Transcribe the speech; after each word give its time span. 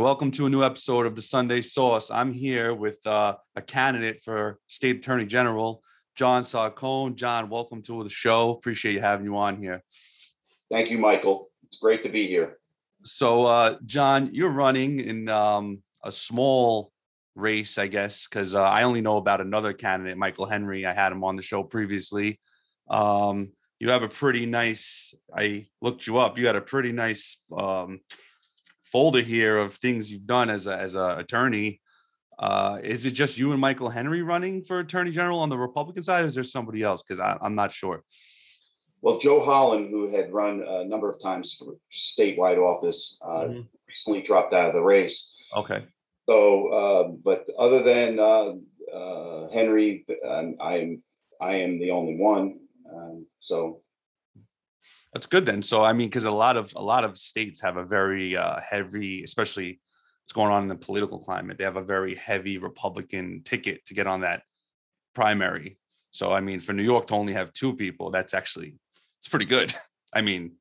Welcome 0.00 0.30
to 0.30 0.46
a 0.46 0.48
new 0.48 0.64
episode 0.64 1.04
of 1.04 1.14
the 1.14 1.20
Sunday 1.20 1.60
Sauce. 1.60 2.10
I'm 2.10 2.32
here 2.32 2.74
with 2.74 3.06
uh, 3.06 3.36
a 3.54 3.60
candidate 3.60 4.22
for 4.22 4.58
State 4.66 4.96
Attorney 4.96 5.26
General, 5.26 5.82
John 6.16 6.42
Sarcone. 6.42 7.16
John, 7.16 7.50
welcome 7.50 7.82
to 7.82 8.02
the 8.02 8.08
show. 8.08 8.48
Appreciate 8.48 8.94
you 8.94 9.00
having 9.00 9.26
you 9.26 9.36
on 9.36 9.58
here. 9.58 9.84
Thank 10.70 10.90
you, 10.90 10.96
Michael. 10.96 11.50
It's 11.64 11.78
great 11.78 12.02
to 12.04 12.08
be 12.08 12.26
here. 12.26 12.56
So, 13.04 13.44
uh, 13.44 13.76
John, 13.84 14.30
you're 14.32 14.52
running 14.52 15.00
in 15.00 15.28
um, 15.28 15.82
a 16.02 16.10
small 16.10 16.92
race, 17.34 17.76
I 17.76 17.86
guess, 17.86 18.26
because 18.26 18.54
uh, 18.54 18.62
I 18.62 18.84
only 18.84 19.02
know 19.02 19.18
about 19.18 19.42
another 19.42 19.74
candidate, 19.74 20.16
Michael 20.16 20.46
Henry. 20.46 20.86
I 20.86 20.94
had 20.94 21.12
him 21.12 21.24
on 21.24 21.36
the 21.36 21.42
show 21.42 21.62
previously. 21.62 22.40
Um, 22.88 23.52
you 23.78 23.90
have 23.90 24.02
a 24.02 24.08
pretty 24.08 24.46
nice. 24.46 25.12
I 25.36 25.66
looked 25.82 26.06
you 26.06 26.16
up. 26.16 26.38
You 26.38 26.46
had 26.46 26.56
a 26.56 26.62
pretty 26.62 26.92
nice 26.92 27.42
um, 27.54 28.00
folder 28.90 29.20
here 29.20 29.58
of 29.58 29.74
things 29.74 30.12
you've 30.12 30.26
done 30.26 30.50
as 30.50 30.66
a 30.66 30.76
as 30.76 30.94
a 30.94 31.16
attorney. 31.18 31.80
Uh, 32.38 32.78
is 32.82 33.04
it 33.04 33.10
just 33.10 33.36
you 33.36 33.52
and 33.52 33.60
Michael 33.60 33.90
Henry 33.90 34.22
running 34.22 34.64
for 34.64 34.78
Attorney 34.78 35.10
General 35.10 35.40
on 35.40 35.50
the 35.50 35.58
Republican 35.58 36.02
side, 36.02 36.24
or 36.24 36.26
is 36.26 36.34
there 36.34 36.42
somebody 36.42 36.82
else? 36.82 37.02
Because 37.02 37.20
I'm 37.20 37.54
not 37.54 37.70
sure. 37.70 38.02
Well, 39.02 39.18
Joe 39.18 39.44
Holland, 39.44 39.90
who 39.90 40.08
had 40.08 40.32
run 40.32 40.62
a 40.66 40.84
number 40.84 41.10
of 41.10 41.22
times 41.22 41.54
for 41.54 41.74
statewide 41.92 42.58
office, 42.58 43.18
uh, 43.22 43.44
mm-hmm. 43.44 43.60
recently 43.88 44.22
dropped 44.22 44.54
out 44.54 44.68
of 44.68 44.74
the 44.74 44.80
race. 44.80 45.32
Okay. 45.56 45.84
So, 46.26 46.68
uh, 46.68 47.08
but 47.24 47.46
other 47.58 47.82
than 47.82 48.18
uh, 48.18 48.52
uh, 48.94 49.50
Henry, 49.52 50.06
um, 50.26 50.56
I'm 50.60 51.02
I 51.40 51.56
am 51.56 51.78
the 51.78 51.90
only 51.90 52.16
one. 52.16 52.60
Um, 52.94 53.26
so 53.40 53.80
that's 55.12 55.26
good 55.26 55.46
then. 55.46 55.62
So 55.62 55.82
I 55.82 55.92
mean, 55.92 56.08
because 56.08 56.24
a 56.24 56.30
lot 56.30 56.56
of 56.56 56.72
a 56.76 56.82
lot 56.82 57.04
of 57.04 57.18
states 57.18 57.60
have 57.60 57.76
a 57.76 57.84
very 57.84 58.36
uh, 58.36 58.60
heavy, 58.60 59.22
especially 59.22 59.80
what's 60.24 60.32
going 60.32 60.52
on 60.52 60.62
in 60.62 60.68
the 60.68 60.76
political 60.76 61.18
climate. 61.18 61.58
They 61.58 61.64
have 61.64 61.76
a 61.76 61.82
very 61.82 62.14
heavy 62.14 62.58
Republican 62.58 63.42
ticket 63.44 63.84
to 63.86 63.94
get 63.94 64.06
on 64.06 64.20
that 64.20 64.42
primary. 65.14 65.78
So 66.10 66.32
I 66.32 66.40
mean, 66.40 66.60
for 66.60 66.72
New 66.72 66.82
York 66.82 67.08
to 67.08 67.14
only 67.14 67.32
have 67.32 67.52
two 67.52 67.74
people, 67.74 68.10
that's 68.10 68.34
actually 68.34 68.76
it's 69.18 69.28
pretty 69.28 69.46
good. 69.46 69.74
I 70.12 70.22
mean, 70.22 70.52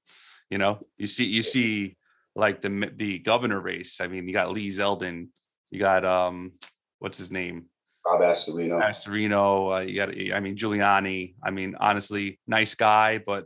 you 0.49 0.57
know, 0.57 0.79
you 0.97 1.07
see 1.07 1.25
you 1.25 1.41
see 1.41 1.97
like 2.35 2.61
the 2.61 2.91
the 2.95 3.19
governor 3.19 3.59
race. 3.59 4.01
I 4.01 4.07
mean, 4.07 4.27
you 4.27 4.33
got 4.33 4.51
Lee 4.51 4.69
Zeldin, 4.69 5.29
you 5.69 5.79
got 5.79 6.05
um, 6.05 6.53
what's 6.99 7.17
his 7.17 7.31
name? 7.31 7.65
Rob 8.05 8.21
Astorino. 8.21 8.81
Astorino. 8.81 9.77
Uh, 9.77 9.81
you 9.81 9.95
got, 9.95 10.09
I 10.35 10.39
mean, 10.39 10.55
Giuliani. 10.55 11.35
I 11.43 11.51
mean, 11.51 11.75
honestly, 11.79 12.39
nice 12.47 12.75
guy, 12.75 13.19
but 13.19 13.45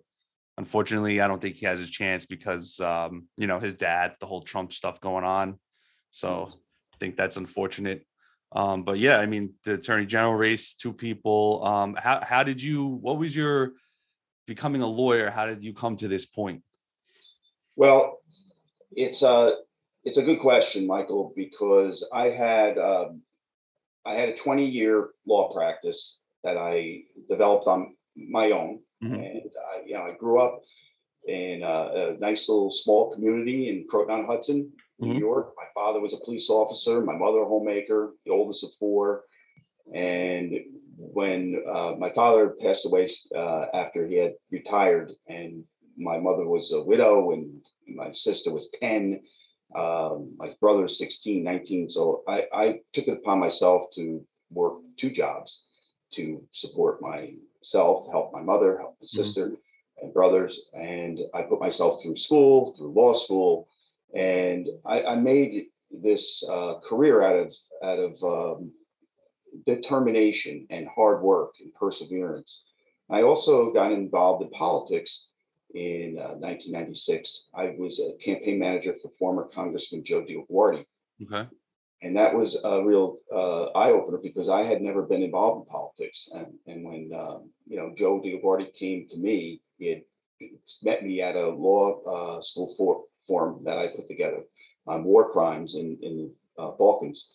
unfortunately, 0.57 1.21
I 1.21 1.27
don't 1.27 1.41
think 1.41 1.55
he 1.55 1.65
has 1.65 1.81
a 1.81 1.87
chance 1.87 2.25
because 2.25 2.79
um, 2.79 3.27
you 3.37 3.47
know 3.47 3.59
his 3.59 3.73
dad, 3.73 4.15
the 4.19 4.25
whole 4.25 4.41
Trump 4.41 4.73
stuff 4.73 4.99
going 4.99 5.23
on. 5.23 5.59
So 6.11 6.29
mm. 6.29 6.51
I 6.51 6.97
think 6.99 7.15
that's 7.15 7.37
unfortunate. 7.37 8.05
Um, 8.51 8.83
but 8.83 8.99
yeah, 8.99 9.17
I 9.17 9.25
mean, 9.25 9.53
the 9.63 9.73
attorney 9.73 10.05
general 10.05 10.35
race, 10.35 10.75
two 10.75 10.93
people. 10.93 11.65
Um, 11.65 11.95
how 11.97 12.23
how 12.23 12.43
did 12.43 12.61
you? 12.61 12.85
What 12.85 13.17
was 13.17 13.35
your 13.35 13.73
becoming 14.45 14.81
a 14.81 14.87
lawyer? 14.87 15.29
How 15.29 15.45
did 15.45 15.63
you 15.63 15.73
come 15.73 15.95
to 15.97 16.07
this 16.07 16.25
point? 16.25 16.61
Well, 17.75 18.19
it's 18.91 19.23
a 19.23 19.55
it's 20.03 20.17
a 20.17 20.23
good 20.23 20.39
question, 20.39 20.85
Michael, 20.85 21.33
because 21.35 22.07
I 22.13 22.29
had 22.29 22.77
um, 22.77 23.21
I 24.05 24.13
had 24.13 24.29
a 24.29 24.35
20 24.35 24.65
year 24.65 25.09
law 25.25 25.51
practice 25.51 26.19
that 26.43 26.57
I 26.57 27.03
developed 27.29 27.67
on 27.67 27.95
my 28.15 28.51
own 28.51 28.81
Mm-hmm. 29.03 29.15
And 29.15 29.51
I, 29.73 29.85
you 29.85 29.93
know, 29.93 30.03
I 30.03 30.13
grew 30.17 30.39
up 30.39 30.61
in 31.27 31.63
a, 31.63 31.65
a, 32.15 32.17
nice 32.19 32.49
little 32.49 32.71
small 32.71 33.13
community 33.13 33.69
in 33.69 33.85
Croton 33.89 34.21
on 34.21 34.25
Hudson, 34.25 34.71
New 34.99 35.09
mm-hmm. 35.09 35.19
York. 35.19 35.53
My 35.57 35.67
father 35.73 35.99
was 35.99 36.13
a 36.13 36.23
police 36.23 36.49
officer, 36.49 37.01
my 37.01 37.15
mother 37.15 37.39
a 37.39 37.45
homemaker, 37.45 38.13
the 38.25 38.31
oldest 38.31 38.63
of 38.63 38.71
four. 38.79 39.23
And 39.93 40.53
when 40.97 41.63
uh, 41.69 41.93
my 41.97 42.11
father 42.11 42.55
passed 42.61 42.85
away 42.85 43.09
uh, 43.35 43.65
after 43.73 44.05
he 44.05 44.15
had 44.15 44.33
retired, 44.52 45.11
and 45.27 45.63
my 45.97 46.17
mother 46.17 46.47
was 46.47 46.71
a 46.71 46.81
widow, 46.81 47.31
and 47.31 47.61
my 47.87 48.11
sister 48.11 48.52
was 48.52 48.69
10, 48.80 49.21
um, 49.75 50.33
my 50.37 50.53
brother 50.59 50.83
was 50.83 50.97
16, 50.97 51.43
19. 51.43 51.89
So 51.89 52.23
I, 52.27 52.45
I 52.53 52.80
took 52.93 53.08
it 53.08 53.17
upon 53.17 53.39
myself 53.39 53.83
to 53.95 54.25
work 54.52 54.75
two 54.97 55.11
jobs 55.11 55.63
to 56.13 56.43
support 56.52 57.02
my 57.02 57.33
self, 57.63 58.07
help 58.11 58.31
my 58.33 58.41
mother, 58.41 58.77
help 58.77 58.97
my 59.01 59.05
mm-hmm. 59.05 59.17
sister 59.17 59.45
mm-hmm. 59.47 60.05
and 60.05 60.13
brothers. 60.13 60.59
And 60.73 61.19
I 61.33 61.43
put 61.43 61.59
myself 61.59 62.01
through 62.01 62.17
school, 62.17 62.75
through 62.75 62.93
law 62.93 63.13
school, 63.13 63.67
and 64.15 64.67
I, 64.85 65.03
I 65.03 65.15
made 65.15 65.65
this 65.91 66.43
uh, 66.49 66.75
career 66.87 67.21
out 67.21 67.35
of 67.35 67.55
out 67.83 67.99
of 67.99 68.23
um, 68.23 68.71
determination 69.65 70.65
and 70.69 70.87
hard 70.87 71.21
work 71.21 71.53
and 71.59 71.73
perseverance. 71.73 72.63
I 73.09 73.21
also 73.21 73.71
got 73.71 73.91
involved 73.91 74.43
in 74.43 74.49
politics 74.51 75.27
in 75.75 76.17
uh, 76.17 76.35
1996. 76.39 77.47
I 77.53 77.75
was 77.77 77.99
a 77.99 78.13
campaign 78.23 78.59
manager 78.59 78.95
for 79.01 79.11
former 79.19 79.47
Congressman 79.53 80.03
Joe 80.03 80.23
DioGuardi. 80.23 80.85
Okay 81.23 81.47
and 82.03 82.15
that 82.17 82.36
was 82.36 82.59
a 82.64 82.83
real 82.83 83.17
uh, 83.33 83.65
eye 83.77 83.91
opener 83.91 84.19
because 84.21 84.49
I 84.49 84.64
had 84.64 84.81
never 84.81 85.03
been 85.03 85.23
involved 85.23 85.65
in 85.65 85.71
politics. 85.71 86.30
And, 86.33 86.47
and 86.67 86.83
when 86.83 87.11
um, 87.17 87.49
you 87.65 87.77
know 87.77 87.93
Joe 87.97 88.21
DioGuardi 88.21 88.73
came 88.73 89.08
to 89.09 89.17
me, 89.17 89.61
he 89.77 89.89
had 89.89 90.02
met 90.83 91.03
me 91.03 91.21
at 91.21 91.37
a 91.37 91.49
law 91.49 92.02
uh, 92.03 92.42
school 92.42 92.75
for, 92.77 93.03
forum 93.25 93.63
that 93.63 93.77
I 93.77 93.87
put 93.87 94.09
together 94.09 94.42
on 94.86 95.05
war 95.05 95.31
crimes 95.31 95.75
in 95.75 95.97
in 96.02 96.31
uh, 96.59 96.71
Balkans. 96.71 97.31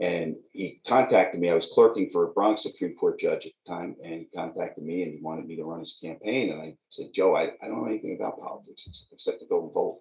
And 0.00 0.36
he 0.52 0.80
contacted 0.86 1.40
me. 1.40 1.50
I 1.50 1.54
was 1.54 1.66
clerking 1.74 2.10
for 2.12 2.24
a 2.24 2.32
Bronx 2.32 2.62
Supreme 2.62 2.94
Court 2.94 3.18
judge 3.18 3.46
at 3.46 3.52
the 3.64 3.70
time, 3.70 3.96
and 4.04 4.20
he 4.20 4.28
contacted 4.34 4.84
me 4.84 5.02
and 5.02 5.12
he 5.14 5.20
wanted 5.20 5.46
me 5.46 5.56
to 5.56 5.64
run 5.64 5.80
his 5.80 5.98
campaign. 6.00 6.52
And 6.52 6.62
I 6.62 6.74
said, 6.90 7.06
Joe, 7.12 7.34
I, 7.34 7.50
I 7.60 7.66
don't 7.66 7.82
know 7.82 7.86
anything 7.86 8.16
about 8.16 8.38
politics 8.38 9.08
except 9.12 9.40
to 9.40 9.46
go 9.46 9.64
and 9.64 9.74
vote. 9.74 9.98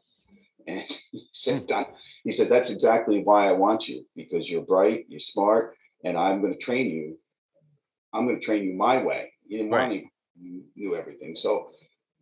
And 0.68 0.84
he 1.12 1.28
said, 1.32 1.64
he 2.24 2.32
said, 2.32 2.50
that's 2.50 2.70
exactly 2.70 3.22
why 3.24 3.48
I 3.48 3.54
want 3.54 3.88
you 3.88 4.06
because 4.16 4.50
you're 4.50 4.62
bright, 4.62 5.06
you're 5.08 5.20
smart, 5.20 5.76
and 6.04 6.18
I'm 6.18 6.42
going 6.42 6.54
to 6.54 6.60
train 6.60 6.90
you. 6.90 7.18
I'm 8.14 8.26
going 8.26 8.40
to 8.40 8.46
train 8.46 8.64
you 8.64 8.74
my 8.74 9.04
way. 9.04 9.32
He 9.48 9.58
didn't 9.58 9.72
right. 9.72 9.90
want 9.90 10.02
to 10.02 10.10
knew 10.76 10.96
everything. 10.96 11.36
So 11.36 11.72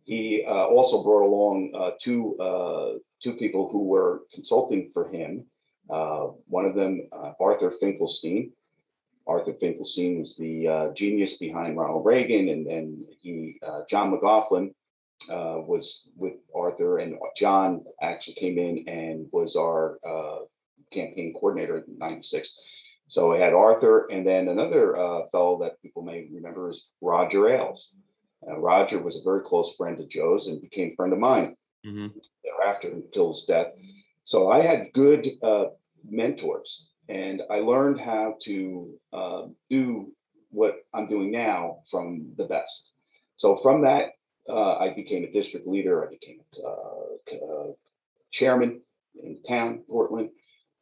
he 0.04 0.44
uh, 0.46 0.66
also 0.66 1.02
brought 1.02 1.26
along 1.26 1.72
uh, 1.74 1.90
two 2.00 2.38
uh, 2.38 2.98
two 3.22 3.34
people 3.34 3.68
who 3.70 3.84
were 3.84 4.22
consulting 4.32 4.90
for 4.92 5.08
him. 5.08 5.44
Uh, 5.90 6.28
one 6.46 6.64
of 6.64 6.74
them, 6.74 7.08
uh, 7.12 7.32
Arthur 7.40 7.70
Finkelstein. 7.70 8.52
Arthur 9.26 9.52
Finkelstein 9.60 10.18
was 10.18 10.36
the 10.36 10.66
uh, 10.66 10.88
genius 10.94 11.36
behind 11.36 11.76
Ronald 11.76 12.06
Reagan, 12.06 12.48
and 12.48 12.66
then 12.66 13.04
he, 13.20 13.60
John 13.88 14.10
McLaughlin, 14.10 14.74
uh, 15.30 15.60
was 15.66 16.04
with 16.16 16.34
Arthur, 16.54 16.98
and 16.98 17.18
John 17.36 17.84
actually 18.00 18.34
came 18.34 18.58
in 18.58 18.88
and 18.88 19.26
was 19.32 19.56
our 19.56 19.98
uh, 20.06 20.38
campaign 20.92 21.34
coordinator 21.34 21.78
in 21.78 21.98
'96. 21.98 22.56
So 23.08 23.34
I 23.34 23.38
had 23.38 23.54
Arthur, 23.54 24.06
and 24.10 24.26
then 24.26 24.48
another 24.48 24.96
uh, 24.96 25.28
fellow 25.32 25.58
that 25.60 25.80
people 25.82 26.02
may 26.02 26.28
remember 26.32 26.70
is 26.70 26.88
Roger 27.00 27.48
Ailes. 27.48 27.90
Uh, 28.46 28.58
Roger 28.58 29.02
was 29.02 29.16
a 29.16 29.24
very 29.24 29.40
close 29.40 29.74
friend 29.76 29.98
of 29.98 30.08
Joe's 30.08 30.46
and 30.46 30.60
became 30.60 30.90
a 30.92 30.94
friend 30.94 31.12
of 31.12 31.18
mine 31.18 31.56
mm-hmm. 31.84 32.08
thereafter 32.44 32.88
until 32.88 33.28
his 33.32 33.42
death. 33.42 33.68
So 34.24 34.50
I 34.50 34.60
had 34.60 34.92
good 34.94 35.26
uh, 35.42 35.66
mentors, 36.08 36.88
and 37.08 37.42
I 37.50 37.60
learned 37.60 37.98
how 37.98 38.36
to 38.44 38.94
uh, 39.12 39.42
do 39.70 40.12
what 40.50 40.76
I'm 40.94 41.08
doing 41.08 41.30
now 41.30 41.78
from 41.90 42.32
the 42.36 42.44
best. 42.44 42.90
So 43.36 43.56
from 43.56 43.82
that 43.82 44.10
uh, 44.48 44.76
I 44.76 44.94
became 44.94 45.24
a 45.24 45.32
district 45.32 45.66
leader. 45.66 46.06
I 46.06 46.10
became 46.10 46.40
uh, 46.64 47.34
uh, 47.34 47.72
chairman 48.30 48.80
in 49.22 49.42
town, 49.46 49.84
Cortlandt, 49.90 50.30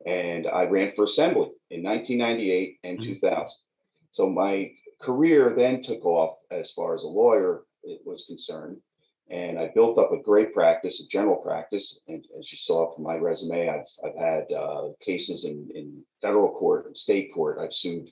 and 0.07 0.47
I 0.47 0.65
ran 0.65 0.93
for 0.95 1.05
assembly 1.05 1.51
in 1.71 1.83
1998 1.83 2.79
and 2.85 2.99
mm-hmm. 2.99 3.13
2000. 3.15 3.49
So 4.13 4.29
my 4.29 4.71
career 5.01 5.55
then 5.57 5.83
took 5.83 6.05
off 6.05 6.39
as 6.51 6.71
far 6.71 6.95
as 6.95 7.03
a 7.03 7.09
lawyer 7.09 7.63
it 7.83 8.01
was 8.05 8.25
concerned. 8.27 8.79
And 9.29 9.59
I 9.59 9.71
built 9.75 9.99
up 9.99 10.13
a 10.13 10.23
great 10.23 10.55
practice, 10.55 11.01
a 11.01 11.09
general 11.09 11.37
practice. 11.37 11.99
And 12.07 12.25
as 12.39 12.53
you 12.53 12.59
saw 12.59 12.95
from 12.95 13.03
my 13.03 13.17
resume, 13.17 13.69
I've, 13.69 13.87
I've 14.05 14.17
had 14.17 14.53
uh, 14.53 14.91
cases 15.01 15.45
in, 15.45 15.69
in 15.75 16.03
federal 16.23 16.51
court 16.51 16.87
and 16.87 16.97
state 16.97 17.33
court. 17.35 17.59
I've 17.61 17.75
sued 17.75 18.09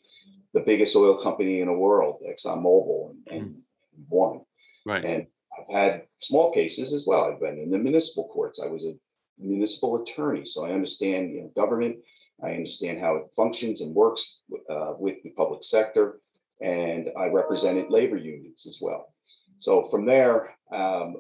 the 0.55 0.61
biggest 0.61 0.97
oil 0.97 1.21
company 1.23 1.61
in 1.61 1.69
the 1.69 1.73
world, 1.73 2.21
ExxonMobil, 2.29 3.11
and, 3.11 3.19
and 3.31 3.51
mm-hmm. 3.51 4.03
won. 4.09 4.41
Right. 4.85 5.05
And 5.05 5.27
I've 5.69 5.75
had 5.75 6.03
small 6.19 6.53
cases 6.53 6.93
as 6.93 7.05
well. 7.07 7.25
I've 7.25 7.41
been 7.41 7.59
in 7.59 7.71
the 7.71 7.79
municipal 7.79 8.29
courts. 8.29 8.61
I 8.63 8.67
was 8.67 8.85
a 8.85 8.95
municipal 9.39 10.03
attorney, 10.03 10.45
so 10.45 10.65
I 10.65 10.73
understand 10.73 11.33
you 11.33 11.43
know, 11.43 11.53
government. 11.55 11.97
I 12.43 12.55
understand 12.55 13.01
how 13.01 13.17
it 13.17 13.27
functions 13.37 13.81
and 13.81 13.95
works 13.95 14.41
uh, 14.69 14.95
with 14.99 15.23
the 15.23 15.31
public 15.31 15.63
sector, 15.63 16.21
and 16.61 17.11
I 17.17 17.27
represented 17.27 17.91
labor 17.91 18.17
unions 18.17 18.67
as 18.67 18.79
well. 18.81 19.15
So 19.61 19.89
from 19.91 20.05
there, 20.05 20.57
um, 20.73 21.17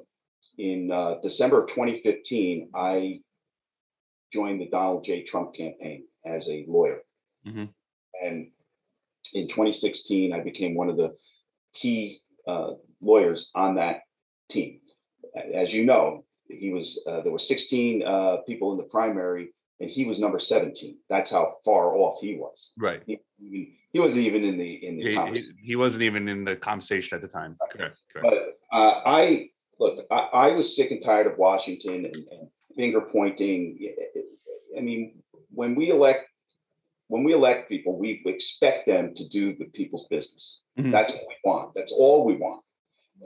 in 0.58 0.90
uh, 0.90 1.16
December 1.22 1.62
of 1.62 1.68
2015, 1.68 2.70
I 2.74 3.20
joined 4.32 4.60
the 4.60 4.68
Donald 4.68 5.04
J. 5.04 5.22
Trump 5.22 5.54
campaign 5.54 6.04
as 6.26 6.48
a 6.48 6.64
lawyer. 6.68 7.02
Mhm. 7.46 7.72
And 8.22 8.50
in 9.32 9.48
2016, 9.48 10.32
I 10.32 10.40
became 10.40 10.74
one 10.74 10.88
of 10.88 10.96
the 10.96 11.16
key 11.72 12.22
uh, 12.46 12.74
lawyers 13.00 13.50
on 13.54 13.76
that 13.76 14.02
team. 14.50 14.80
As 15.54 15.72
you 15.72 15.84
know, 15.84 16.24
he 16.48 16.70
was 16.70 17.02
uh, 17.08 17.20
there 17.22 17.32
were 17.32 17.38
16 17.38 18.02
uh, 18.06 18.36
people 18.46 18.72
in 18.72 18.78
the 18.78 18.84
primary, 18.84 19.48
and 19.80 19.90
he 19.90 20.04
was 20.04 20.18
number 20.20 20.38
17. 20.38 20.96
That's 21.08 21.30
how 21.30 21.56
far 21.64 21.96
off 21.96 22.20
he 22.20 22.36
was. 22.36 22.70
Right. 22.78 23.02
He, 23.06 23.18
he 23.92 24.00
wasn't 24.00 24.24
even 24.26 24.44
in 24.44 24.56
the 24.58 24.86
in 24.86 24.96
the 24.98 25.08
He, 25.08 25.14
conversation. 25.14 25.54
he, 25.60 25.66
he 25.68 25.76
wasn't 25.76 26.02
even 26.02 26.28
in 26.28 26.44
the 26.44 26.56
conversation 26.56 27.16
at 27.16 27.22
the 27.22 27.28
time. 27.28 27.56
Correct. 27.70 27.96
Correct. 28.12 28.26
But 28.70 28.76
uh, 28.76 29.00
I 29.06 29.48
look, 29.78 30.06
I, 30.10 30.16
I 30.32 30.50
was 30.52 30.76
sick 30.76 30.90
and 30.90 31.02
tired 31.02 31.26
of 31.26 31.38
Washington 31.38 32.04
and, 32.06 32.16
and 32.16 32.48
finger 32.76 33.00
pointing. 33.00 33.78
I 34.76 34.80
mean, 34.80 35.22
when 35.50 35.74
we 35.74 35.90
elect, 35.90 36.28
when 37.08 37.24
we 37.24 37.32
elect 37.32 37.68
people, 37.68 37.96
we 37.98 38.22
expect 38.26 38.86
them 38.86 39.14
to 39.14 39.28
do 39.28 39.56
the 39.56 39.66
people's 39.66 40.06
business. 40.10 40.60
Mhm. 40.78 40.90
That's 40.92 41.12
what 41.12 41.22
we 41.28 41.36
want. 41.44 41.72
That's 41.74 41.92
all 41.92 42.24
we 42.24 42.34
want. 42.36 42.62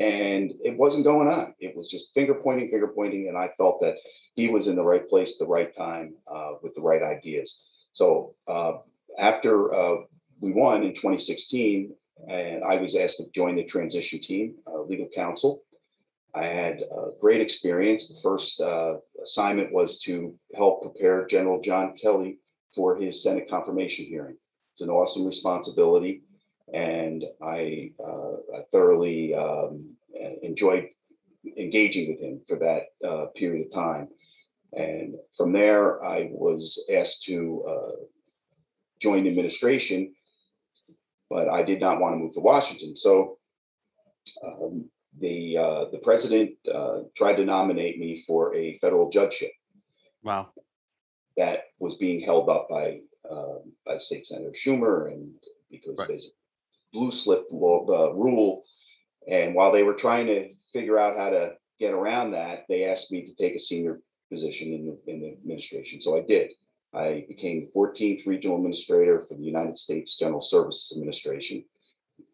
And 0.00 0.52
it 0.62 0.76
wasn't 0.76 1.04
going 1.04 1.28
on. 1.28 1.54
It 1.58 1.76
was 1.76 1.88
just 1.88 2.12
finger 2.14 2.34
pointing, 2.34 2.70
finger 2.70 2.88
pointing, 2.88 3.28
and 3.28 3.36
I 3.36 3.50
felt 3.56 3.80
that 3.80 3.96
he 4.34 4.48
was 4.48 4.66
in 4.66 4.76
the 4.76 4.84
right 4.84 5.08
place 5.08 5.32
at 5.32 5.38
the 5.40 5.46
right 5.46 5.74
time 5.76 6.14
uh, 6.32 6.52
with 6.62 6.74
the 6.74 6.82
right 6.82 7.02
ideas. 7.02 7.58
So 7.92 8.34
uh, 8.46 8.74
after 9.18 9.74
uh, 9.74 9.96
we 10.40 10.52
won 10.52 10.84
in 10.84 10.94
2016, 10.94 11.92
and 12.28 12.64
I 12.64 12.76
was 12.76 12.94
asked 12.94 13.16
to 13.18 13.30
join 13.30 13.56
the 13.56 13.64
transition 13.64 14.20
team, 14.20 14.56
uh, 14.66 14.82
legal 14.82 15.08
counsel. 15.14 15.62
I 16.34 16.44
had 16.44 16.80
a 16.80 17.10
great 17.20 17.40
experience. 17.40 18.08
The 18.08 18.20
first 18.22 18.60
uh, 18.60 18.96
assignment 19.22 19.72
was 19.72 19.98
to 20.00 20.34
help 20.54 20.82
prepare 20.82 21.26
General 21.26 21.60
John 21.60 21.96
Kelly 22.00 22.38
for 22.74 22.96
his 22.96 23.22
Senate 23.22 23.48
confirmation 23.48 24.04
hearing. 24.04 24.36
It's 24.72 24.82
an 24.82 24.90
awesome 24.90 25.26
responsibility, 25.26 26.22
and 26.74 27.24
I, 27.42 27.92
uh, 28.04 28.62
thoroughly 28.72 29.34
um, 29.34 29.94
enjoyed 30.42 30.88
engaging 31.56 32.10
with 32.10 32.20
him 32.20 32.40
for 32.48 32.58
that 32.58 33.08
uh, 33.08 33.26
period 33.36 33.66
of 33.66 33.72
time. 33.72 34.08
And 34.74 35.14
from 35.36 35.52
there, 35.52 36.04
I 36.04 36.28
was 36.32 36.84
asked 36.94 37.22
to 37.24 37.64
uh, 37.68 37.96
join 39.00 39.22
the 39.24 39.30
administration 39.30 40.14
but 41.30 41.48
I 41.48 41.62
did 41.62 41.80
not 41.80 42.00
want 42.00 42.14
to 42.14 42.18
move 42.18 42.34
to 42.34 42.40
Washington. 42.40 42.96
So 42.96 43.38
um, 44.44 44.88
the 45.20 45.56
uh, 45.58 45.84
the 45.90 45.98
president 45.98 46.52
uh, 46.72 47.00
tried 47.16 47.34
to 47.36 47.44
nominate 47.44 47.98
me 47.98 48.24
for 48.26 48.54
a 48.54 48.78
federal 48.78 49.10
judgeship 49.10 49.52
Wow. 50.22 50.50
that 51.36 51.64
was 51.78 51.96
being 51.96 52.20
held 52.20 52.48
up 52.48 52.68
by 52.70 53.00
uh, 53.30 53.58
by 53.84 53.98
State 53.98 54.26
Senator 54.26 54.52
Schumer, 54.52 55.12
and 55.12 55.32
because 55.70 55.98
Right. 55.98 56.08
there's 56.08 56.30
blue 56.92 57.10
slip 57.10 57.44
law, 57.50 57.86
uh, 57.88 58.12
rule, 58.14 58.64
and 59.28 59.54
while 59.54 59.72
they 59.72 59.82
were 59.82 59.94
trying 59.94 60.26
to 60.26 60.54
figure 60.72 60.98
out 60.98 61.16
how 61.16 61.30
to 61.30 61.54
get 61.78 61.92
around 61.92 62.32
that, 62.32 62.64
they 62.68 62.84
asked 62.84 63.12
me 63.12 63.24
to 63.24 63.34
take 63.34 63.54
a 63.54 63.58
senior 63.58 64.00
position 64.30 64.72
in 64.72 64.86
the 64.86 65.12
in 65.12 65.20
the 65.20 65.32
administration. 65.32 66.00
So 66.00 66.16
I 66.16 66.22
did. 66.22 66.50
I 66.94 67.26
became 67.28 67.60
the 67.60 67.70
14th 67.78 68.26
regional 68.26 68.56
administrator 68.56 69.22
for 69.28 69.34
the 69.34 69.44
United 69.44 69.76
States 69.76 70.16
General 70.16 70.40
Services 70.40 70.92
Administration 70.96 71.64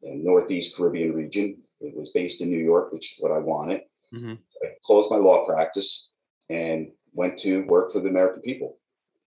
in 0.02 0.24
Northeast 0.24 0.76
Caribbean 0.76 1.12
region. 1.12 1.60
It 1.80 1.96
was 1.96 2.10
based 2.10 2.40
in 2.40 2.50
New 2.50 2.62
York, 2.62 2.92
which 2.92 3.12
is 3.12 3.18
what 3.18 3.32
I 3.32 3.38
wanted. 3.38 3.82
Mhm. 4.12 4.38
I 4.62 4.68
closed 4.84 5.10
my 5.10 5.16
law 5.16 5.44
practice 5.44 6.08
and 6.48 6.92
went 7.12 7.38
to 7.40 7.64
work 7.66 7.92
for 7.92 8.00
the 8.00 8.08
American 8.08 8.42
people. 8.42 8.78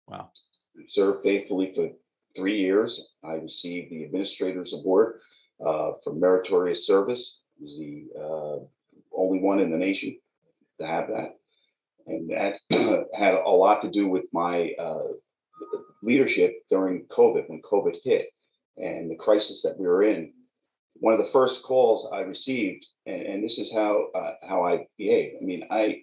Wow. 0.09 0.31
Served 0.89 1.25
faithfully 1.25 1.73
for 1.75 1.91
three 2.37 2.61
years. 2.61 3.09
I 3.25 3.35
received 3.35 3.91
the 3.91 4.05
Administrator's 4.05 4.75
Award 4.75 5.21
uh, 5.65 5.93
for 6.05 6.13
meritorious 6.13 6.87
service. 6.87 7.41
I 7.59 7.63
was 7.63 7.79
the 7.79 8.07
uh, 8.19 8.65
only 9.17 9.41
one 9.41 9.61
in 9.61 9.71
the 9.71 9.79
nation 9.79 10.19
to 10.81 10.87
have 10.87 11.09
that. 11.09 11.37
And 12.07 12.31
that 12.31 12.57
had 13.15 13.35
a 13.35 13.51
lot 13.51 13.83
to 13.83 13.91
do 13.91 14.09
with 14.09 14.25
my 14.33 14.73
uh, 14.79 15.09
leadership 16.03 16.55
during 16.71 17.07
COVID, 17.07 17.49
when 17.49 17.63
COVID 17.63 17.97
hit 18.05 18.29
and 18.77 19.11
the 19.11 19.17
crisis 19.17 19.63
that 19.63 19.79
we 19.79 19.87
were 19.87 20.05
in. 20.05 20.33
One 21.01 21.13
of 21.13 21.19
the 21.19 21.33
first 21.33 21.63
calls 21.63 22.09
I 22.13 22.21
received, 22.21 22.87
and, 23.07 23.23
and 23.23 23.45
this 23.45 23.59
is 23.59 23.73
how 23.73 24.09
uh, 24.15 24.35
how 24.49 24.65
I 24.65 24.87
behave. 24.97 25.35
I 25.41 25.45
mean, 25.45 25.65
I, 25.71 26.03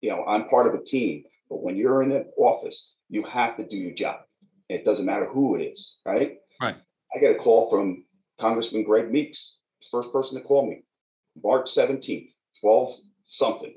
you 0.00 0.10
know, 0.10 0.24
I'm 0.24 0.48
part 0.48 0.68
of 0.68 0.74
a 0.74 0.84
team, 0.84 1.24
but 1.48 1.62
when 1.62 1.76
you're 1.76 2.02
in 2.02 2.12
an 2.12 2.26
office, 2.36 2.92
you 3.08 3.24
have 3.24 3.56
to 3.56 3.66
do 3.66 3.76
your 3.76 3.94
job. 3.94 4.20
It 4.68 4.84
doesn't 4.84 5.06
matter 5.06 5.26
who 5.26 5.56
it 5.56 5.62
is, 5.62 5.96
right? 6.04 6.38
Right. 6.60 6.76
I 7.14 7.18
get 7.18 7.36
a 7.36 7.38
call 7.38 7.70
from 7.70 8.04
Congressman 8.40 8.84
Greg 8.84 9.10
Meeks, 9.10 9.56
first 9.90 10.12
person 10.12 10.36
to 10.36 10.44
call 10.44 10.66
me, 10.68 10.82
March 11.42 11.70
17th, 11.74 12.30
12 12.60 12.94
something, 13.24 13.74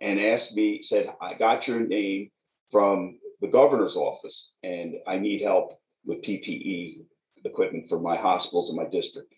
and 0.00 0.20
asked 0.20 0.54
me, 0.54 0.82
said, 0.82 1.12
I 1.20 1.34
got 1.34 1.66
your 1.66 1.80
name 1.80 2.30
from 2.70 3.18
the 3.40 3.48
governor's 3.48 3.96
office 3.96 4.52
and 4.62 4.96
I 5.06 5.18
need 5.18 5.42
help 5.42 5.78
with 6.04 6.22
PPE 6.22 7.04
equipment 7.44 7.88
for 7.88 8.00
my 8.00 8.16
hospitals 8.16 8.70
in 8.70 8.76
my 8.76 8.86
district. 8.86 9.32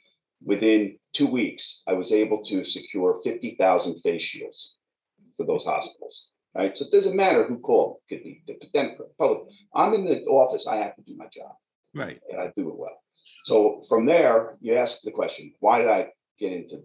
Within 0.45 0.99
two 1.13 1.27
weeks, 1.27 1.83
I 1.87 1.95
was 1.95 2.13
able 2.13 2.43
to 2.45 2.65
secure 2.65 3.21
50,000 3.25 4.01
face 4.01 4.23
shields 4.23 4.75
for 5.37 5.47
those 5.47 5.65
hospitals. 5.65 6.29
Right. 6.57 6.77
So 6.77 6.85
it 6.87 6.93
doesn't 6.93 7.17
matter 7.17 7.45
who 7.47 7.59
called, 7.59 7.99
it 8.09 8.15
could 8.17 8.25
be 8.25 8.43
the 8.47 8.55
Democrat, 8.73 9.09
public. 9.19 9.43
I'm 9.75 9.93
in 9.95 10.05
the 10.07 10.23
office, 10.25 10.67
I 10.67 10.77
have 10.77 10.97
to 10.97 11.03
do 11.03 11.17
my 11.17 11.27
job 11.27 11.53
Right. 11.95 12.21
and 12.31 12.41
I 12.41 12.53
do 12.57 12.69
it 12.71 12.77
well. 12.77 12.99
So 13.45 13.83
from 13.89 14.07
there, 14.07 14.57
you 14.61 14.75
ask 14.75 15.01
the 15.03 15.11
question, 15.11 15.53
why 15.61 15.79
did 15.81 15.89
I 15.89 16.09
get 16.39 16.53
into 16.53 16.83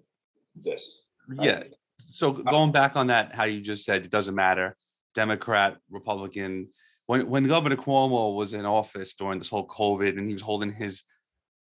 this? 0.55 0.99
right? 1.27 1.45
Yeah. 1.45 1.63
So 1.99 2.31
going 2.33 2.71
back 2.71 2.95
on 2.95 3.07
that, 3.07 3.33
how 3.35 3.43
you 3.45 3.61
just 3.61 3.85
said 3.85 4.03
it 4.03 4.11
doesn't 4.11 4.35
matter, 4.35 4.75
Democrat, 5.15 5.77
Republican. 5.89 6.69
When 7.05 7.29
when 7.29 7.47
Governor 7.47 7.75
Cuomo 7.75 8.35
was 8.35 8.53
in 8.53 8.65
office 8.65 9.13
during 9.13 9.37
this 9.39 9.49
whole 9.49 9.67
COVID 9.67 10.17
and 10.17 10.27
he 10.27 10.33
was 10.33 10.41
holding 10.41 10.71
his 10.71 11.03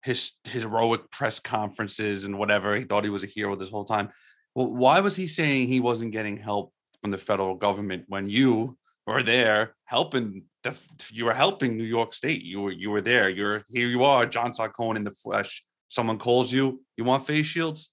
his 0.03 0.33
his 0.45 0.63
heroic 0.63 1.11
press 1.11 1.41
conferences 1.41 2.25
and 2.25 2.39
whatever, 2.39 2.77
he 2.77 2.85
thought 2.85 3.05
he 3.05 3.11
was 3.11 3.25
a 3.25 3.29
hero 3.29 3.57
this 3.57 3.71
whole 3.71 3.85
time. 3.85 4.11
Well, 4.55 4.73
why 4.75 5.01
was 5.01 5.17
he 5.17 5.27
saying 5.27 5.69
he 5.69 5.81
wasn't 5.81 6.13
getting 6.13 6.37
help 6.37 6.73
from 7.01 7.11
the 7.11 7.19
federal 7.19 7.55
government 7.55 8.05
when 8.09 8.29
you 8.29 8.77
were 9.07 9.23
there 9.23 9.75
helping 9.85 10.43
the 10.63 10.75
you 11.13 11.25
were 11.25 11.35
helping 11.35 11.77
New 11.77 11.85
York 11.85 12.15
State? 12.15 12.43
You 12.43 12.63
were 12.63 12.73
you 12.73 12.91
were 12.91 13.01
there. 13.01 13.29
You're 13.29 13.65
here. 13.69 13.89
You 13.89 14.05
are 14.05 14.27
John 14.27 14.53
Sarcone 14.53 14.97
in 14.97 15.05
the 15.05 15.11
flesh. 15.13 15.65
Someone 15.89 16.19
calls 16.19 16.53
you. 16.53 16.83
You 16.97 17.05
want 17.05 17.27
face 17.27 17.47
shields? 17.47 17.91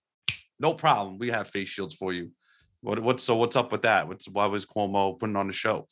No 0.60 0.74
problem. 0.74 1.19
We 1.19 1.29
have 1.29 1.50
face 1.50 1.69
shields 1.69 1.93
for 1.93 2.13
you. 2.13 2.31
What 2.81 3.00
what's 3.01 3.24
so 3.24 3.36
what's 3.36 3.55
up 3.55 3.72
with 3.72 3.83
that? 3.83 4.07
What's 4.07 4.27
why 4.27 4.45
was 4.48 4.65
Cuomo 4.65 5.17
putting 5.19 5.36
on 5.36 5.48
the 5.48 5.53
show? 5.53 5.88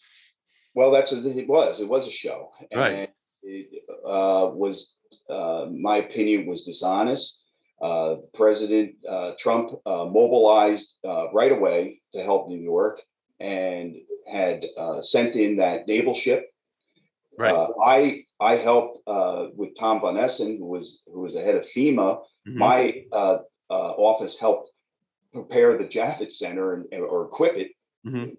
Well, 0.75 0.91
that's 0.91 1.12
what 1.12 1.25
it 1.25 1.48
was. 1.48 1.80
It 1.80 1.88
was 1.88 2.08
a 2.08 2.12
show. 2.12 2.51
Right. 2.74 3.10
It 3.44 3.84
uh, 4.06 4.51
was, 4.53 4.96
uh, 5.30 5.65
my 5.72 5.98
opinion 5.98 6.46
was 6.46 6.63
dishonest. 6.63 7.41
Uh, 7.82 8.16
President 8.34 8.94
uh, 9.10 9.32
Trump 9.40 9.72
uh, 9.86 10.06
mobilized 10.06 10.98
uh, 11.08 11.32
right 11.34 11.52
away 11.52 12.00
to 12.14 12.22
help 12.22 12.48
New 12.48 12.60
York 12.60 13.02
and 13.40 13.96
had 14.28 14.66
uh, 14.78 15.02
sent 15.02 15.36
in 15.36 15.58
that 15.58 15.88
naval 15.88 16.14
ship. 16.14 16.46
Right. 17.38 17.54
Uh, 17.54 17.70
I 17.84 18.24
I 18.40 18.56
helped 18.58 19.00
uh, 19.08 19.48
with 19.56 19.76
Tom 19.78 20.00
Von 20.02 20.18
Essen, 20.18 20.58
who 20.60 20.66
was 20.68 21.02
who 21.12 21.22
was 21.22 21.34
the 21.34 21.42
head 21.42 21.56
of 21.56 21.66
FEMA. 21.66 22.22
Mhm. 22.48 22.56
My 22.56 23.04
uh, 23.12 23.40
uh, 23.70 23.92
office 24.10 24.38
helped 24.38 24.72
prepare 25.34 25.78
the 25.78 25.86
Javits 25.86 26.34
Center 26.34 26.74
and, 26.74 27.02
or 27.02 27.26
equip 27.26 27.56
it 27.56 27.72
Mhm. 28.06 28.36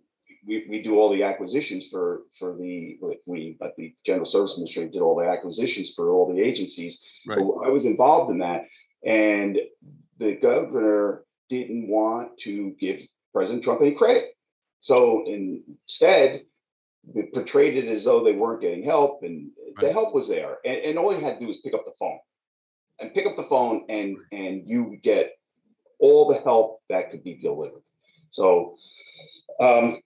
we, 0.46 0.66
we 0.68 0.82
do 0.82 0.98
all 0.98 1.10
the 1.10 1.22
acquisitions 1.22 1.86
for 1.88 2.22
for 2.38 2.56
the 2.56 2.98
we 3.26 3.56
but 3.60 3.72
the 3.76 3.94
general 4.04 4.26
service 4.26 4.52
administration 4.54 4.90
did 4.92 5.00
all 5.00 5.16
the 5.16 5.24
acquisitions 5.26 5.92
for 5.96 6.10
all 6.10 6.26
the 6.32 6.40
agencies 6.40 7.00
Right. 7.26 7.38
So 7.38 7.62
i 7.64 7.68
was 7.68 7.84
involved 7.84 8.30
in 8.32 8.38
that 8.40 8.62
and 9.04 9.58
the 10.18 10.34
governor 10.36 11.24
didn't 11.48 11.88
want 11.88 12.38
to 12.40 12.74
give 12.80 13.00
president 13.32 13.64
trump 13.64 13.80
any 13.80 13.92
credit. 13.92 14.36
So 14.80 15.24
instead 15.26 16.42
they 17.14 17.22
portrayed 17.34 17.76
it 17.76 17.88
as 17.88 18.04
though 18.04 18.22
they 18.22 18.32
weren't 18.32 18.60
getting 18.60 18.82
help 18.82 19.22
and 19.22 19.50
the 19.80 19.92
help 19.92 20.14
was 20.14 20.28
there. 20.28 20.58
And, 20.64 20.78
and 20.78 20.98
all 20.98 21.12
you 21.12 21.20
had 21.20 21.34
to 21.34 21.40
do 21.40 21.46
was 21.46 21.58
pick 21.58 21.74
up 21.74 21.84
the 21.84 21.92
phone 21.98 22.18
and 23.00 23.12
pick 23.14 23.26
up 23.26 23.36
the 23.36 23.48
phone 23.48 23.84
and 23.88 24.16
and 24.30 24.62
you 24.66 24.98
get 25.02 25.32
all 25.98 26.28
the 26.28 26.40
help 26.40 26.80
that 26.88 27.10
could 27.10 27.24
be 27.24 27.34
delivered. 27.34 27.82
So 28.30 28.76
um, 29.60 30.00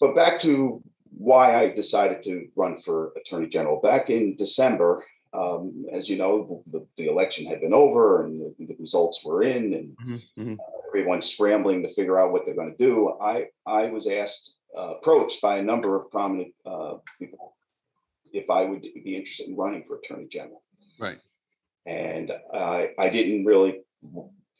but 0.00 0.14
back 0.14 0.38
to 0.40 0.82
why 1.16 1.60
I 1.60 1.68
decided 1.70 2.22
to 2.24 2.48
run 2.56 2.80
for 2.80 3.12
attorney 3.16 3.48
general. 3.48 3.80
Back 3.80 4.10
in 4.10 4.36
December, 4.36 5.04
um, 5.32 5.86
as 5.92 6.08
you 6.08 6.18
know, 6.18 6.62
the, 6.72 6.84
the 6.96 7.06
election 7.06 7.46
had 7.46 7.60
been 7.60 7.72
over 7.74 8.24
and 8.24 8.40
the, 8.58 8.66
the 8.66 8.76
results 8.78 9.20
were 9.24 9.42
in, 9.42 9.74
and 9.74 9.96
Mhm, 9.96 10.22
mhm. 10.36 10.58
everyone's 10.88 11.26
scrambling 11.26 11.82
to 11.82 11.88
figure 11.88 12.18
out 12.18 12.32
what 12.32 12.44
they're 12.44 12.54
going 12.54 12.74
to 12.76 12.84
do. 12.84 13.16
I 13.20 13.48
I 13.66 13.86
was 13.86 14.06
asked 14.06 14.54
uh, 14.76 14.94
approached 14.96 15.40
by 15.40 15.58
a 15.58 15.62
number 15.62 15.96
of 15.96 16.10
prominent 16.10 16.52
uh, 16.66 16.94
people 17.18 17.54
if 18.32 18.48
I 18.48 18.64
would 18.64 18.82
be 18.82 19.16
interested 19.16 19.48
in 19.48 19.56
running 19.56 19.84
for 19.84 19.96
Attorney 19.98 20.26
General. 20.26 20.62
Right. 20.98 21.18
And 21.86 22.30
I, 22.52 22.90
I 22.98 23.08
didn't 23.08 23.44
really 23.44 23.80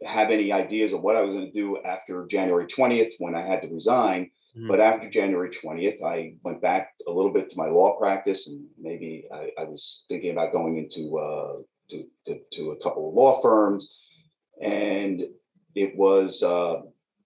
have 0.04 0.30
any 0.30 0.50
ideas 0.52 0.92
of 0.92 1.02
what 1.02 1.16
I 1.16 1.20
was 1.20 1.32
going 1.34 1.46
to 1.46 1.52
do 1.52 1.78
after 1.84 2.26
January 2.26 2.66
20th 2.66 3.12
when 3.18 3.34
I 3.34 3.42
had 3.42 3.62
to 3.62 3.68
resign. 3.68 4.30
Mhm. 4.56 4.68
But 4.68 4.80
after 4.80 5.08
January 5.08 5.50
20th, 5.50 6.02
I 6.02 6.34
went 6.42 6.60
back 6.60 6.94
a 7.06 7.10
little 7.10 7.32
bit 7.32 7.50
to 7.50 7.56
my 7.56 7.68
law 7.68 7.96
practice 7.98 8.46
and 8.48 8.66
maybe 8.78 9.26
I, 9.32 9.50
I 9.58 9.64
was 9.64 10.04
thinking 10.08 10.32
about 10.32 10.52
going 10.52 10.76
into 10.76 11.18
uh, 11.18 11.58
to, 11.90 12.04
to, 12.26 12.40
to 12.52 12.70
a 12.72 12.82
couple 12.82 13.08
of 13.08 13.14
law 13.14 13.40
firms. 13.40 13.96
And 14.60 15.22
it 15.74 15.96
was 15.96 16.42
uh, 16.42 16.80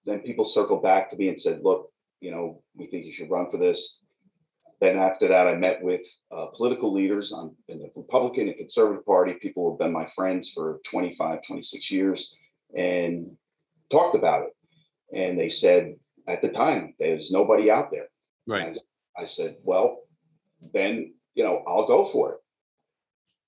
then 0.04 0.21
people 0.21 0.45
circled 0.45 0.83
back 0.83 1.11
to 1.11 1.16
me 1.16 1.28
and 1.28 1.40
said, 1.40 1.61
look, 1.62 1.90
you 2.21 2.31
know, 2.31 2.62
we 2.76 2.87
think 2.87 3.07
you 3.07 3.12
should 3.12 3.31
run 3.31 3.50
for 3.50 3.57
this. 3.59 3.99
Then 4.81 4.99
after 4.99 5.28
that, 5.28 5.47
I 5.47 5.54
met 5.54 5.83
with 5.83 6.02
uh, 6.31 6.47
political 6.54 6.93
leaders 6.93 7.33
on 7.33 7.54
in 7.69 7.78
the 7.78 7.90
Republican 7.97 8.49
and 8.49 8.57
Conservative 8.57 9.07
Party, 9.07 9.35
people 9.40 9.64
who 9.64 9.71
have 9.73 9.78
been 9.78 9.93
my 9.93 10.07
friends 10.14 10.50
for 10.50 10.81
25, 10.85 11.40
26 11.47 11.90
years, 11.90 12.35
and 12.76 13.31
talked 13.90 14.16
about 14.16 14.43
it. 14.43 15.16
And 15.16 15.38
they 15.38 15.49
said 15.49 15.95
at 16.26 16.43
the 16.43 16.49
time, 16.49 16.95
there's 16.99 17.31
nobody 17.31 17.71
out 17.71 17.90
there. 17.90 18.07
Right. 18.47 18.69
And 18.69 18.81
I 19.16 19.25
said, 19.26 19.57
well, 19.62 19.99
then, 20.73 21.14
you 21.35 21.45
know, 21.45 21.62
I'll 21.66 21.87
go 21.87 22.07
for 22.07 22.33
it. 22.35 22.38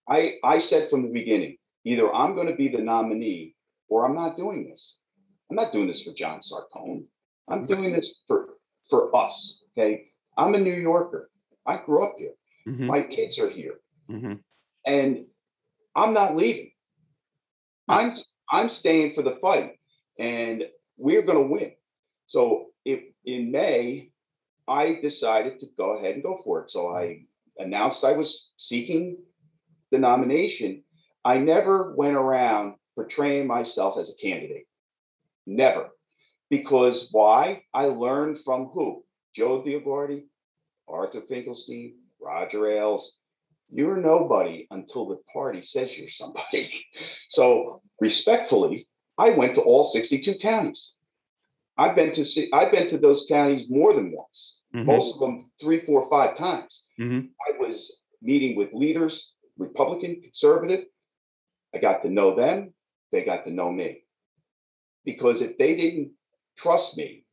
I, 0.09 0.35
I 0.45 0.59
said 0.59 0.89
from 0.91 1.03
the 1.03 1.09
beginning, 1.13 1.57
either 1.85 2.13
I'm 2.15 2.35
going 2.35 2.47
to 2.49 2.55
be 2.55 2.69
the 2.69 2.83
nominee 2.83 3.55
or 3.89 4.05
I'm 4.07 4.15
not 4.15 4.37
doing 4.37 4.69
this. 4.69 4.97
I'm 5.51 5.57
not 5.57 5.73
doing 5.73 5.87
this 5.89 6.03
for 6.03 6.13
John 6.13 6.41
Sarcone. 6.41 7.05
I'm 7.49 7.67
doing 7.67 7.93
this 7.93 8.21
for, 8.27 8.55
for 8.91 9.15
us. 9.17 9.61
Okay. 9.77 10.11
I'm 10.37 10.55
a 10.55 10.59
New 10.59 10.75
Yorker. 10.75 11.31
I 11.67 11.79
grew 11.79 12.05
up 12.05 12.15
here. 12.19 12.33
Mhm, 12.69 12.87
My 12.87 13.03
kids 13.03 13.39
are 13.39 13.49
here 13.49 13.75
mhm. 14.11 14.41
and 14.85 15.25
I'm 15.95 16.13
not 16.13 16.35
leaving. 16.37 16.73
I'm 17.89 18.15
I'm 18.51 18.69
staying 18.69 19.15
for 19.15 19.23
the 19.23 19.37
fight, 19.41 19.79
and 20.19 20.65
we're 20.97 21.23
going 21.23 21.39
to 21.39 21.53
win. 21.53 21.73
So 22.27 22.67
if 22.85 23.01
in 23.25 23.51
May, 23.51 24.11
I 24.69 24.99
decided 25.01 25.61
to 25.61 25.67
go 25.77 25.97
ahead 25.97 26.15
and 26.15 26.23
go 26.23 26.41
for 26.43 26.63
it. 26.63 26.71
So 26.71 26.95
I 26.95 27.23
announced 27.59 28.05
I 28.05 28.13
was 28.13 28.51
seeking 28.57 29.19
the 29.91 29.99
nomination. 29.99 30.83
I 31.25 31.39
never 31.39 31.95
went 31.95 32.17
around 32.17 32.75
portraying 32.95 33.47
myself 33.47 33.99
as 33.99 34.11
a 34.11 34.17
candidate. 34.17 34.67
Never. 35.47 35.89
Because 36.51 37.09
why? 37.13 37.63
I 37.75 37.87
learned 37.87 38.41
from 38.41 38.67
who? 38.67 39.05
Joe 39.35 39.63
DioGuardi, 39.63 40.25
Arthur 40.89 41.23
Finkelstein, 41.29 41.95
Roger 42.21 42.67
Ailes, 42.71 43.13
you're 43.71 43.97
nobody 43.97 44.67
until 44.71 45.09
the 45.09 45.19
party 45.33 45.63
says 45.63 45.97
you're 45.97 46.09
somebody. 46.09 46.87
So 47.29 47.83
respectfully, 48.01 48.87
I 49.19 49.31
went 49.31 49.57
to 49.57 49.61
all 49.61 49.85
62 49.85 50.37
counties. 50.41 50.93
I've 51.79 51.95
been 51.95 52.13
to 52.13 52.25
see, 52.25 52.49
I've 52.53 52.71
been 52.73 52.89
to 52.89 52.99
those 52.99 53.27
counties 53.29 53.67
more 53.69 53.93
than 53.95 54.13
once, 54.13 54.61
Mhm, 54.75 54.85
most 54.87 55.15
of 55.15 55.21
them 55.21 55.51
three, 55.61 55.81
four, 55.85 56.09
five 56.11 56.35
times. 56.37 56.85
mhm. 56.99 57.31
I 57.49 57.59
was 57.59 58.03
meeting 58.23 58.57
with 58.57 58.73
leaders, 58.73 59.35
Republican, 59.59 60.21
conservative. 60.23 60.87
I 61.75 61.79
got 61.79 62.03
to 62.03 62.11
know 62.11 62.35
them. 62.35 62.75
They 63.13 63.25
got 63.25 63.45
to 63.45 63.51
know 63.51 63.71
me. 63.71 64.05
Because 65.05 65.41
if 65.43 65.57
they 65.59 65.77
didn't 65.77 66.13
trust 66.57 66.97
me, 66.97 67.25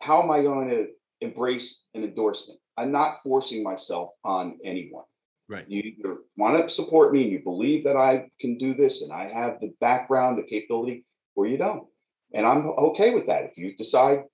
how 0.00 0.22
am 0.22 0.30
I 0.30 0.42
going 0.42 0.68
to 0.68 0.88
embrace 1.20 1.84
an 1.94 2.04
endorsement? 2.04 2.60
I'm 2.76 2.92
not 2.92 3.22
forcing 3.22 3.62
myself 3.62 4.10
on 4.24 4.58
anyone. 4.64 5.04
Right. 5.48 5.68
You 5.68 5.80
either 5.80 6.18
want 6.36 6.62
to 6.62 6.74
support 6.74 7.12
me 7.12 7.22
and 7.24 7.32
you 7.32 7.42
believe 7.42 7.84
that 7.84 7.96
I 7.96 8.30
can 8.40 8.56
do 8.58 8.74
this 8.74 9.02
and 9.02 9.12
I 9.12 9.28
have 9.28 9.60
the 9.60 9.72
background, 9.80 10.38
the 10.38 10.42
capability, 10.42 11.04
or 11.34 11.46
you 11.46 11.56
don't. 11.56 11.86
And 12.32 12.46
I'm 12.46 12.66
okay 12.66 13.14
with 13.14 13.26
that. 13.26 13.44
If 13.44 13.58
you 13.58 13.76
decide, 13.76 14.24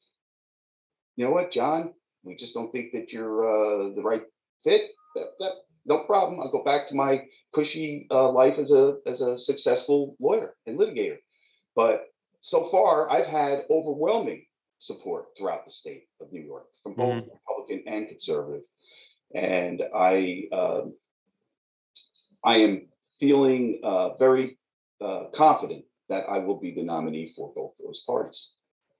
you 1.16 1.24
know 1.24 1.32
what, 1.32 1.50
John, 1.50 1.92
we 2.22 2.34
just 2.34 2.54
don't 2.54 2.72
think 2.72 2.92
that 2.92 3.12
you're 3.12 3.44
uh, 3.44 3.94
the 3.94 4.02
right 4.02 4.22
fit, 4.64 4.90
that, 5.16 5.26
that, 5.38 5.52
no 5.86 6.00
problem. 6.00 6.40
I'll 6.40 6.52
go 6.52 6.62
back 6.62 6.86
to 6.88 6.94
my 6.94 7.24
cushy 7.54 8.06
uh, 8.10 8.30
life 8.30 8.58
as 8.58 8.70
a 8.70 8.98
as 9.06 9.22
a 9.22 9.38
successful 9.38 10.14
lawyer 10.20 10.54
and 10.66 10.78
litigator. 10.78 11.16
But 11.74 12.04
so 12.40 12.68
far, 12.70 13.10
I've 13.10 13.26
had 13.26 13.64
overwhelming 13.70 14.44
support 14.78 15.26
throughout 15.36 15.64
the 15.64 15.70
state 15.70 16.04
of 16.20 16.32
New 16.32 16.42
York 16.42 16.66
from 16.82 16.94
both 16.94 17.24
Republican 17.32 17.82
and 17.86 18.08
conservative, 18.08 18.62
and 19.34 19.82
I 19.94 20.44
um, 20.52 20.94
I 22.44 22.58
am 22.58 22.88
feeling 23.18 23.80
uh, 23.82 24.16
very 24.16 24.58
uh, 25.00 25.24
confident 25.34 25.84
that 26.10 26.24
I 26.28 26.38
will 26.38 26.58
be 26.60 26.72
the 26.72 26.82
nominee 26.82 27.32
for 27.34 27.52
both 27.54 27.72
those 27.82 28.02
parties 28.06 28.50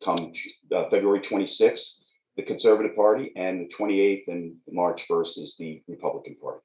come 0.03 0.33
uh, 0.75 0.89
February 0.89 1.21
26th 1.21 1.97
the 2.37 2.43
Conservative 2.45 2.95
Party, 2.95 3.33
and 3.37 3.61
the 3.61 3.75
28th 3.75 4.29
and 4.29 4.55
March 4.71 5.07
1st 5.09 5.39
is 5.43 5.57
the 5.59 5.83
Republican 5.89 6.37
Party. 6.41 6.61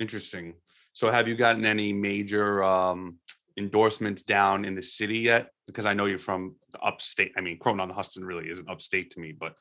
Interesting. 0.00 0.54
So 0.92 1.08
have 1.10 1.28
you 1.28 1.34
gotten 1.36 1.64
any 1.64 1.92
major 1.92 2.62
um 2.64 3.18
endorsements 3.56 4.22
down 4.22 4.64
in 4.64 4.74
the 4.74 4.82
city 4.82 5.18
yet? 5.18 5.50
Because 5.66 5.86
I 5.86 5.94
know 5.94 6.06
you're 6.06 6.18
from 6.18 6.56
the 6.72 6.80
upstate. 6.80 7.32
I 7.36 7.40
mean, 7.42 7.58
Croton 7.58 7.80
on 7.80 7.90
Hudson 7.90 8.24
really 8.24 8.50
isn't 8.50 8.68
upstate 8.68 9.10
to 9.12 9.20
me, 9.20 9.32
but 9.32 9.54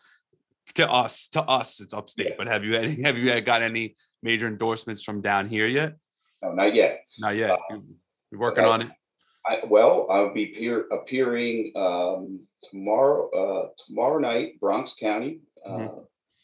to 0.75 0.89
us, 0.89 1.27
to 1.29 1.43
us, 1.43 1.81
it's 1.81 1.93
upstate. 1.93 2.27
Yeah. 2.29 2.35
But 2.37 2.47
have 2.47 2.63
you 2.63 2.75
had, 2.75 2.89
have 3.05 3.17
you 3.17 3.39
got 3.41 3.61
any 3.61 3.95
major 4.23 4.47
endorsements 4.47 5.03
from 5.03 5.21
down 5.21 5.47
here 5.47 5.67
yet? 5.67 5.95
No, 6.41 6.53
not 6.53 6.73
yet. 6.73 7.01
Not 7.19 7.35
yet. 7.35 7.51
Uh, 7.51 7.57
You- 7.71 7.95
You're 8.31 8.41
working 8.41 8.63
uh, 8.65 8.69
on 8.69 8.81
it. 8.81 8.87
I, 9.49 9.59
well, 9.65 10.05
I'll 10.11 10.33
be 10.33 10.51
appear, 10.53 10.85
appearing 10.91 11.71
um, 11.75 12.39
tomorrow 12.69 13.29
uh, 13.31 13.69
tomorrow 13.87 14.19
night, 14.19 14.59
Bronx 14.59 14.93
County, 14.99 15.39
uh, 15.65 15.87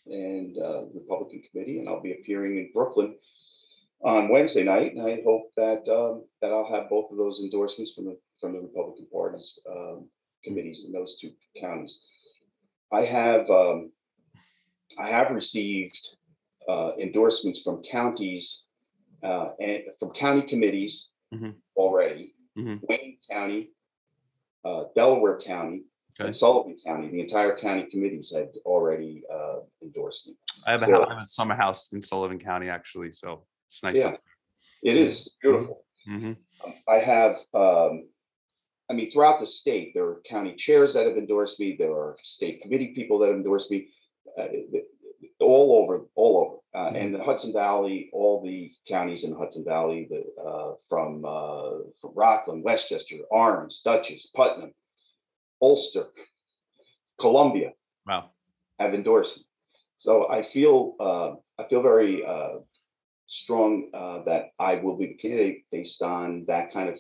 and 0.08 0.58
uh, 0.58 0.86
Republican 0.94 1.44
Committee, 1.50 1.78
and 1.80 1.88
I'll 1.88 2.02
be 2.02 2.14
appearing 2.14 2.58
in 2.58 2.72
Brooklyn 2.74 3.16
on 4.02 4.30
Wednesday 4.30 4.64
night. 4.64 4.94
And 4.96 5.06
I 5.06 5.22
hope 5.24 5.52
that 5.56 5.88
um, 5.88 6.26
that 6.42 6.52
I'll 6.52 6.70
have 6.72 6.90
both 6.90 7.12
of 7.12 7.18
those 7.18 7.42
endorsements 7.42 7.94
from 7.94 8.06
the 8.06 8.18
from 8.42 8.54
the 8.54 8.62
Republican 8.62 9.06
parties 9.14 9.60
um, 9.70 10.10
committees 10.44 10.86
in 10.86 10.92
those 10.92 11.18
two 11.20 11.32
counties. 11.62 12.02
I 12.92 13.02
have 13.02 13.48
um, 13.52 13.92
I 14.98 15.08
have 15.10 15.30
received 15.30 16.10
uh, 16.68 16.94
endorsements 17.00 17.62
from 17.62 17.84
counties 17.84 18.64
uh, 19.22 19.50
and 19.60 19.84
from 20.00 20.10
county 20.12 20.42
committees 20.42 21.10
Mhm. 21.34 21.56
already. 21.76 22.35
Mhm. 22.58 22.80
Wayne 22.88 23.18
County, 23.30 23.72
uh, 24.64 24.86
Delaware 24.96 25.40
County, 25.42 25.84
Okay. 26.18 26.28
and 26.28 26.36
Sullivan 26.36 26.78
County. 26.86 27.10
The 27.10 27.20
entire 27.20 27.58
county 27.58 27.84
committees 27.92 28.32
had 28.34 28.50
already 28.66 29.24
uh, 29.32 29.60
endorsed 29.82 30.28
me. 30.28 30.36
I 30.66 30.72
have 30.72 30.82
a. 30.84 30.86
I 30.86 31.14
have 31.14 31.22
a 31.22 31.26
summer 31.26 31.56
house 31.56 31.92
in 31.92 32.02
Sullivan 32.02 32.40
County, 32.40 32.70
actually. 32.70 33.12
So 33.12 33.46
it's 33.68 33.84
nice. 33.84 33.98
Yeah. 33.98 34.16
It 34.84 34.96
is 34.96 35.30
beautiful. 35.42 35.84
hmm 36.06 36.34
I 36.88 37.00
have, 37.00 37.38
um, 37.54 38.08
I 38.90 38.94
mean, 38.94 39.10
throughout 39.12 39.40
the 39.40 39.46
state, 39.46 39.94
there 39.94 40.06
are 40.06 40.22
county 40.30 40.56
chairs 40.56 40.94
that 40.94 41.06
have 41.08 41.18
endorsed 41.18 41.60
me. 41.60 41.76
There 41.78 41.92
are 41.92 42.18
state 42.24 42.62
committee 42.62 42.94
people 42.94 43.18
that 43.20 43.28
have 43.28 43.36
endorsed 43.38 43.72
me. 43.72 43.90
Uh, 44.38 44.48
all 45.40 45.84
over, 45.84 46.06
all 46.16 46.38
over, 46.38 46.58
uh, 46.80 46.92
and 46.92 47.14
the 47.14 47.24
Hudson 47.24 47.52
Valley, 47.54 48.10
all 48.14 48.42
the 48.44 48.72
counties 48.88 49.24
in 49.24 49.32
the 49.32 49.38
Hudson 49.38 49.64
Valley, 49.66 50.08
the 50.10 50.24
uh, 50.42 50.74
from 50.88 51.26
uh, 51.26 51.84
from 52.00 52.12
Rockland, 52.16 52.64
Westchester, 52.64 53.16
Orange, 53.32 53.76
Dutchess, 53.84 54.28
Putnam, 54.36 54.74
Ulster, 55.62 56.08
Columbia 57.20 57.74
Wow. 58.08 58.30
have 58.80 58.94
endorsed 58.94 59.38
me. 59.38 59.44
So 59.98 60.30
I 60.30 60.44
feel 60.44 60.96
uh, 61.00 61.34
I 61.62 61.68
feel 61.68 61.82
very 61.82 62.26
uh, 62.26 62.60
strong 63.28 63.90
uh, 63.94 64.24
that 64.26 64.52
I 64.60 64.76
will 64.76 64.98
be 64.98 65.08
the 65.08 65.14
candidate 65.16 65.66
based 65.72 66.02
on 66.02 66.46
that 66.48 66.72
kind 66.74 66.90
of 66.90 67.00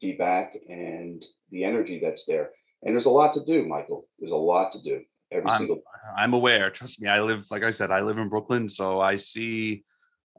feedback 0.00 0.56
and 0.68 1.24
the 1.50 1.64
energy 1.64 2.00
that's 2.02 2.24
there. 2.24 2.50
And 2.82 2.94
there's 2.94 3.06
a 3.06 3.10
lot 3.10 3.34
to 3.34 3.44
do, 3.44 3.66
Michael. 3.66 4.06
There's 4.18 4.32
a 4.32 4.36
lot 4.36 4.72
to 4.72 4.82
do 4.82 5.02
every 5.30 5.50
I'm- 5.50 5.58
single. 5.58 5.82
I'm 6.16 6.32
aware. 6.34 6.70
Trust 6.70 7.00
me. 7.00 7.08
I 7.08 7.20
live, 7.20 7.44
like 7.50 7.64
I 7.64 7.70
said, 7.70 7.90
I 7.90 8.00
live 8.00 8.18
in 8.18 8.28
Brooklyn, 8.28 8.68
so 8.68 9.00
I 9.00 9.16
see 9.16 9.84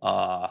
uh 0.02 0.50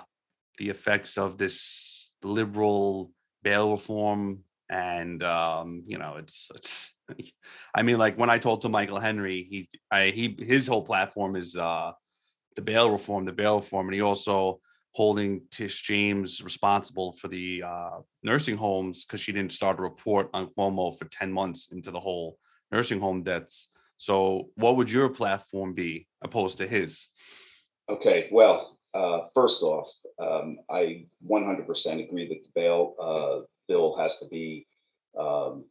the 0.58 0.68
effects 0.68 1.16
of 1.16 1.38
this 1.38 2.14
liberal 2.22 3.10
bail 3.42 3.70
reform, 3.70 4.44
and 4.68 5.22
um, 5.22 5.82
you 5.86 5.98
know, 5.98 6.16
it's 6.16 6.50
it's. 6.54 6.94
I 7.74 7.82
mean, 7.82 7.98
like 7.98 8.16
when 8.18 8.30
I 8.30 8.38
told 8.38 8.62
to 8.62 8.68
Michael 8.68 9.00
Henry, 9.00 9.46
he 9.50 9.68
I 9.90 10.10
he 10.10 10.36
his 10.38 10.66
whole 10.66 10.82
platform 10.82 11.36
is 11.36 11.56
uh 11.56 11.92
the 12.56 12.62
bail 12.62 12.90
reform, 12.90 13.24
the 13.24 13.32
bail 13.32 13.56
reform, 13.56 13.86
and 13.86 13.94
he 13.94 14.00
also 14.02 14.60
holding 14.92 15.42
Tish 15.50 15.82
James 15.82 16.42
responsible 16.42 17.12
for 17.12 17.28
the 17.28 17.62
uh, 17.62 17.98
nursing 18.24 18.56
homes 18.56 19.04
because 19.04 19.20
she 19.20 19.32
didn't 19.32 19.52
start 19.52 19.78
a 19.78 19.82
report 19.82 20.28
on 20.34 20.48
Cuomo 20.48 20.96
for 20.98 21.04
10 21.04 21.30
months 21.32 21.68
into 21.70 21.90
the 21.92 22.00
whole 22.00 22.36
nursing 22.72 22.98
home 22.98 23.22
deaths. 23.22 23.68
So, 23.98 24.48
what 24.54 24.76
would 24.76 24.90
your 24.90 25.08
platform 25.08 25.74
be 25.74 26.06
opposed 26.22 26.58
to 26.58 26.66
his? 26.66 27.08
Okay, 27.90 28.28
well, 28.30 28.78
uh, 28.94 29.22
first 29.34 29.60
off, 29.62 29.90
um, 30.20 30.58
I 30.70 31.06
one 31.20 31.44
hundred 31.44 31.66
percent 31.66 32.00
agree 32.00 32.28
that 32.28 32.42
the 32.42 32.50
bail, 32.54 32.94
uh, 33.00 33.44
bill 33.66 33.96
has 33.96 34.16
to 34.18 34.26
be, 34.28 34.66
um, 35.18 35.64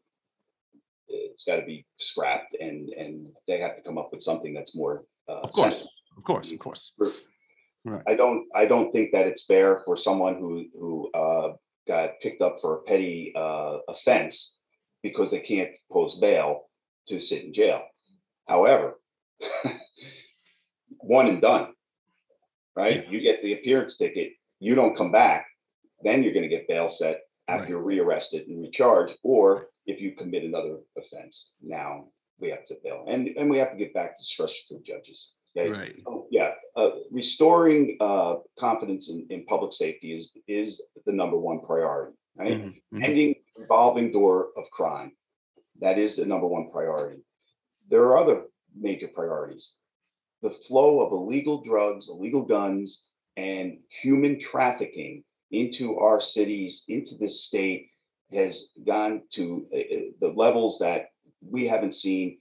it's 1.08 1.46
gotta 1.46 1.64
be 1.66 1.86
scrapped 1.98 2.56
and, 2.60 2.90
and 2.90 3.28
they 3.48 3.60
have 3.60 3.78
to 3.78 3.82
come 3.82 3.98
up 3.98 4.10
with 4.12 4.22
something 4.22 4.54
that's 4.54 4.76
more, 4.76 5.06
uh. 5.30 5.40
Of 5.40 5.52
course, 5.54 5.78
sensible. 5.78 5.92
of 6.18 6.24
course, 6.26 6.52
of 6.52 6.60
course. 6.60 6.94
Right. 7.86 8.04
I 8.08 8.16
don't, 8.16 8.46
I 8.54 8.66
don't 8.66 8.92
think 8.92 9.12
that 9.14 9.28
it's 9.28 9.46
fair 9.46 9.82
for 9.86 9.96
someone 9.96 10.36
who, 10.36 10.66
who, 10.74 11.10
uh, 11.14 11.54
got 11.88 12.20
picked 12.22 12.42
up 12.42 12.58
for 12.60 12.76
a 12.76 12.82
petty, 12.82 13.32
uh, 13.34 13.78
offense 13.88 14.58
because 15.02 15.32
they 15.32 15.40
can't 15.40 15.70
post 15.90 16.20
bail 16.20 16.64
to 17.08 17.22
sit 17.22 17.46
in 17.46 17.54
jail. 17.54 17.82
However, 18.48 19.00
one 21.00 21.28
and 21.28 21.42
done. 21.42 21.70
Right? 22.76 23.10
You 23.10 23.20
get 23.22 23.42
the 23.42 23.54
appearance 23.54 23.98
ticket, 23.98 24.34
you 24.60 24.76
don't 24.76 24.96
come 24.96 25.12
back, 25.12 25.48
then 26.04 26.22
you're 26.22 26.34
gonna 26.34 26.48
get 26.48 26.68
bail 26.68 26.88
set 26.90 27.22
after 27.48 27.62
Right. 27.64 27.70
you're 27.70 27.82
rearrested 27.82 28.48
and 28.48 28.62
recharged, 28.62 29.16
or 29.24 29.70
if 29.88 30.00
you 30.00 30.12
commit 30.16 30.44
another 30.44 30.78
offense. 30.98 31.52
Now, 31.62 32.10
we 32.40 32.50
have 32.52 32.64
to 32.66 32.76
bail, 32.84 33.04
and, 33.08 33.30
and 33.38 33.50
we 33.50 33.58
have 33.58 33.72
to 33.72 33.78
get 33.78 33.94
back 33.96 34.16
to 34.16 34.22
discretion 34.22 34.64
to 34.68 34.74
the 34.76 34.84
judges. 34.84 35.32
Okay? 35.58 35.72
Right. 35.72 35.96
Oh, 36.06 36.28
Yeah, 36.30 36.52
uh, 36.76 36.90
restoring 37.10 37.98
uh, 38.00 38.36
confidence 38.60 39.10
in, 39.10 39.26
in 39.32 39.46
public 39.46 39.74
safety 39.74 40.14
is, 40.14 40.34
is 40.48 40.82
the 41.08 41.14
number 41.14 41.38
one 41.38 41.62
priority, 41.62 42.16
right? 42.36 42.58
Mhm, 42.62 42.82
mhm. 42.94 43.04
Ending 43.04 43.36
revolving 43.58 44.12
door 44.12 44.50
of 44.56 44.70
crime. 44.72 45.14
That 45.80 45.98
is 45.98 46.18
the 46.18 46.26
number 46.26 46.46
one 46.48 46.70
priority. 46.70 47.22
There 47.90 48.04
are 48.04 48.18
other 48.18 48.44
major 48.76 49.08
priorities. 49.08 49.76
The 50.42 50.50
flow 50.50 51.02
of 51.02 51.12
illegal 51.12 51.64
drugs, 51.64 52.10
illegal 52.10 52.44
guns, 52.44 53.04
and 53.36 53.80
human 54.02 54.40
trafficking 54.40 55.24
into 55.52 55.98
our 55.98 56.20
cities, 56.20 56.84
into 56.88 57.16
this 57.16 57.44
state 57.44 57.90
has 58.32 58.70
gone 58.86 59.22
to 59.32 59.66
uh, 59.74 59.78
uh, 59.78 60.00
the 60.20 60.34
levels 60.36 60.80
that 60.80 61.08
we 61.42 61.68
haven't 61.68 61.94
seen 61.94 62.40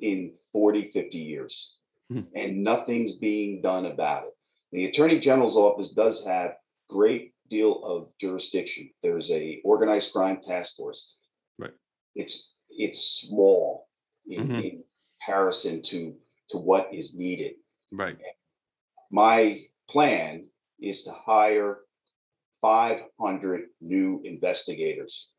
in 0.00 0.32
40, 0.52 0.90
50 0.92 1.18
years. 1.18 1.74
Hmm. 2.10 2.20
And 2.34 2.64
nothing's 2.64 3.12
being 3.12 3.62
done 3.62 3.86
about 3.86 4.24
it. 4.24 4.36
The 4.72 4.86
Attorney 4.86 5.20
General's 5.20 5.56
office 5.56 5.90
does 5.90 6.24
have 6.24 6.54
great 6.88 7.32
deal 7.48 7.84
of 7.84 8.08
jurisdiction. 8.20 8.90
There's 9.02 9.30
a 9.30 9.60
organized 9.64 10.12
crime 10.12 10.40
task 10.44 10.76
force. 10.76 11.10
Right. 11.58 11.72
It's 12.14 12.50
it's 12.70 13.20
small 13.28 13.81
in, 14.26 14.48
Mhm. 14.48 14.64
in 14.64 14.84
comparison 15.20 15.82
to 15.82 16.16
to 16.50 16.58
what 16.58 16.92
is 16.92 17.14
needed. 17.14 17.54
Right. 17.90 18.18
My 19.10 19.66
plan 19.88 20.48
is 20.80 21.02
to 21.04 21.12
hire 21.12 21.80
500 22.60 23.68
new 23.80 24.20
investigators. 24.24 25.30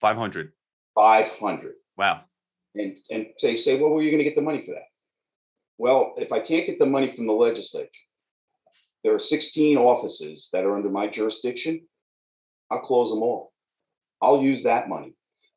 500. 0.00 0.52
500 0.94 1.74
Wow. 1.96 2.24
and 2.74 2.98
and 3.10 3.26
say 3.38 3.56
say 3.56 3.80
well 3.80 3.90
where 3.90 4.00
are 4.00 4.02
you 4.02 4.10
going 4.10 4.18
to 4.22 4.24
get 4.24 4.34
the 4.36 4.42
money 4.42 4.64
for 4.64 4.72
that 4.72 4.88
well 5.78 6.14
if 6.18 6.30
i 6.32 6.38
can't 6.40 6.66
get 6.66 6.78
the 6.78 6.86
money 6.86 7.10
from 7.14 7.26
the 7.26 7.32
legislature 7.32 7.90
there 9.02 9.14
are 9.14 9.18
16 9.18 9.76
offices 9.76 10.48
that 10.52 10.64
are 10.64 10.76
under 10.76 10.90
my 10.90 11.06
jurisdiction 11.08 11.88
i'll 12.70 12.80
close 12.80 13.10
them 13.10 13.22
all 13.22 13.52
i'll 14.22 14.40
use 14.42 14.62
that 14.64 14.88
money 14.88 15.14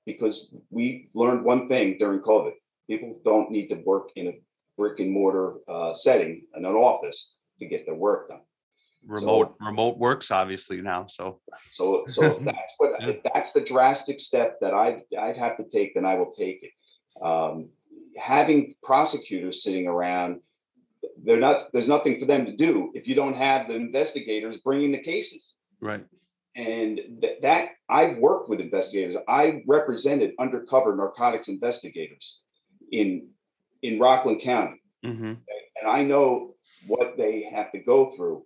because 0.08 0.48
we 0.72 1.10
learned 1.14 1.44
one 1.44 1.68
thing 1.68 1.98
during 2.00 2.20
covid 2.22 2.54
people 2.88 3.20
don't 3.24 3.52
need 3.52 3.68
to 3.68 3.76
work 3.86 4.10
in 4.16 4.28
a 4.28 4.40
brick 4.78 5.00
and 5.00 5.12
mortar 5.12 5.56
uh, 5.68 5.94
setting 5.94 6.42
in 6.56 6.66
an 6.66 6.74
office 6.74 7.34
to 7.60 7.66
get 7.68 7.86
their 7.86 7.96
work 7.96 8.30
done 8.30 8.42
Remote 9.06 9.56
remote 9.62 9.98
works 9.98 10.32
obviously 10.32 10.82
now. 10.82 11.06
So 11.08 11.40
So, 11.72 12.04
so 12.08 12.24
if 12.24 12.40
that's 12.44 12.74
what, 12.78 12.92
Yeah. 13.00 13.10
if 13.10 13.24
that's 13.24 13.52
the 13.52 13.62
drastic 13.62 14.20
step 14.20 14.58
that 14.60 14.74
I'd, 14.74 15.04
I'd 15.18 15.38
have 15.38 15.56
to 15.58 15.64
take, 15.64 15.94
then 15.94 16.06
I 16.06 16.16
will 16.16 16.34
take 16.38 16.60
it. 16.64 16.72
Um, 17.24 17.70
having 18.18 18.76
prosecutors 18.84 19.64
sitting 19.64 19.88
around, 19.88 20.42
they're 21.24 21.40
not, 21.40 21.72
there's 21.72 21.88
nothing 21.88 22.20
for 22.20 22.26
them 22.26 22.46
to 22.48 22.56
do 22.56 22.92
if 22.96 23.08
you 23.08 23.16
don't 23.16 23.36
have 23.36 23.68
the 23.68 23.76
investigators 23.76 24.58
bringing 24.58 24.92
the 24.92 25.00
cases. 25.00 25.54
right. 25.80 26.04
And 26.58 27.00
that, 27.22 27.42
that, 27.44 27.70
I've 27.88 28.18
worked 28.18 28.50
with 28.50 28.60
investigators. 28.60 29.16
I 29.30 29.62
represented 29.68 30.32
undercover 30.40 30.96
narcotics 30.96 31.48
investigators 31.50 32.42
in, 32.92 33.30
in 33.84 34.00
Rockland 34.00 34.42
County. 34.42 34.82
hmm 35.04 35.34
And 35.80 35.88
I 35.88 36.02
know 36.04 36.56
what 36.88 37.16
they 37.16 37.44
have 37.54 37.72
to 37.74 37.80
go 37.80 38.10
through 38.12 38.44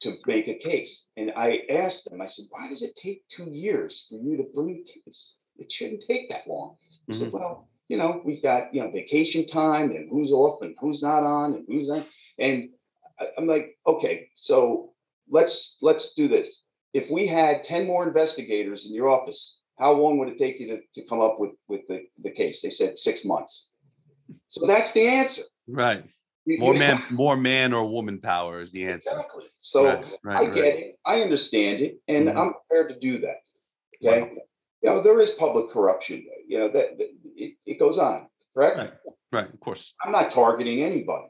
to 0.00 0.16
make 0.26 0.48
a 0.48 0.54
case. 0.54 1.08
And 1.18 1.32
I 1.36 1.62
asked 1.70 2.08
them, 2.08 2.22
I 2.22 2.26
said, 2.26 2.46
why 2.50 2.68
does 2.68 2.82
it 2.82 2.96
take 2.96 3.28
two 3.28 3.50
years 3.50 4.06
for 4.08 4.16
you 4.16 4.36
to 4.38 4.46
bring 4.54 4.70
a 4.70 5.00
case? 5.04 5.34
It 5.58 5.70
shouldn't 5.70 6.04
take 6.08 6.30
that 6.30 6.46
long. 6.48 6.76
He 7.08 7.12
said, 7.14 7.32
well, 7.32 7.68
you 7.88 7.96
know, 7.98 8.22
we've 8.24 8.42
got, 8.42 8.72
you 8.72 8.82
know, 8.82 8.90
vacation 8.90 9.46
time 9.46 9.90
and 9.90 10.08
who's 10.10 10.30
off 10.30 10.62
and 10.62 10.74
who's 10.80 11.02
not 11.02 11.24
on 11.24 11.54
and 11.54 11.64
who's 11.68 11.90
on. 11.90 12.04
And 12.38 12.70
I- 13.20 13.30
I'm 13.36 13.46
like, 13.46 13.76
okay, 13.86 14.28
so 14.36 14.92
let's, 15.28 15.76
let's 15.82 16.12
do 16.14 16.28
this. 16.28 16.62
If 16.98 17.10
we 17.10 17.26
had 17.28 17.62
10 17.64 17.86
more 17.86 18.06
investigators 18.06 18.86
in 18.86 18.92
your 18.92 19.08
office, 19.08 19.58
how 19.78 19.92
long 19.92 20.18
would 20.18 20.28
it 20.28 20.38
take 20.38 20.58
you 20.58 20.66
to, 20.68 20.80
to 20.94 21.08
come 21.08 21.20
up 21.20 21.38
with, 21.38 21.52
with 21.68 21.82
the, 21.88 22.06
the 22.22 22.30
case? 22.30 22.60
They 22.60 22.70
said 22.70 22.98
six 22.98 23.24
months. 23.24 23.68
So 24.48 24.66
that's 24.66 24.90
the 24.92 25.06
answer. 25.06 25.42
Right. 25.68 26.02
You- 26.44 26.58
More 26.58 26.72
you 26.72 26.80
man, 26.80 27.02
more 27.10 27.36
man 27.36 27.72
or 27.72 27.88
woman 27.88 28.18
power 28.20 28.60
is 28.60 28.72
the 28.72 28.84
answer. 28.88 29.10
Exactly. 29.10 29.44
So 29.60 29.84
Right, 29.84 30.04
right, 30.24 30.38
I 30.38 30.44
right. 30.46 30.54
get 30.54 30.64
it. 30.64 30.98
I 31.04 31.20
understand 31.22 31.82
it, 31.82 31.98
and 32.08 32.26
Mhm. 32.26 32.36
I'm 32.36 32.52
prepared 32.54 32.88
to 32.94 32.98
do 32.98 33.20
that. 33.20 33.36
Okay. 34.04 34.32
You 34.82 34.90
know, 34.90 35.00
there 35.02 35.20
is 35.20 35.30
public 35.30 35.70
corruption, 35.70 36.24
you 36.48 36.58
know, 36.58 36.68
that, 36.70 36.98
that- 36.98 37.10
it, 37.36 37.54
it 37.66 37.78
goes 37.78 37.98
on, 37.98 38.26
correct? 38.54 38.76
Right. 38.78 38.92
Right. 39.30 39.52
Of 39.54 39.60
course. 39.60 39.94
I'm 40.04 40.10
not 40.10 40.30
targeting 40.32 40.82
anybody. 40.82 41.26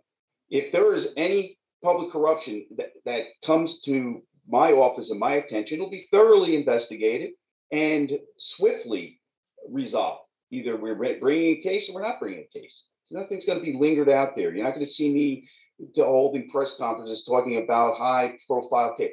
If 0.50 0.72
there 0.72 0.94
is 0.94 1.12
any 1.16 1.59
public 1.83 2.11
corruption 2.11 2.66
that, 2.78 2.90
that 3.04 3.24
comes 3.44 3.81
to 3.83 4.22
my 4.48 4.72
office 4.72 5.11
and 5.11 5.20
my 5.20 5.34
attention, 5.34 5.76
it'll 5.76 5.90
be 5.90 6.08
thoroughly 6.11 6.56
investigated 6.56 7.30
and 7.70 8.18
swiftly 8.38 9.20
resolved. 9.68 10.22
Either 10.50 10.76
we're 10.76 10.94
bringing 10.94 11.58
a 11.58 11.61
case 11.61 11.88
or 11.88 11.94
we're 11.94 12.02
not 12.06 12.18
bringing 12.18 12.40
a 12.50 12.58
case. 12.58 12.87
So 13.04 13.18
nothing's 13.18 13.44
going 13.44 13.58
to 13.58 13.64
be 13.64 13.76
lingered 13.78 14.08
out 14.08 14.34
there. 14.34 14.54
You're 14.54 14.64
not 14.64 14.72
going 14.74 14.84
to 14.84 14.90
see 14.90 15.12
me 15.12 15.48
to 15.94 16.04
holding 16.04 16.48
press 16.48 16.76
conferences 16.76 17.24
talking 17.24 17.62
about 17.62 17.98
high 17.98 18.37
profile 18.46 18.94
case. 18.96 19.12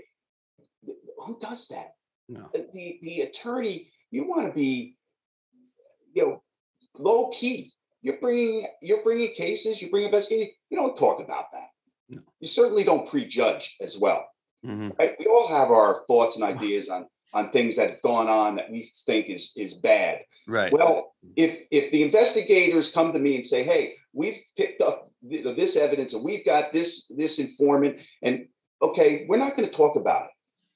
Who 1.25 1.37
does 1.41 1.67
that? 1.67 1.91
No. 2.27 2.49
the- 2.53 2.67
the 2.73 2.99
the 3.03 3.21
attorney 3.21 3.91
you 4.09 4.27
want 4.27 4.47
to 4.47 4.53
be 4.53 4.97
you 6.13 6.23
know 6.23 6.43
low 6.97 7.29
key 7.29 7.71
you're 8.01 8.17
bringing 8.19 8.65
you're 8.81 9.03
bringing 9.03 9.31
cases 9.35 9.79
you 9.79 9.91
bring 9.91 10.05
investigating 10.05 10.51
you 10.71 10.77
don't 10.77 10.97
talk 10.97 11.19
about 11.19 11.51
that 11.51 11.67
No. 12.09 12.21
you 12.39 12.47
certainly 12.47 12.83
don't 12.83 13.07
prejudge 13.07 13.75
as 13.79 13.97
well 13.99 14.25
hmm 14.65 14.89
right 14.99 15.13
we 15.19 15.25
all 15.27 15.47
have 15.47 15.69
our 15.71 16.03
thoughts 16.07 16.35
and 16.35 16.43
ideas 16.43 16.89
on 16.89 17.05
on 17.33 17.51
things 17.51 17.75
that 17.75 17.89
have 17.89 18.01
gone 18.01 18.27
on 18.27 18.55
that 18.55 18.71
we 18.71 18.89
think 19.05 19.29
is 19.29 19.53
is 19.55 19.73
bad 19.75 20.19
Right. 20.47 20.71
well 20.71 21.15
if 21.35 21.53
if 21.71 21.91
the 21.91 22.03
investigators 22.03 22.89
come 22.89 23.13
to 23.13 23.19
me 23.19 23.35
and 23.35 23.45
say 23.45 23.63
hey 23.63 23.93
we've 24.13 24.39
picked 24.57 24.81
up 24.81 25.11
th- 25.29 25.55
this 25.55 25.75
evidence 25.75 26.13
and 26.13 26.23
we've 26.23 26.45
got 26.45 26.71
this 26.71 27.05
this 27.21 27.39
informant 27.39 27.97
and 28.21 28.47
okay 28.81 29.25
we're 29.27 29.37
not 29.45 29.55
going 29.55 29.67
to 29.69 29.75
talk 29.75 29.95
about 29.95 30.25
it 30.25 30.31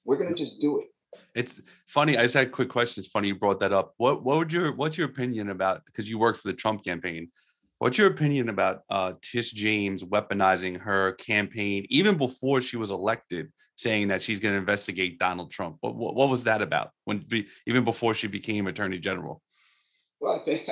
we're 0.06 0.18
going 0.18 0.30
to 0.30 0.36
just 0.44 0.60
do 0.60 0.72
it 0.82 0.88
It's 1.34 1.62
funny. 1.88 2.14
I 2.18 2.22
just 2.24 2.36
had 2.36 2.48
a 2.48 2.50
quick 2.60 2.70
question. 2.70 3.02
It's 3.02 3.12
funny 3.12 3.28
you 3.30 3.36
brought 3.46 3.60
that 3.62 3.74
up. 3.80 3.88
What 3.98 4.16
what 4.26 4.36
would 4.40 4.54
your 4.54 4.68
what's 4.80 4.98
your 5.00 5.08
opinion 5.14 5.50
about 5.50 5.78
because 5.88 6.06
you 6.10 6.18
worked 6.20 6.40
for 6.42 6.50
the 6.52 6.58
Trump 6.64 6.84
campaign? 6.90 7.24
What's 7.80 7.98
your 7.98 8.08
opinion 8.08 8.50
about 8.50 8.82
uh 8.90 9.14
Tish 9.22 9.52
James 9.52 10.04
weaponizing 10.04 10.80
her 10.82 11.14
campaign 11.14 11.86
even 11.90 12.18
before 12.18 12.62
she 12.62 12.78
was 12.78 12.92
elected, 12.92 13.52
saying 13.78 14.10
that 14.10 14.22
she's 14.22 14.40
going 14.42 14.54
to 14.54 14.60
investigate 14.60 15.18
Donald 15.18 15.52
Trump? 15.52 15.78
What, 15.80 15.96
what 15.96 16.14
what 16.16 16.30
was 16.30 16.44
that 16.44 16.62
about? 16.62 16.92
When 17.06 17.20
be, 17.20 17.48
even 17.66 17.84
before 17.86 18.14
she 18.14 18.28
became 18.28 18.68
Attorney 18.68 19.00
General? 19.00 19.42
Well, 20.20 20.36
I 20.36 20.40
think 20.40 20.70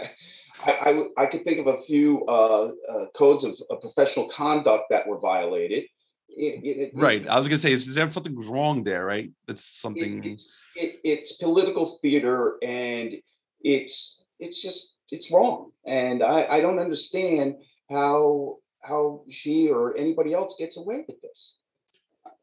I, 0.65 0.71
I, 0.71 1.23
I 1.23 1.25
could 1.27 1.45
think 1.45 1.59
of 1.59 1.67
a 1.67 1.81
few 1.81 2.25
uh, 2.25 2.71
uh, 2.91 3.05
codes 3.15 3.45
of, 3.45 3.57
of 3.69 3.79
professional 3.79 4.27
conduct 4.27 4.85
that 4.89 5.07
were 5.07 5.19
violated. 5.19 5.85
It- 6.29 6.61
it- 6.65 6.77
it- 6.77 6.91
Right. 6.93 7.25
I 7.25 7.37
was 7.37 7.47
going 7.47 7.55
to 7.55 7.61
say, 7.61 7.71
is, 7.71 7.87
is 7.87 7.95
there 7.95 8.11
something 8.11 8.37
wrong 8.49 8.83
there? 8.83 9.05
Right. 9.05 9.31
That's 9.47 9.63
something. 9.63 10.21
it's, 10.25 10.45
it, 10.75 10.99
it's 11.05 11.31
political 11.37 11.85
theater, 12.01 12.57
and 12.61 13.13
it's 13.61 14.21
it's 14.37 14.61
just 14.61 14.96
it's 15.11 15.31
wrong. 15.31 15.71
And 15.85 16.23
I, 16.23 16.45
I 16.57 16.61
don't 16.61 16.79
understand 16.79 17.55
how 17.89 18.57
how 18.81 19.23
she 19.29 19.69
or 19.69 19.97
anybody 19.97 20.33
else 20.33 20.55
gets 20.57 20.77
away 20.77 21.03
with 21.07 21.19
this. 21.21 21.57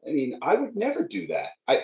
I 0.07 0.11
mean, 0.11 0.39
I 0.41 0.55
would 0.55 0.75
never 0.75 1.07
do 1.07 1.27
that. 1.27 1.49
I 1.67 1.83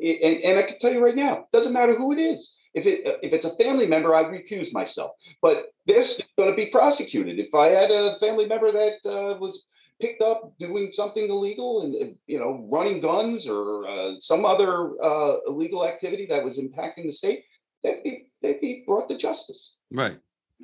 and, 0.00 0.42
and 0.42 0.58
I 0.58 0.62
can 0.62 0.78
tell 0.78 0.92
you 0.92 1.04
right 1.04 1.16
now, 1.16 1.46
doesn't 1.52 1.72
matter 1.72 1.94
who 1.94 2.12
it 2.12 2.18
is. 2.18 2.54
If 2.74 2.86
it 2.86 3.18
if 3.22 3.32
it's 3.32 3.44
a 3.44 3.56
family 3.56 3.86
member, 3.86 4.14
I 4.14 4.24
recuse 4.24 4.72
myself. 4.72 5.12
But 5.40 5.66
they're 5.86 6.02
still 6.02 6.26
going 6.38 6.50
to 6.50 6.56
be 6.56 6.66
prosecuted. 6.66 7.38
If 7.38 7.54
I 7.54 7.68
had 7.68 7.90
a 7.90 8.18
family 8.18 8.46
member 8.46 8.72
that 8.72 8.94
uh, 9.04 9.38
was 9.38 9.66
picked 10.00 10.22
up 10.22 10.52
doing 10.58 10.90
something 10.92 11.28
illegal 11.28 11.82
and 11.82 12.16
you 12.26 12.38
know 12.38 12.66
running 12.70 13.00
guns 13.00 13.46
or 13.46 13.86
uh, 13.86 14.12
some 14.20 14.44
other 14.44 14.92
uh, 15.02 15.36
illegal 15.46 15.86
activity 15.86 16.26
that 16.26 16.44
was 16.44 16.58
impacting 16.58 17.04
the 17.04 17.12
state, 17.12 17.44
they'd 17.82 18.02
be 18.02 18.26
they'd 18.42 18.60
be 18.60 18.84
brought 18.86 19.08
to 19.08 19.16
justice. 19.16 19.74
Right. 19.92 20.18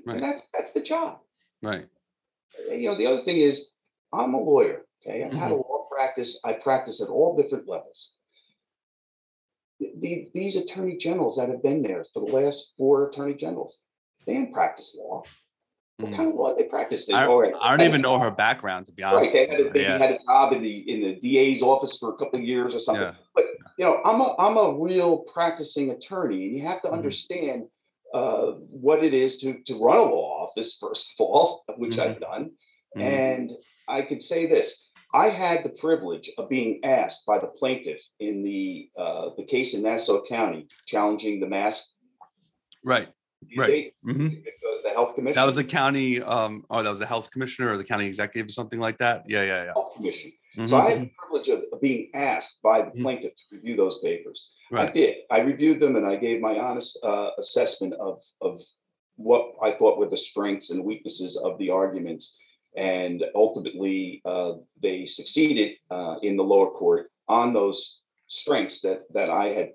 Right. 0.07 0.15
And 0.17 0.23
that's 0.23 0.49
that's 0.55 0.73
the 0.73 0.81
job. 0.81 1.19
Right. 1.63 1.87
You 2.71 2.91
know, 2.91 2.97
the 2.99 3.07
other 3.07 3.23
thing 3.25 3.39
is, 3.39 3.67
I'm 4.13 4.35
a 4.35 4.41
lawyer. 4.41 4.83
Okay, 5.07 5.25
I've 5.25 5.33
had 5.33 5.51
a 5.51 5.55
Mm-hmm. 5.55 5.61
law 5.71 5.87
practice. 5.91 6.39
I 6.45 6.53
practice 6.55 7.01
at 7.01 7.09
all 7.09 7.37
different 7.37 7.69
levels. 7.69 8.13
The, 9.81 9.93
the- 10.01 10.29
these 10.35 10.57
attorney 10.57 10.97
generals 10.97 11.37
that 11.37 11.49
have 11.49 11.63
been 11.63 11.83
there 11.83 12.05
for 12.13 12.25
the 12.27 12.33
last 12.33 12.73
four 12.77 13.09
attorney 13.11 13.35
generals, 13.35 13.79
they 14.27 14.35
didn't 14.35 14.53
practice 14.53 14.97
law. 14.99 15.23
What 15.99 16.13
kind 16.15 16.29
of 16.29 16.37
law 16.37 16.55
they 16.57 16.63
practice? 16.65 17.07
They, 17.07 17.13
I, 17.13 17.27
right, 17.27 17.53
I 17.61 17.77
don't 17.77 17.85
even 17.87 18.01
know 18.01 18.21
her 18.21 18.31
background 18.31 18.87
to 18.87 18.93
be 18.93 19.03
honest. 19.03 19.25
Right, 19.25 19.33
they 19.33 19.47
had 19.49 19.61
a, 19.61 19.65
maybe 19.65 19.81
Yeah. 19.81 19.99
had 19.99 20.13
a 20.13 20.19
job 20.29 20.53
in 20.53 20.63
the 20.63 20.77
in 20.93 21.01
the 21.03 21.15
DA's 21.17 21.61
office 21.61 21.97
for 21.99 22.11
a 22.11 22.17
couple 22.17 22.39
of 22.39 22.45
years 22.45 22.73
or 22.73 22.79
something. 22.79 23.03
Yeah. 23.03 23.15
But 23.35 23.45
you 23.79 23.85
know, 23.85 24.01
I'm 24.05 24.21
a 24.21 24.35
I'm 24.39 24.57
a 24.57 24.77
real 24.79 25.19
practicing 25.33 25.91
attorney, 25.91 26.47
and 26.47 26.57
you 26.57 26.67
have 26.67 26.83
to 26.83 26.89
Mhm. 26.89 26.93
understand 26.95 27.69
uh, 28.15 28.53
what 28.87 29.05
it 29.05 29.15
is 29.15 29.37
to 29.39 29.63
to 29.67 29.79
run 29.79 29.99
a 29.99 30.03
law 30.03 30.47
office 30.47 30.77
first 30.81 31.15
of 31.19 31.25
all, 31.27 31.65
which 31.77 31.97
Mhm. 31.97 31.99
I've 32.01 32.21
done. 32.21 32.51
Mhm. 32.97 33.03
And 33.03 33.53
I 33.87 34.03
could 34.03 34.23
say 34.23 34.47
this: 34.47 34.77
I 35.15 35.29
had 35.29 35.63
the 35.65 35.69
privilege 35.71 36.31
of 36.39 36.49
being 36.49 36.81
asked 36.85 37.25
by 37.27 37.39
the 37.39 37.47
plaintiff 37.49 38.03
in 38.19 38.43
the 38.43 38.91
uh, 38.97 39.31
the 39.37 39.45
case 39.45 39.75
in 39.75 39.83
Nassau 39.83 40.23
County 40.27 40.67
challenging 40.87 41.39
the 41.41 41.47
mask. 41.47 41.85
Right. 42.85 43.09
mandate, 43.57 43.95
hmm 44.03 44.29
The, 44.83 44.91
health 44.91 45.15
commission. 45.15 45.37
That 45.37 45.45
was 45.45 45.55
the 45.55 45.63
county, 45.65 46.21
um, 46.23 46.65
oh, 46.71 46.83
that 46.83 46.91
was 46.91 46.99
the 46.99 47.07
health 47.07 47.31
commissioner 47.31 47.73
or 47.73 47.77
the 47.77 47.85
county 47.85 48.07
executive 48.07 48.49
or 48.49 48.53
something 48.53 48.81
like 48.81 48.99
that. 48.99 49.23
Yeah, 49.29 49.43
yeah, 49.43 49.65
yeah. 49.65 49.73
health 49.75 49.95
commission. 49.95 50.33
Mhm. 50.59 50.69
So 50.69 50.77
I 50.77 50.91
had 50.91 51.03
the 51.03 51.11
privilege 51.17 51.49
of 51.49 51.81
being 51.81 52.11
asked 52.15 52.57
by 52.63 52.83
the 52.83 52.91
Mhm. 52.91 53.03
plaintiff 53.03 53.35
to 53.37 53.57
review 53.57 53.77
those 53.77 53.99
papers. 54.01 54.49
I 54.73 54.87
did. 54.91 55.25
I 55.31 55.41
reviewed 55.41 55.81
them 55.81 55.97
and 55.97 56.07
I 56.07 56.17
gave 56.17 56.41
my 56.41 56.59
honest 56.59 56.99
uh, 57.03 57.31
assessment 57.39 57.95
of 57.95 58.23
of 58.41 58.63
what 59.17 59.55
I 59.63 59.73
thought 59.73 59.99
were 59.99 60.09
the 60.09 60.17
strengths 60.17 60.71
and 60.71 60.85
weaknesses 60.85 61.37
of 61.37 61.59
the 61.59 61.71
arguments. 61.71 62.37
And 62.77 63.25
ultimately, 63.35 64.21
uh, 64.25 64.55
they 64.81 65.07
succeeded 65.07 65.79
uh, 65.91 66.17
in 66.23 66.37
the 66.37 66.45
lower 66.45 66.71
court 66.71 67.11
on 67.29 67.53
those 67.53 68.01
strengths 68.29 68.81
that 68.83 69.11
that 69.13 69.31
I 69.31 69.47
had 69.59 69.75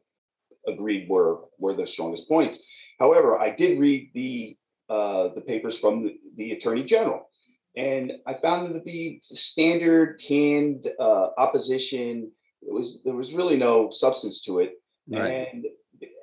agreed 0.68 1.10
were 1.10 1.46
were 1.58 1.74
the 1.74 1.88
strongest 1.88 2.28
points. 2.28 2.60
However, 3.00 3.40
I 3.40 3.50
did 3.50 3.80
read 3.80 4.12
the 4.14 4.58
uh, 4.90 5.30
the 5.30 5.42
papers 5.42 5.80
from 5.80 6.04
the, 6.04 6.20
the 6.36 6.52
attorney 6.52 6.84
general, 6.84 7.30
and 7.76 8.12
I 8.28 8.34
found 8.36 8.66
them 8.66 8.74
to 8.74 8.80
be 8.84 9.20
standard 9.24 10.22
canned 10.26 10.88
uh, 11.00 11.30
opposition. 11.38 12.32
It 12.62 12.74
was 12.74 13.02
there 13.04 13.16
was 13.16 13.34
really 13.34 13.58
no 13.58 13.90
substance 13.92 14.42
to 14.44 14.60
it, 14.60 14.74
Right. 15.10 15.48
and 15.52 15.66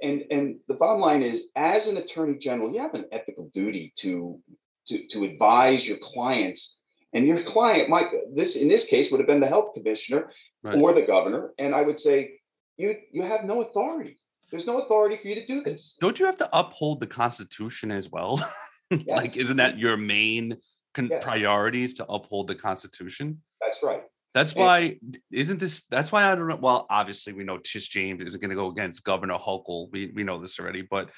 and 0.02 0.24
and 0.30 0.56
the 0.68 0.74
bottom 0.74 1.00
line 1.00 1.22
is, 1.22 1.44
as 1.56 1.86
an 1.86 1.96
attorney 1.96 2.38
general, 2.38 2.72
you 2.72 2.80
have 2.80 2.94
an 2.94 3.06
ethical 3.12 3.50
duty 3.52 3.92
to 3.98 4.40
to 4.88 5.06
to 5.08 5.24
advise 5.24 5.86
your 5.86 5.98
clients, 5.98 6.78
and 7.12 7.26
your 7.26 7.42
client 7.42 7.88
might 7.88 8.06
this 8.34 8.56
in 8.56 8.68
this 8.68 8.84
case 8.84 9.10
would 9.10 9.20
have 9.20 9.26
been 9.26 9.40
the 9.40 9.46
health 9.46 9.74
commissioner 9.74 10.30
Right. 10.62 10.78
or 10.78 10.92
the 10.92 11.02
governor, 11.02 11.52
and 11.58 11.74
I 11.74 11.82
would 11.82 11.98
say 11.98 12.38
you 12.76 12.94
you 13.12 13.22
have 13.22 13.44
no 13.44 13.62
authority. 13.62 14.18
There's 14.50 14.66
no 14.66 14.78
authority 14.78 15.16
for 15.16 15.28
you 15.28 15.36
to 15.36 15.46
do 15.46 15.62
this. 15.62 15.94
Don't 16.00 16.18
you 16.18 16.26
have 16.26 16.36
to 16.38 16.48
uphold 16.52 17.00
the 17.00 17.06
Constitution 17.06 17.90
as 17.90 18.10
well? 18.10 18.42
like, 19.06 19.36
isn't 19.36 19.58
that 19.58 19.78
your 19.78 19.96
main 19.96 20.56
con- 20.94 21.08
Yes. 21.10 21.22
priorities 21.24 21.94
to 21.94 22.06
uphold 22.06 22.46
the 22.48 22.54
Constitution? 22.54 23.42
That's 23.60 23.78
right. 23.82 24.02
That's 24.34 24.52
And- 24.52 24.60
why, 24.60 24.98
isn't 25.32 25.58
this? 25.58 25.82
That's 25.86 26.12
why 26.12 26.30
I 26.30 26.34
don't 26.34 26.48
know. 26.48 26.56
Well, 26.56 26.86
obviously, 26.90 27.32
we 27.32 27.44
know 27.44 27.58
Tish 27.58 27.88
James 27.88 28.22
isn't 28.22 28.40
going 28.40 28.50
to 28.50 28.56
go 28.56 28.68
against 28.68 29.04
Governor 29.04 29.38
Hochul. 29.38 29.90
We 29.90 30.12
we 30.14 30.22
know 30.24 30.40
this 30.40 30.58
already. 30.60 30.82
But 30.82 31.10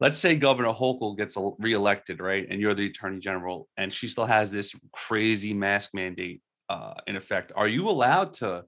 let's 0.00 0.18
say 0.18 0.36
Governor 0.36 0.72
Hochul 0.74 1.16
gets 1.16 1.36
el- 1.36 1.56
reelected, 1.58 2.20
right? 2.20 2.46
And 2.50 2.60
you're 2.60 2.74
the 2.74 2.86
Attorney 2.86 3.20
General, 3.20 3.68
and 3.76 3.92
she 3.92 4.06
still 4.06 4.26
has 4.26 4.52
this 4.52 4.74
crazy 4.92 5.54
mask 5.54 5.94
mandate 5.94 6.42
uh, 6.68 6.94
in 7.06 7.16
effect. 7.16 7.52
Are 7.56 7.68
you 7.68 7.88
allowed 7.88 8.34
to 8.34 8.64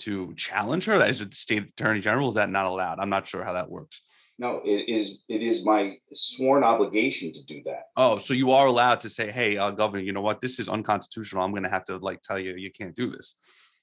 to 0.00 0.32
challenge 0.36 0.84
her 0.86 0.94
as 1.02 1.20
a 1.20 1.30
state 1.32 1.64
Attorney 1.76 2.00
General? 2.00 2.28
Is 2.28 2.36
that 2.36 2.48
not 2.50 2.66
allowed? 2.66 2.98
I'm 3.00 3.10
not 3.10 3.26
sure 3.28 3.42
how 3.44 3.52
that 3.54 3.68
works. 3.68 4.00
No, 4.40 4.62
it 4.64 4.88
is 4.88 5.18
it 5.28 5.42
is 5.42 5.66
my 5.66 5.98
sworn 6.14 6.64
obligation 6.64 7.30
to 7.34 7.42
do 7.44 7.60
that. 7.66 7.82
Oh, 7.98 8.16
so 8.16 8.32
you 8.32 8.52
are 8.52 8.66
allowed 8.66 8.98
to 9.02 9.10
say, 9.10 9.30
"Hey, 9.30 9.58
uh, 9.58 9.70
Governor, 9.70 10.02
you 10.02 10.12
know 10.12 10.22
what? 10.22 10.40
This 10.40 10.58
is 10.58 10.66
unconstitutional. 10.66 11.42
I'm 11.44 11.50
going 11.50 11.62
to 11.62 11.68
have 11.68 11.84
to 11.84 11.98
like 11.98 12.22
tell 12.22 12.38
you 12.38 12.54
you 12.56 12.72
can't 12.72 12.94
do 12.94 13.10
this." 13.10 13.36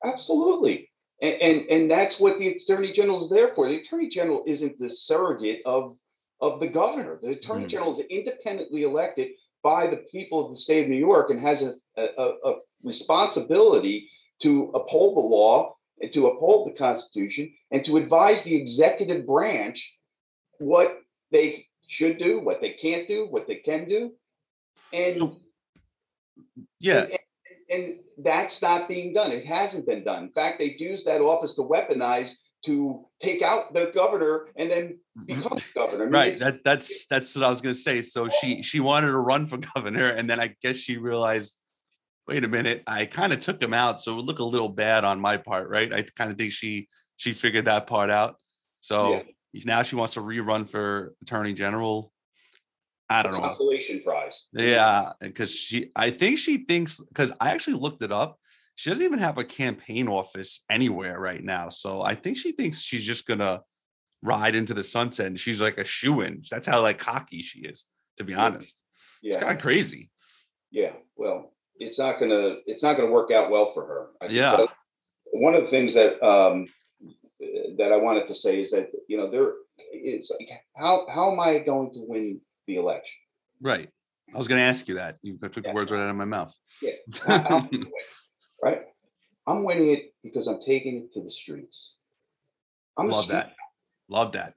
Absolutely. 0.03 0.89
And, 1.21 1.35
and 1.41 1.69
and 1.69 1.91
that's 1.91 2.19
what 2.19 2.39
the 2.39 2.47
attorney 2.47 2.91
general 2.91 3.23
is 3.23 3.29
there 3.29 3.53
for. 3.53 3.69
The 3.69 3.77
attorney 3.81 4.09
general 4.09 4.43
isn't 4.47 4.79
the 4.79 4.89
surrogate 4.89 5.61
of 5.63 5.95
of 6.41 6.59
the 6.59 6.67
governor. 6.67 7.19
The 7.21 7.29
attorney 7.29 7.65
Mhm. 7.65 7.69
general 7.69 7.91
is 7.91 7.99
independently 7.99 8.81
elected 8.81 9.33
by 9.61 9.85
the 9.85 9.97
people 9.97 10.43
of 10.43 10.49
the 10.49 10.55
state 10.57 10.83
of 10.85 10.89
New 10.89 10.97
York 10.97 11.29
and 11.29 11.39
has 11.39 11.61
a, 11.61 11.75
a, 11.97 12.33
a 12.43 12.55
responsibility 12.83 14.09
to 14.41 14.71
uphold 14.73 15.17
the 15.17 15.21
law 15.21 15.75
and 16.01 16.11
to 16.13 16.27
uphold 16.27 16.67
the 16.67 16.77
Constitution 16.77 17.53
and 17.69 17.83
to 17.83 17.97
advise 17.97 18.43
the 18.43 18.55
executive 18.55 19.25
branch 19.27 19.96
what 20.59 20.99
they 21.31 21.67
should 21.87 22.17
do, 22.17 22.39
what 22.39 22.61
they 22.61 22.71
can't 22.71 23.07
do, 23.07 23.27
what 23.29 23.47
they 23.47 23.55
can 23.55 23.87
do. 23.87 24.13
And 24.93 25.17
So- 25.17 25.37
Yeah, 26.79 27.01
and, 27.01 27.11
and- 27.11 27.19
and 27.69 27.99
that's 28.17 28.61
not 28.61 28.87
being 28.87 29.13
done. 29.13 29.31
It 29.31 29.45
hasn't 29.45 29.85
been 29.85 30.03
done. 30.03 30.23
In 30.23 30.29
fact, 30.29 30.59
they've 30.59 30.79
used 30.79 31.05
that 31.05 31.21
office 31.21 31.53
to 31.55 31.61
weaponize 31.61 32.33
to 32.65 33.05
take 33.21 33.41
out 33.41 33.73
the 33.73 33.91
governor 33.93 34.47
and 34.55 34.69
then 34.69 34.99
mm-hmm. 35.17 35.25
become 35.25 35.57
the 35.57 35.63
governor. 35.73 36.03
I 36.03 36.05
mean, 36.05 36.13
right 36.13 36.37
that's 36.37 36.61
that's 36.61 37.05
that's 37.05 37.35
what 37.35 37.45
i 37.45 37.49
was 37.49 37.61
going 37.61 37.75
to 37.75 37.79
say 37.79 38.01
so 38.01 38.29
she 38.29 38.63
she 38.63 38.79
wanted 38.79 39.07
to 39.07 39.17
run 39.17 39.45
for 39.45 39.57
governor 39.75 40.09
and 40.09 40.29
then 40.29 40.39
i 40.39 40.55
guess 40.61 40.75
she 40.75 40.97
realized 40.97 41.59
wait 42.27 42.43
a 42.43 42.47
minute 42.47 42.83
i 42.87 43.05
kind 43.05 43.31
of 43.31 43.39
took 43.39 43.61
him 43.61 43.73
out 43.73 43.99
so 43.99 44.11
it 44.11 44.15
would 44.15 44.25
look 44.25 44.39
a 44.39 44.43
little 44.43 44.69
bad 44.69 45.05
on 45.05 45.19
my 45.19 45.37
part 45.37 45.69
right 45.69 45.93
i 45.93 46.01
kind 46.01 46.31
of 46.31 46.37
think 46.37 46.51
she 46.51 46.87
she 47.15 47.31
figured 47.31 47.65
that 47.65 47.85
part 47.85 48.09
out 48.09 48.37
so 48.79 49.23
now 49.65 49.83
she 49.83 49.95
wants 49.95 50.13
to 50.13 50.21
rerun 50.21 50.67
for 50.67 51.13
attorney 51.21 51.53
general 51.53 52.11
i 53.09 53.23
don't 53.23 53.33
know 53.33 53.39
consolation 53.41 54.01
prize. 54.03 54.45
yeah 54.53 55.11
because 55.21 55.53
she 55.53 55.89
i 55.95 56.09
think 56.09 56.37
she 56.37 56.65
thinks 56.65 56.99
because 56.99 57.31
i 57.39 57.51
actually 57.51 57.73
looked 57.75 58.03
it 58.03 58.11
up 58.11 58.39
she 58.75 58.89
doesn't 58.89 59.05
even 59.05 59.19
have 59.19 59.37
a 59.37 59.43
campaign 59.43 60.07
office 60.07 60.63
anywhere 60.69 61.19
right 61.19 61.43
now 61.43 61.69
so 61.69 62.01
i 62.01 62.13
think 62.13 62.37
she 62.37 62.51
thinks 62.51 62.81
she's 62.81 63.03
just 63.03 63.25
gonna 63.25 63.61
ride 64.21 64.55
into 64.55 64.73
the 64.73 64.83
sunset 64.83 65.27
and 65.27 65.39
she's 65.39 65.61
like 65.61 65.77
a 65.77 65.83
shoe 65.85 66.21
in 66.21 66.41
that's 66.51 66.67
how 66.67 66.81
like 66.81 66.99
cocky 66.99 67.41
she 67.41 67.59
is 67.61 67.87
to 68.17 68.23
be 68.23 68.33
Yeah. 68.33 68.45
honest 68.45 68.83
it's 69.23 69.37
kind 69.37 69.55
of 69.55 69.61
crazy 69.61 70.09
yeah. 70.69 70.91
Well, 71.15 71.53
it's 71.79 71.97
not 71.97 72.19
gonna 72.19 72.57
it's 72.65 72.83
not 72.83 72.97
gonna 72.97 73.09
work 73.09 73.31
out 73.31 73.49
well 73.49 73.71
for 73.73 73.85
her. 73.85 74.07
I 74.21 74.25
Yeah. 74.31 74.65
One 75.31 75.53
of 75.55 75.63
the 75.63 75.69
things 75.69 75.93
that 75.93 76.21
um 76.21 76.67
that 77.77 77.91
I 77.91 77.97
wanted 77.97 78.27
to 78.27 78.35
say 78.35 78.61
is 78.61 78.71
that 78.71 78.89
you 79.07 79.17
know 79.17 79.29
there 79.29 79.53
it's 79.91 80.31
like 80.31 80.49
how 80.75 81.05
how 81.09 81.31
am 81.31 81.39
I 81.39 81.59
going 81.59 81.91
to 81.93 81.99
win 82.07 82.41
the 82.67 82.75
election? 82.77 83.17
right 83.61 83.89
i 84.35 84.37
was 84.37 84.47
gonna 84.47 84.61
ask 84.61 84.87
you 84.87 84.95
that 84.95 85.17
you 85.23 85.35
took 85.37 85.63
the 85.63 85.71
words 85.73 85.91
right 85.91 85.99
out 86.01 86.09
of 86.11 86.15
my 86.15 86.25
mouth 86.25 86.53
Yeah. 86.81 86.91
How- 87.25 87.39
how 87.49 87.57
am 87.59 87.69
I 87.73 87.83
right? 88.63 88.81
I'm 89.47 89.63
winning 89.63 89.91
it 89.91 90.13
because 90.23 90.45
I'm 90.47 90.61
taking 90.61 90.97
it 90.97 91.13
to 91.13 91.21
the 91.23 91.31
streets. 91.31 91.93
I'm 92.97 93.07
love 93.09 93.27
that 93.29 93.53
love 94.09 94.31
that 94.33 94.53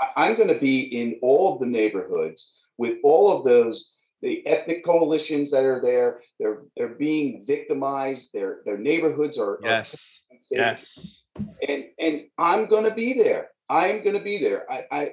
I- 0.00 0.12
I'm 0.26 0.36
going 0.36 0.52
to 0.52 0.58
be 0.60 0.76
in 1.00 1.18
all 1.22 1.54
of 1.54 1.60
the 1.60 1.66
neighborhoods 1.66 2.52
with 2.78 2.98
all 3.02 3.32
of 3.36 3.44
those 3.44 3.90
the 4.22 4.46
ethnic 4.46 4.84
coalitions 4.84 5.50
that 5.50 5.64
are 5.64 5.80
there. 5.82 6.20
They're 6.38 6.62
they're 6.76 6.94
being 7.08 7.44
victimized. 7.46 8.28
Their 8.34 8.60
their 8.66 8.78
neighborhoods 8.78 9.36
are 9.38 9.54
are 9.54 9.58
yes 9.62 10.22
unsafe. 10.30 10.58
yes 10.58 11.23
and 11.36 11.84
and 11.98 12.22
I'm 12.38 12.66
going 12.66 12.84
to 12.84 12.94
be 12.94 13.14
there. 13.14 13.48
I'm 13.68 14.02
going 14.02 14.16
to 14.16 14.22
be 14.22 14.38
there. 14.38 14.70
I 14.70 14.84
I 14.90 15.10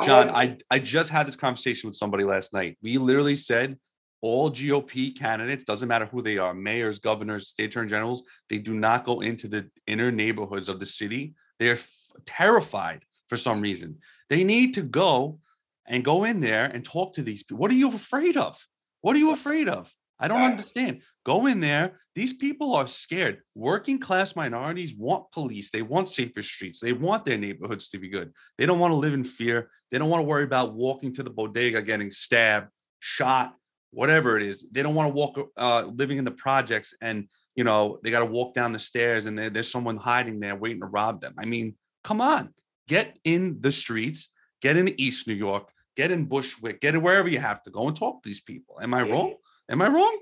I 0.00 0.06
John, 0.06 0.26
have- 0.28 0.36
I, 0.36 0.58
I 0.70 0.78
just 0.78 1.10
had 1.10 1.26
this 1.26 1.36
conversation 1.36 1.88
with 1.88 1.96
somebody 1.96 2.24
last 2.24 2.52
night. 2.52 2.76
We 2.82 2.98
literally 2.98 3.36
said 3.36 3.78
all 4.20 4.50
GOP 4.50 5.16
candidates, 5.16 5.64
doesn't 5.64 5.88
matter 5.88 6.06
who 6.06 6.22
they 6.22 6.38
are, 6.38 6.54
mayors, 6.54 6.98
governors, 6.98 7.48
state 7.48 7.66
attorney 7.66 7.90
generals, 7.90 8.22
they 8.48 8.58
do 8.58 8.72
not 8.72 9.04
go 9.04 9.20
into 9.20 9.48
the 9.48 9.68
inner 9.86 10.10
neighborhoods 10.10 10.68
of 10.70 10.80
the 10.80 10.86
city. 10.86 11.34
They're 11.58 11.74
f- 11.74 12.10
terrified 12.24 13.04
for 13.28 13.36
some 13.36 13.60
reason. 13.60 13.98
They 14.30 14.42
need 14.42 14.74
to 14.74 14.82
go 14.82 15.40
and 15.86 16.02
go 16.02 16.24
in 16.24 16.40
there 16.40 16.64
and 16.64 16.82
talk 16.84 17.12
to 17.14 17.22
these 17.22 17.42
people. 17.42 17.58
What 17.58 17.70
are 17.70 17.74
you 17.74 17.88
afraid 17.88 18.38
of? 18.38 18.58
What 19.02 19.14
are 19.14 19.18
you 19.18 19.32
afraid 19.32 19.68
of? 19.68 19.94
I 20.24 20.28
don't 20.28 20.38
Right. 20.38 20.52
understand. 20.52 21.02
Go 21.24 21.44
in 21.46 21.60
there. 21.60 22.00
These 22.14 22.32
people 22.34 22.74
are 22.74 22.86
scared. 22.86 23.42
Working 23.54 23.98
class 23.98 24.34
minorities 24.34 24.94
want 24.94 25.30
police. 25.32 25.70
They 25.70 25.82
want 25.82 26.08
safer 26.08 26.42
streets. 26.42 26.80
They 26.80 26.94
want 26.94 27.26
their 27.26 27.36
neighborhoods 27.36 27.90
to 27.90 27.98
be 27.98 28.08
good. 28.08 28.32
They 28.56 28.64
don't 28.64 28.78
want 28.78 28.92
to 28.92 28.96
live 28.96 29.12
in 29.12 29.24
fear. 29.24 29.68
They 29.90 29.98
don't 29.98 30.08
want 30.08 30.20
to 30.22 30.26
worry 30.26 30.44
about 30.44 30.72
walking 30.72 31.12
to 31.14 31.22
the 31.22 31.28
bodega, 31.28 31.82
getting 31.82 32.10
stabbed, 32.10 32.70
shot, 33.00 33.54
whatever 33.90 34.38
it 34.38 34.44
is. 34.46 34.64
They 34.72 34.82
don't 34.82 34.94
want 34.94 35.10
to 35.10 35.14
walk 35.14 35.38
uh, 35.58 35.90
living 35.94 36.16
in 36.16 36.24
the 36.24 36.30
projects 36.30 36.94
and 37.02 37.28
you 37.54 37.64
know 37.64 37.98
they 38.02 38.10
got 38.10 38.20
to 38.20 38.24
walk 38.38 38.54
down 38.54 38.72
the 38.72 38.78
stairs 38.78 39.26
and 39.26 39.38
there's 39.38 39.70
someone 39.70 39.98
hiding 39.98 40.40
there 40.40 40.56
waiting 40.56 40.80
to 40.80 40.86
rob 40.86 41.20
them. 41.20 41.34
I 41.38 41.44
mean, 41.44 41.76
come 42.02 42.22
on, 42.22 42.54
get 42.88 43.18
in 43.24 43.60
the 43.60 43.70
streets, 43.70 44.30
get 44.62 44.76
in 44.78 44.98
East 44.98 45.28
New 45.28 45.34
York, 45.34 45.68
get 45.96 46.10
in 46.10 46.24
Bushwick, 46.24 46.80
get 46.80 46.94
in 46.94 47.02
wherever 47.02 47.28
you 47.28 47.38
have 47.40 47.62
to 47.64 47.70
go 47.70 47.86
and 47.88 47.96
talk 47.96 48.22
to 48.22 48.28
these 48.28 48.40
people. 48.40 48.80
Am 48.80 48.94
I 48.94 49.04
Yeah. 49.04 49.12
wrong? 49.12 49.34
Am 49.70 49.82
I 49.82 49.88
wrong? 49.88 50.18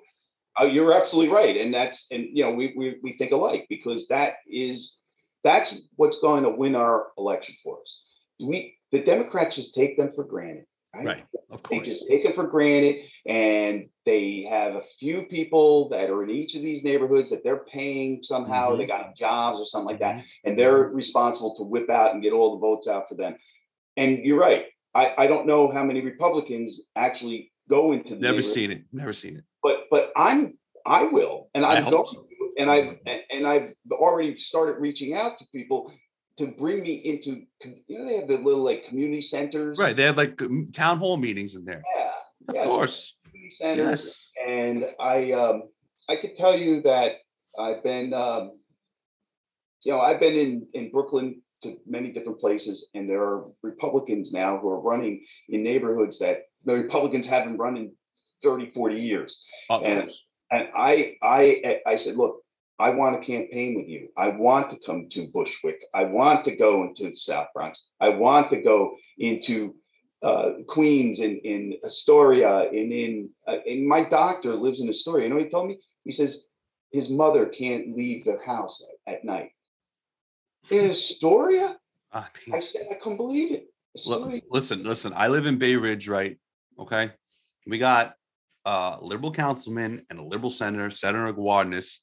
Oh, 0.58 0.66
you're 0.66 0.92
absolutely 0.92 1.34
right, 1.34 1.56
and 1.56 1.72
that's 1.72 2.06
and 2.10 2.26
you 2.32 2.44
know 2.44 2.52
we 2.52 2.74
we 2.76 2.96
we 3.02 3.14
think 3.14 3.32
alike 3.32 3.66
because 3.68 4.08
that 4.08 4.34
is 4.46 4.96
that's 5.42 5.74
what's 5.96 6.20
going 6.20 6.42
to 6.44 6.50
win 6.50 6.74
our 6.74 7.08
election 7.16 7.54
for 7.64 7.80
us. 7.80 8.02
We 8.38 8.76
the 8.92 9.02
Democrats 9.02 9.56
just 9.56 9.74
take 9.74 9.96
them 9.96 10.12
for 10.14 10.24
granted, 10.24 10.64
right? 10.94 11.06
Right. 11.06 11.26
Of 11.50 11.62
They 11.64 11.80
just 11.80 12.06
take 12.08 12.24
it 12.24 12.34
for 12.34 12.46
granted, 12.46 13.04
and 13.26 13.88
they 14.04 14.46
have 14.48 14.74
a 14.74 14.82
few 14.98 15.22
people 15.22 15.88
that 15.90 16.10
are 16.10 16.22
in 16.22 16.30
each 16.30 16.54
of 16.54 16.62
these 16.62 16.84
neighborhoods 16.84 17.30
that 17.30 17.44
they're 17.44 17.64
paying 17.64 18.22
somehow. 18.22 18.70
Mm-hmm. 18.70 18.78
They 18.78 18.86
got 18.86 19.16
jobs 19.16 19.60
or 19.60 19.66
something 19.66 19.86
like 19.86 20.00
that, 20.00 20.24
and 20.44 20.58
they're 20.58 20.88
responsible 20.88 21.54
to 21.56 21.62
whip 21.62 21.90
out 21.90 22.12
and 22.12 22.22
get 22.22 22.32
all 22.32 22.54
the 22.54 22.60
votes 22.60 22.88
out 22.88 23.08
for 23.08 23.14
them. 23.14 23.36
And 23.96 24.18
you're 24.24 24.38
right. 24.38 24.66
I, 24.94 25.14
I 25.18 25.26
don't 25.26 25.46
know 25.46 25.70
how 25.70 25.84
many 25.84 26.00
Republicans 26.02 26.80
actually 26.96 27.51
go 27.68 27.92
into 27.92 28.14
the 28.14 28.20
Never 28.20 28.42
seen 28.42 28.70
it. 28.70 28.84
Never 28.92 29.12
seen 29.12 29.36
it. 29.36 29.44
but 29.62 29.84
but 29.90 30.12
I'm 30.16 30.58
I 30.86 31.04
will, 31.04 31.48
and 31.54 31.64
I 31.64 31.76
I'm 31.76 31.90
going 31.90 32.04
so. 32.06 32.26
and 32.58 32.70
I've 32.70 32.96
and- 33.06 33.46
I've 33.46 33.72
already 33.90 34.36
started 34.36 34.80
reaching 34.80 35.14
out 35.14 35.38
to 35.38 35.44
people 35.54 35.92
to 36.38 36.46
bring 36.46 36.82
me 36.82 36.94
into 36.94 37.42
you 37.64 37.98
know 37.98 38.06
they 38.06 38.16
have 38.16 38.28
the 38.28 38.38
little 38.38 38.62
like 38.62 38.84
community 38.88 39.20
centers, 39.20 39.78
Right. 39.78 39.94
They 39.96 40.02
have 40.04 40.16
like 40.16 40.40
town 40.72 40.98
hall 40.98 41.16
meetings 41.16 41.54
in 41.54 41.64
there. 41.64 41.82
Yeah, 41.96 42.10
Of 42.48 42.54
yeah, 42.56 42.64
course. 42.64 43.16
centers, 43.50 43.88
Yes. 43.88 44.26
and 44.46 44.86
I 45.00 45.32
um 45.32 45.64
I 46.08 46.16
could 46.16 46.34
tell 46.36 46.56
you 46.56 46.82
that 46.82 47.12
I've 47.58 47.82
been 47.82 48.12
um 48.14 48.58
you 49.84 49.92
know 49.92 50.00
I've 50.00 50.20
been 50.20 50.34
in 50.34 50.66
in 50.74 50.90
Brooklyn 50.90 51.42
to 51.62 51.76
many 51.86 52.10
different 52.12 52.40
places, 52.40 52.88
and 52.94 53.08
there 53.08 53.22
are 53.22 53.44
Republicans 53.62 54.32
now 54.32 54.58
who 54.58 54.68
are 54.68 54.80
running 54.80 55.24
in 55.48 55.62
neighborhoods 55.62 56.18
that 56.18 56.38
the 56.64 56.74
Republicans 56.74 57.26
haven't 57.26 57.58
run 57.58 57.76
in 57.76 57.92
30, 58.42 58.70
40 58.70 59.00
years. 59.00 59.42
Of 59.70 59.82
and- 59.84 60.04
course. 60.04 60.26
And 60.50 60.68
I, 60.76 61.16
I, 61.22 61.80
I 61.86 61.96
said, 61.96 62.16
look, 62.16 62.42
I 62.78 62.90
want 62.90 63.18
to 63.18 63.26
campaign 63.26 63.74
with 63.74 63.88
you. 63.88 64.08
I 64.18 64.28
want 64.28 64.70
to 64.70 64.78
come 64.84 65.08
to 65.12 65.28
Bushwick. 65.32 65.78
I 65.94 66.04
want 66.04 66.44
to 66.44 66.56
go 66.56 66.82
into 66.82 67.04
the 67.04 67.14
South 67.14 67.46
Bronx. 67.54 67.86
I 68.00 68.10
want 68.10 68.50
to 68.50 68.60
go 68.60 68.96
into 69.18 69.74
uh, 70.22 70.52
Queens 70.68 71.20
and 71.20 71.38
in 71.38 71.74
Astoria 71.84 72.68
and 72.68 72.92
in, 72.92 73.30
uh, 73.46 73.58
and 73.66 73.86
my 73.86 74.04
doctor 74.04 74.54
lives 74.54 74.80
in 74.80 74.88
Astoria. 74.88 75.24
You 75.24 75.30
know, 75.30 75.36
what 75.36 75.44
he 75.44 75.50
told 75.50 75.68
me, 75.68 75.78
he 76.04 76.12
says 76.12 76.44
his 76.92 77.08
mother 77.08 77.46
can't 77.46 77.96
leave 77.96 78.24
their 78.24 78.44
house 78.44 78.82
at, 79.06 79.14
at 79.14 79.24
night. 79.24 79.50
In 80.70 80.90
Astoria, 80.90 81.76
I 82.12 82.26
I 82.52 82.60
said 82.60 82.86
I 82.90 82.94
couldn't 82.94 83.16
believe 83.16 83.52
it. 83.52 83.66
Astoria, 83.96 84.42
listen, 84.50 84.84
listen. 84.84 85.12
I 85.16 85.28
live 85.28 85.46
in 85.46 85.56
Bay 85.56 85.76
Ridge, 85.76 86.08
right? 86.08 86.36
Okay. 86.82 87.10
We 87.66 87.78
got 87.78 88.14
a 88.64 88.98
liberal 89.00 89.30
councilman 89.30 90.04
and 90.10 90.18
a 90.18 90.22
liberal 90.22 90.50
senator, 90.50 90.90
Senator 90.90 91.32
Guardinis, 91.32 91.98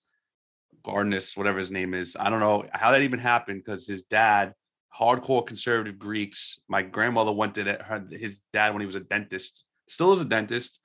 Guardinis, 0.85 1.35
whatever 1.35 1.57
his 1.57 1.69
name 1.69 1.93
is. 1.93 2.15
I 2.17 2.29
don't 2.29 2.39
know 2.39 2.65
how 2.71 2.91
that 2.91 3.01
even 3.01 3.19
happened 3.19 3.61
because 3.63 3.85
his 3.85 4.03
dad, 4.03 4.53
hardcore 4.97 5.45
conservative 5.45 5.99
Greeks. 5.99 6.59
My 6.69 6.81
grandmother 6.81 7.33
went 7.33 7.55
to 7.55 7.63
that, 7.65 7.81
her, 7.81 8.05
his 8.09 8.39
dad 8.53 8.71
when 8.73 8.79
he 8.79 8.85
was 8.85 8.95
a 8.95 9.01
dentist, 9.01 9.65
still 9.89 10.13
is 10.13 10.21
a 10.21 10.25
dentist. 10.25 10.79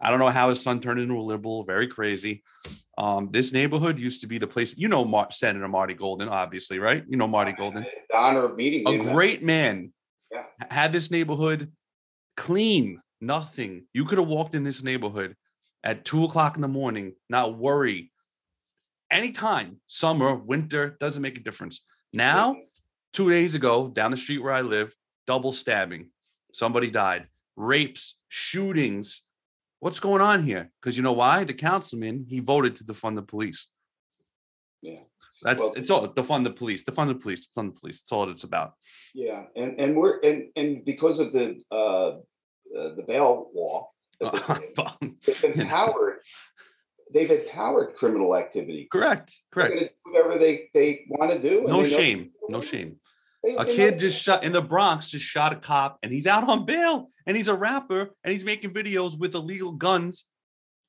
I 0.00 0.10
don't 0.10 0.18
know 0.18 0.28
how 0.30 0.48
his 0.48 0.60
son 0.60 0.80
turned 0.80 0.98
into 1.00 1.14
a 1.18 1.22
liberal. 1.22 1.64
Very 1.64 1.86
crazy. 1.86 2.42
Um, 2.98 3.30
this 3.30 3.52
neighborhood 3.52 3.98
used 4.00 4.20
to 4.22 4.26
be 4.26 4.38
the 4.38 4.46
place. 4.48 4.76
You 4.76 4.88
know, 4.88 5.04
Mar- 5.04 5.30
Senator 5.30 5.68
Marty 5.68 5.94
Golden, 5.94 6.28
obviously, 6.28 6.78
right? 6.80 7.04
You 7.08 7.16
know 7.16 7.26
Marty 7.28 7.52
Golden 7.52 7.82
the 7.84 8.16
honor 8.16 8.44
of 8.44 8.56
meeting 8.56 8.86
a 8.86 8.98
great 9.12 9.42
man 9.42 9.92
Yeah. 10.32 10.44
had 10.70 10.92
this 10.92 11.10
neighborhood 11.10 11.72
clean 12.36 13.00
nothing. 13.20 13.86
You 13.92 14.04
could 14.04 14.18
have 14.18 14.28
walked 14.28 14.54
in 14.54 14.64
this 14.64 14.82
neighborhood 14.82 15.34
at 15.84 16.04
two 16.04 16.24
o'clock 16.24 16.56
in 16.56 16.62
the 16.62 16.68
morning 16.68 17.14
not 17.28 17.56
worry. 17.56 18.10
Anytime 19.10 19.80
summer 19.86 20.34
winter 20.34 20.96
doesn't 21.00 21.22
make 21.22 21.38
a 21.38 21.42
difference. 21.42 21.82
Now 22.12 22.56
two 23.12 23.30
days 23.30 23.54
ago 23.54 23.88
down 23.88 24.10
the 24.10 24.16
street 24.16 24.42
where 24.42 24.52
i 24.52 24.60
live 24.60 24.92
double 25.26 25.52
stabbing. 25.52 26.10
Somebody 26.52 26.90
died. 26.90 27.26
Rapes 27.56 28.16
shootings. 28.28 29.22
What's 29.80 30.00
going 30.00 30.22
on 30.22 30.42
here? 30.42 30.70
Because 30.80 30.96
you 30.96 31.02
know 31.02 31.12
why? 31.12 31.44
The 31.44 31.54
councilman 31.54 32.24
he 32.28 32.40
voted 32.40 32.76
to 32.76 32.84
defund 32.84 33.14
the 33.16 33.22
police. 33.22 33.68
Yeah. 34.82 35.00
that's 35.42 35.62
Well- 35.62 35.74
it's 35.76 35.90
all 35.90 36.08
defund 36.08 36.44
the 36.44 36.50
police 36.50 36.84
defund 36.84 37.08
the 37.08 37.14
police 37.14 37.46
defund 37.46 37.74
the 37.74 37.80
police. 37.80 38.02
That's 38.02 38.12
all 38.12 38.28
it's 38.30 38.44
about. 38.44 38.74
Yeah, 39.14 39.44
and 39.56 39.78
and 39.80 39.96
we're 39.96 40.18
and 40.20 40.48
and 40.56 40.84
because 40.84 41.20
of 41.20 41.32
the 41.32 41.60
uh, 41.70 42.18
uh 42.76 42.94
the 42.94 43.04
bail 43.06 43.50
law. 43.54 43.90
They've 44.20 45.44
empowered, 45.60 46.18
they've 47.14 47.30
empowered 47.30 47.94
criminal 47.94 48.34
activity. 48.36 48.88
correct 48.90 49.38
correct. 49.52 49.92
whatever 50.04 50.38
they 50.38 50.68
they 50.74 51.04
want 51.08 51.30
to 51.32 51.38
do. 51.38 51.64
no 51.66 51.84
shame 51.84 52.30
no 52.48 52.60
shame. 52.60 52.96
They- 53.44 53.54
a 53.54 53.64
kid 53.64 53.92
know- 53.94 53.98
just 53.98 54.20
shot 54.20 54.42
in 54.44 54.52
the 54.52 54.60
bronx 54.60 55.10
just 55.10 55.24
shot 55.24 55.52
a 55.52 55.56
cop 55.56 55.98
and 56.02 56.12
he's 56.12 56.26
out 56.26 56.48
on 56.48 56.66
bail 56.66 57.08
and 57.26 57.36
he's 57.36 57.48
a 57.48 57.54
rapper 57.54 58.10
and 58.24 58.32
he's 58.32 58.44
making 58.44 58.74
videos 58.74 59.16
with 59.18 59.34
illegal 59.34 59.72
guns 59.72 60.24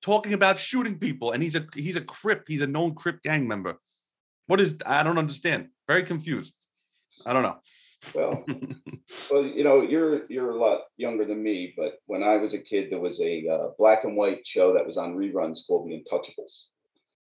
talking 0.02 0.34
about 0.34 0.58
shooting 0.58 0.98
people 0.98 1.32
and 1.32 1.44
he's 1.44 1.56
a 1.56 1.68
he's 1.76 1.96
a 1.98 2.02
crip 2.02 2.46
he's 2.48 2.62
a 2.62 2.68
known 2.68 2.96
crip 2.96 3.22
gang 3.22 3.48
member. 3.48 3.76
What 4.48 4.60
is 4.60 4.78
i 4.86 5.04
don't 5.04 5.20
understand. 5.20 5.68
Very 5.88 6.04
confused. 6.04 6.56
I 7.26 7.34
don't 7.34 7.44
know 7.44 7.60
Well, 8.16 8.46
well, 9.32 9.44
you 9.44 9.64
know, 9.64 9.82
you're 9.82 10.26
you're 10.32 10.52
a 10.52 10.58
lot 10.58 10.82
younger 10.98 11.26
than 11.26 11.42
me, 11.44 11.74
but 11.76 12.00
when 12.06 12.24
I 12.24 12.38
was 12.38 12.54
a 12.54 12.60
kid, 12.60 12.90
there 12.92 13.00
was 13.00 13.20
a 13.22 13.48
uh, 13.48 13.68
black 13.78 14.04
and 14.04 14.16
white 14.16 14.46
show 14.48 14.74
that 14.74 14.86
was 14.88 14.98
on 14.98 15.16
reruns 15.16 15.60
called 15.68 15.88
The 15.90 16.02
Untouchables, 16.04 16.62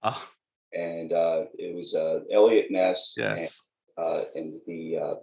Ah, 0.02 0.30
and 0.72 1.12
uh, 1.12 1.44
it 1.58 1.74
was 1.74 1.94
uh, 1.94 2.20
Eliot 2.32 2.70
Ness. 2.70 3.14
and 3.16 3.38
yes 3.38 3.60
uh, 3.98 4.22
and 4.36 4.60
the 4.66 4.96
uh, 4.98 5.14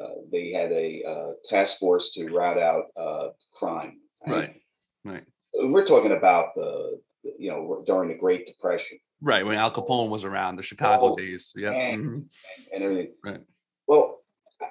uh, 0.00 0.14
they 0.30 0.52
had 0.52 0.70
a 0.72 1.02
uh, 1.04 1.32
task 1.48 1.78
force 1.78 2.12
to 2.12 2.26
rout 2.28 2.58
out 2.58 2.84
uh, 2.96 3.28
crime. 3.54 3.98
Right, 4.26 4.54
right. 5.04 5.24
We're 5.54 5.86
talking 5.86 6.12
about 6.12 6.54
the 6.54 7.00
you 7.38 7.50
know 7.50 7.82
during 7.86 8.08
the 8.10 8.14
Great 8.18 8.46
Depression 8.46 8.98
right 9.22 9.46
when 9.46 9.56
al 9.56 9.70
capone 9.70 10.10
was 10.10 10.24
around 10.24 10.56
the 10.56 10.62
chicago 10.62 11.12
Oh, 11.12 11.16
days 11.16 11.52
yeah 11.56 11.70
and- 11.70 12.04
mhm. 12.04 12.24
and 12.74 12.82
everything. 12.84 13.14
Right. 13.24 13.40
Well, 13.86 14.18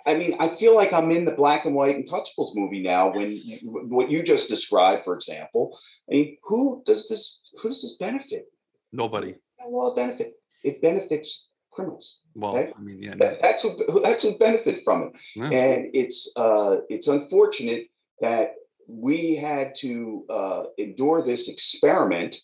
I 0.06 0.14
mean, 0.16 0.36
I 0.40 0.48
feel 0.56 0.76
like 0.76 0.94
I'm 0.94 1.12
in 1.12 1.26
the 1.26 1.32
black 1.32 1.66
and 1.66 1.76
white 1.76 1.98
Untouchables 1.98 2.56
movie 2.56 2.82
now. 2.82 3.12
When 3.12 3.30
you, 3.30 3.58
what 3.90 4.10
you 4.12 4.24
just 4.24 4.50
described, 4.50 5.04
for 5.04 5.16
example, 5.16 5.78
I 6.10 6.14
mean, 6.16 6.38
who 6.44 6.84
does 6.86 7.08
this? 7.08 7.40
Who 7.62 7.70
does 7.70 7.82
this 7.82 7.96
benefit? 8.00 8.46
nobody 8.94 9.36
A 9.66 9.68
law 9.70 9.96
benefit. 9.96 10.34
It 10.64 10.82
benefits 10.82 11.48
criminals. 11.72 12.18
well 12.36 12.58
Okay. 12.58 12.74
i 12.78 12.82
mean 12.82 13.00
yeah 13.02 13.16
That, 13.22 13.42
that's 13.42 13.62
who 13.64 14.02
that's 14.04 14.24
who 14.24 14.38
benefit 14.38 14.84
from 14.84 14.98
it. 15.04 15.12
yeah. 15.36 15.50
and 15.62 15.80
it's 16.02 16.30
uh, 16.36 16.74
it's 16.90 17.08
unfortunate 17.08 17.84
that 18.20 18.48
we 18.88 19.36
had 19.38 19.74
to 19.84 20.26
uh, 20.30 20.64
endure 20.78 21.20
this 21.26 21.48
experiment 21.48 22.36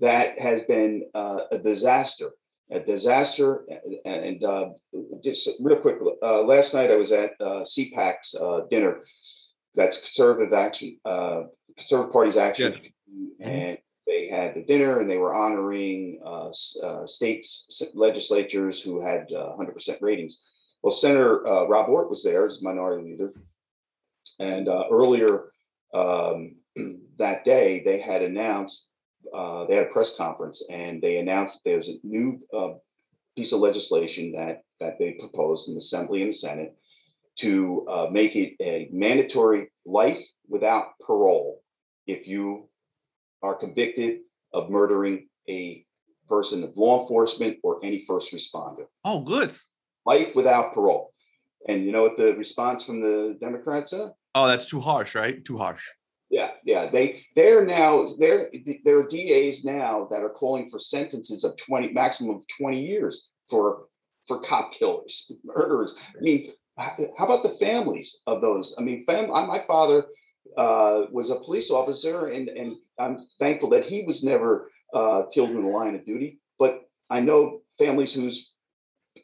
that 0.00 0.38
has 0.40 0.62
been 0.62 1.04
uh, 1.14 1.40
a 1.52 1.58
disaster, 1.58 2.30
a 2.70 2.80
disaster. 2.80 3.64
And, 4.04 4.24
and 4.24 4.44
uh, 4.44 4.70
just 5.22 5.48
real 5.60 5.78
quick, 5.78 5.96
uh, 6.22 6.42
last 6.42 6.74
night 6.74 6.90
I 6.90 6.96
was 6.96 7.12
at 7.12 7.32
uh, 7.40 7.62
CPAC's 7.64 8.34
uh, 8.40 8.60
dinner. 8.70 9.00
That's 9.74 9.98
Conservative 9.98 10.52
Action, 10.52 10.98
uh, 11.04 11.42
Conservative 11.76 12.12
Party's 12.12 12.36
Action, 12.36 12.74
Mm-hmm. 13.10 13.48
and 13.48 13.78
they 14.08 14.28
had 14.28 14.54
the 14.54 14.64
dinner 14.64 14.98
and 14.98 15.08
they 15.08 15.18
were 15.18 15.34
honoring 15.34 16.20
uh, 16.24 16.48
uh, 16.82 17.06
states 17.06 17.66
s- 17.70 17.90
legislatures 17.94 18.80
who 18.80 19.00
had 19.00 19.30
uh, 19.32 19.54
100% 19.58 19.98
ratings. 20.00 20.40
Well, 20.82 20.90
Senator 20.92 21.46
uh, 21.46 21.66
Rob 21.66 21.88
Ortt 21.90 22.10
was 22.10 22.24
there 22.24 22.46
as 22.46 22.60
minority 22.62 23.10
leader, 23.10 23.34
and 24.40 24.68
uh, 24.68 24.84
earlier 24.90 25.52
um, 25.92 26.56
that 27.18 27.44
day 27.44 27.82
they 27.84 28.00
had 28.00 28.22
announced 28.22 28.88
uh, 29.34 29.66
they 29.66 29.76
had 29.76 29.86
a 29.86 29.90
press 29.90 30.16
conference 30.16 30.64
and 30.70 31.00
they 31.02 31.18
announced 31.18 31.62
that 31.64 31.70
there's 31.70 31.88
a 31.88 31.98
new 32.02 32.40
uh, 32.56 32.74
piece 33.36 33.52
of 33.52 33.60
legislation 33.60 34.32
that 34.32 34.62
that 34.80 34.98
they 34.98 35.12
proposed 35.12 35.68
in 35.68 35.74
the 35.74 35.78
Assembly 35.78 36.22
and 36.22 36.30
the 36.30 36.36
Senate 36.36 36.76
to 37.36 37.86
uh, 37.88 38.06
make 38.10 38.36
it 38.36 38.54
a 38.60 38.88
mandatory 38.92 39.70
life 39.86 40.20
without 40.48 40.88
parole 41.04 41.62
if 42.06 42.26
you 42.26 42.68
are 43.42 43.54
convicted 43.54 44.20
of 44.52 44.70
murdering 44.70 45.28
a 45.48 45.84
person 46.28 46.62
of 46.62 46.76
law 46.76 47.02
enforcement 47.02 47.58
or 47.62 47.84
any 47.84 48.04
first 48.06 48.32
responder. 48.32 48.86
Oh, 49.04 49.20
good. 49.20 49.52
Life 50.06 50.34
without 50.34 50.74
parole. 50.74 51.12
And 51.68 51.84
you 51.84 51.92
know 51.92 52.02
what 52.02 52.16
the 52.16 52.34
response 52.34 52.84
from 52.84 53.00
the 53.00 53.36
Democrats 53.40 53.92
are? 53.92 54.12
Oh, 54.34 54.46
that's 54.46 54.66
too 54.66 54.80
harsh, 54.80 55.14
right? 55.14 55.44
Too 55.44 55.58
harsh. 55.58 55.82
Yeah, 56.30 56.50
yeah. 56.64 56.90
They 56.90 57.22
they're 57.36 57.64
now 57.64 58.06
they're 58.18 58.50
there 58.84 58.98
are 58.98 59.06
DAs 59.06 59.64
now 59.64 60.08
that 60.10 60.22
are 60.22 60.30
calling 60.30 60.68
for 60.70 60.78
sentences 60.78 61.44
of 61.44 61.56
20 61.56 61.92
maximum 61.92 62.36
of 62.36 62.42
20 62.58 62.80
years 62.80 63.28
for 63.48 63.86
for 64.26 64.40
cop 64.40 64.72
killers, 64.72 65.30
murderers. 65.44 65.94
I 66.16 66.20
mean, 66.20 66.52
how 66.76 67.24
about 67.24 67.42
the 67.42 67.56
families 67.60 68.20
of 68.26 68.40
those? 68.40 68.74
I 68.78 68.82
mean, 68.82 69.04
fam- 69.04 69.28
my 69.28 69.62
father 69.66 70.06
uh, 70.56 71.02
was 71.10 71.30
a 71.30 71.36
police 71.36 71.70
officer, 71.70 72.26
and 72.28 72.48
and 72.48 72.76
I'm 72.98 73.18
thankful 73.38 73.70
that 73.70 73.84
he 73.84 74.04
was 74.04 74.22
never 74.24 74.70
uh, 74.92 75.24
killed 75.32 75.50
in 75.50 75.62
the 75.62 75.68
line 75.68 75.94
of 75.94 76.06
duty. 76.06 76.40
But 76.58 76.82
I 77.10 77.20
know 77.20 77.60
families 77.78 78.12
whose 78.12 78.50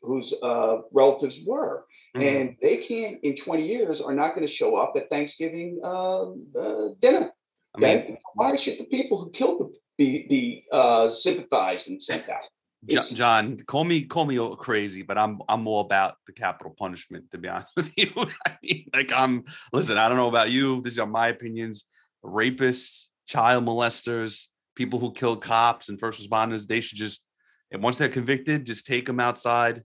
whose 0.02 0.32
uh, 0.42 0.78
relatives 0.92 1.38
were, 1.46 1.84
mm-hmm. 2.16 2.22
and 2.22 2.56
they 2.60 2.78
can't 2.78 3.22
in 3.22 3.36
20 3.36 3.66
years 3.66 4.00
are 4.00 4.14
not 4.14 4.34
going 4.34 4.46
to 4.46 4.52
show 4.52 4.76
up 4.76 4.94
at 4.96 5.08
Thanksgiving 5.10 5.80
um, 5.84 6.46
uh, 6.58 6.88
dinner. 7.00 7.32
Okay? 7.76 7.92
I 7.92 8.04
mean, 8.04 8.18
why 8.34 8.56
should 8.56 8.78
the 8.78 8.84
people 8.84 9.22
who 9.22 9.30
killed 9.30 9.60
them 9.60 9.72
be 9.96 10.26
be 10.28 10.64
uh, 10.72 11.08
sympathized 11.08 11.88
and 11.88 12.02
sent 12.02 12.28
out? 12.28 12.42
It's, 12.88 13.10
John, 13.10 13.58
call 13.58 13.84
me 13.84 14.02
call 14.02 14.24
me 14.24 14.38
crazy, 14.56 15.02
but 15.02 15.18
I'm 15.18 15.40
I'm 15.48 15.66
all 15.68 15.80
about 15.80 16.14
the 16.26 16.32
capital 16.32 16.74
punishment. 16.76 17.30
To 17.30 17.38
be 17.38 17.48
honest 17.48 17.68
with 17.76 17.92
you, 17.96 18.10
I 18.46 18.56
mean, 18.62 18.86
like 18.94 19.12
I'm 19.12 19.44
listen. 19.72 19.98
I 19.98 20.08
don't 20.08 20.16
know 20.16 20.28
about 20.28 20.50
you. 20.50 20.80
These 20.82 20.98
are 20.98 21.06
my 21.06 21.28
opinions. 21.28 21.84
Rapists, 22.24 23.08
child 23.26 23.64
molesters, 23.64 24.46
people 24.74 24.98
who 24.98 25.12
kill 25.12 25.36
cops 25.36 25.88
and 25.88 26.00
first 26.00 26.26
responders. 26.26 26.66
They 26.66 26.80
should 26.80 26.98
just, 26.98 27.24
and 27.70 27.82
once 27.82 27.98
they're 27.98 28.08
convicted, 28.08 28.66
just 28.66 28.86
take 28.86 29.06
them 29.06 29.20
outside, 29.20 29.84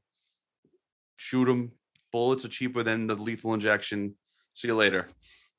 shoot 1.18 1.46
them. 1.46 1.72
Bullets 2.16 2.46
are 2.46 2.48
cheaper 2.48 2.82
than 2.82 3.08
the 3.08 3.16
lethal 3.16 3.54
injection. 3.54 4.16
See 4.54 4.70
you 4.70 4.76
later. 4.76 5.10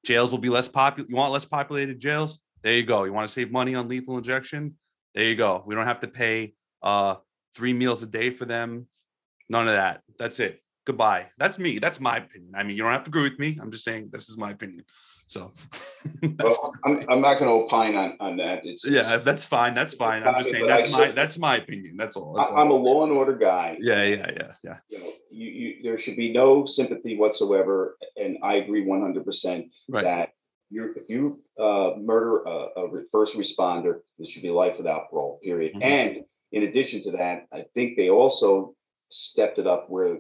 Jails 0.07 0.31
will 0.33 0.39
be 0.39 0.49
less 0.49 0.69
popular. 0.69 1.07
You 1.07 1.15
want 1.15 1.31
less 1.31 1.45
populated 1.45 2.01
jails? 2.01 2.41
There 2.63 2.73
you 2.73 2.83
go. 2.83 3.05
You 3.05 3.13
want 3.13 3.29
to 3.29 3.33
save 3.33 3.53
money 3.53 3.75
on 3.75 3.89
lethal 3.89 4.17
injection? 4.17 4.75
There 5.15 5.25
you 5.25 5.35
go. 5.35 5.63
We 5.67 5.75
don't 5.75 5.85
have 5.85 6.01
to 6.01 6.09
pay 6.09 6.55
uh 6.81 7.17
three 7.55 7.75
meals 7.75 8.03
a 8.03 8.07
day 8.07 8.31
for 8.31 8.47
them. 8.47 8.87
None 9.51 9.69
of 9.69 9.75
that. 9.75 10.01
That's 10.19 10.41
it. 10.41 10.63
Goodbye. 10.87 11.27
That's 11.37 11.59
me. 11.59 11.79
That's 11.79 12.01
my 12.01 12.17
opinion. 12.17 12.53
I 12.55 12.63
mean, 12.63 12.75
you 12.79 12.85
don't 12.85 12.93
have 12.93 13.05
to 13.05 13.11
agree 13.11 13.25
with 13.25 13.39
me. 13.39 13.59
I'm 13.61 13.71
just 13.71 13.85
saying 13.85 14.09
this 14.11 14.31
is 14.31 14.39
my 14.39 14.53
opinion. 14.53 14.87
So, 15.29 15.53
well, 16.39 16.73
I'm, 16.85 17.05
I'm, 17.11 17.21
not 17.21 17.41
going 17.41 17.51
to 17.51 17.65
opine 17.65 17.97
on, 17.97 18.17
on 18.21 18.37
that. 18.37 18.61
It's, 18.65 18.87
yeah, 18.87 19.17
that's 19.17 19.45
fine. 19.45 19.75
That's 19.75 19.93
fine. 19.93 20.23
I'm 20.23 20.37
just 20.37 20.51
saying 20.51 20.69
that's 20.69 20.93
my 20.93 21.11
that's 21.11 21.37
my 21.37 21.57
opinion. 21.57 21.97
That's 21.97 22.15
all. 22.15 22.33
That's 22.35 22.51
I, 22.51 22.61
am 22.61 22.71
a 22.71 22.75
law 22.75 23.03
and 23.03 23.13
order 23.13 23.35
guy. 23.35 23.77
Yeah, 23.81 24.05
yeah, 24.05 24.31
yeah, 24.31 24.53
yeah. 24.63 24.77
You 24.89 24.99
know, 25.01 25.11
you, 25.31 25.49
you, 25.49 25.83
there 25.83 25.99
should 25.99 26.17
be 26.17 26.33
no 26.33 26.65
sympathy 26.65 27.17
whatsoever, 27.17 27.97
and 28.17 28.39
I 28.41 28.55
agree 28.55 28.85
100 28.85 29.25
percent 29.25 29.67
that 29.89 30.31
you 30.71 30.95
if 30.95 31.11
you 31.11 31.43
uh, 31.59 31.95
murder 31.99 32.45
a, 32.45 32.81
a, 32.81 33.03
first 33.11 33.35
responder, 33.35 34.01
there 34.19 34.31
should 34.31 34.43
be 34.43 34.51
life 34.51 34.77
without 34.79 35.11
parole. 35.11 35.41
Period. 35.43 35.73
Mm-hmm. 35.73 35.83
And 35.83 36.25
in 36.53 36.63
addition 36.63 37.03
to 37.03 37.11
that, 37.13 37.47
I 37.53 37.65
think 37.75 37.97
they 37.97 38.11
also 38.11 38.77
stepped 39.11 39.59
it 39.59 39.67
up 39.67 39.87
where 39.89 40.19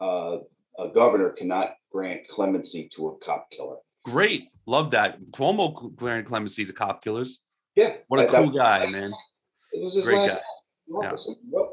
uh, 0.00 0.38
a 0.78 0.88
governor 0.94 1.30
cannot 1.30 1.74
grant 1.92 2.28
clemency 2.28 2.88
to 2.96 3.08
a 3.08 3.24
cop 3.24 3.50
killer. 3.50 3.76
Great, 4.06 4.48
love 4.66 4.92
that. 4.92 5.20
Cuomo 5.32 5.94
granted 5.96 6.26
clemency 6.26 6.64
to 6.64 6.72
cop 6.72 7.02
killers. 7.02 7.40
Yeah, 7.74 7.96
what 8.08 8.20
a 8.20 8.26
cool 8.26 8.50
guy, 8.50 8.86
man. 8.86 9.12
It 9.72 9.82
was 9.82 9.94
his 9.94 10.04
Great 10.04 10.18
last. 10.18 10.38
Yeah. 10.86 11.12
What, 11.50 11.72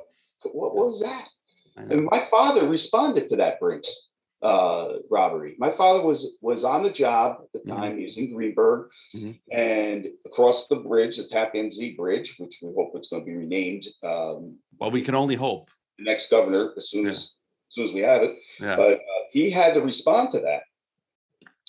what 0.51 0.75
was 0.75 1.01
that? 1.01 1.27
And 1.75 2.05
my 2.05 2.25
father 2.29 2.67
responded 2.67 3.29
to 3.29 3.35
that 3.37 3.59
Brinks 3.59 4.09
uh, 4.43 4.93
robbery. 5.09 5.55
My 5.57 5.71
father 5.71 6.01
was 6.01 6.35
was 6.41 6.63
on 6.63 6.83
the 6.83 6.91
job 6.91 7.37
at 7.43 7.51
the 7.53 7.59
mm-hmm. 7.59 7.69
time. 7.69 7.91
Mm-hmm. 7.91 7.99
He 7.99 8.05
was 8.05 8.17
in 8.17 8.33
Greenburgh, 8.33 8.89
mm-hmm. 9.15 9.31
and 9.57 10.07
across 10.25 10.67
the 10.67 10.75
bridge, 10.75 11.17
the 11.17 11.27
Tappan 11.27 11.71
Zee 11.71 11.95
Bridge, 11.95 12.35
which 12.37 12.59
we 12.61 12.73
hope 12.75 12.91
it's 12.95 13.07
going 13.07 13.21
to 13.21 13.25
be 13.25 13.35
renamed. 13.35 13.87
Um, 14.03 14.57
well, 14.79 14.91
we 14.91 15.01
can 15.01 15.15
only 15.15 15.35
hope. 15.35 15.69
The 15.97 16.05
next 16.05 16.29
governor, 16.29 16.73
as 16.77 16.89
soon 16.89 17.05
yeah. 17.05 17.11
as 17.11 17.17
as 17.17 17.75
soon 17.75 17.87
as 17.87 17.93
we 17.93 18.01
have 18.01 18.21
it. 18.21 18.35
Yeah. 18.59 18.75
But 18.75 18.93
uh, 18.95 19.23
he 19.31 19.49
had 19.49 19.73
to 19.75 19.81
respond 19.81 20.33
to 20.33 20.39
that, 20.41 20.63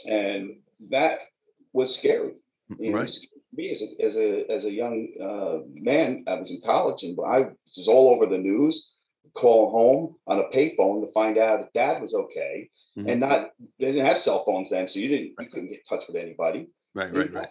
and 0.07 0.57
that 0.91 1.19
was 1.73 1.95
scary. 1.95 2.35
Right. 2.79 3.11
Me 3.53 3.71
as 3.71 3.83
a 3.83 4.05
as 4.05 4.17
a 4.17 4.51
as 4.51 4.65
a 4.65 4.73
young 4.73 5.09
uh, 5.21 5.59
man, 5.75 6.25
I 6.27 6.35
was 6.35 6.51
in 6.51 6.61
college, 6.65 7.05
and 7.05 7.17
I 7.25 7.51
was 7.77 7.89
all 7.89 8.13
over 8.15 8.27
the 8.27 8.39
news 8.39 8.91
call 9.35 9.71
home 9.71 10.15
on 10.27 10.39
a 10.39 10.57
payphone 10.57 11.05
to 11.05 11.13
find 11.13 11.39
out 11.39 11.61
if 11.61 11.73
dad 11.73 12.01
was 12.01 12.15
okay 12.15 12.71
mm-hmm. 12.97 13.09
and 13.09 13.21
not 13.21 13.51
they 13.81 13.87
didn't 13.87 14.07
have 14.07 14.19
cell 14.19 14.45
phones 14.45 14.71
then 14.71 14.87
so 14.87 14.99
you 14.99 15.09
didn't 15.09 15.35
you 15.39 15.49
couldn't 15.51 15.71
get 15.71 15.81
in 15.81 15.99
touch 15.99 16.07
with 16.07 16.17
anybody 16.17 16.69
right 16.95 17.15
right 17.15 17.33
right 17.33 17.49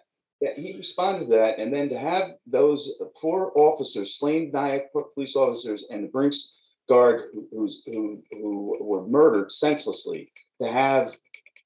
he 0.55 0.75
responded 0.77 1.29
to 1.29 1.35
that 1.35 1.59
and 1.59 1.73
then 1.73 1.89
to 1.89 1.97
have 1.97 2.31
those 2.47 2.91
poor 3.19 3.51
officers 3.55 4.17
slain 4.17 4.51
Nyack 4.53 4.91
police 5.13 5.35
officers 5.35 5.85
and 5.89 6.03
the 6.03 6.09
brinks 6.09 6.53
guard 6.87 7.23
who's 7.51 7.81
who 7.85 8.21
who 8.31 8.77
were 8.81 9.07
murdered 9.07 9.51
senselessly 9.51 10.31
to 10.61 10.67
have 10.67 11.13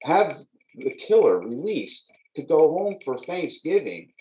have 0.04 0.42
the 0.78 0.92
killer 0.92 1.40
released 1.40 2.12
to 2.36 2.44
go 2.44 2.72
home 2.72 2.98
for 3.04 3.18
thanksgiving 3.18 4.12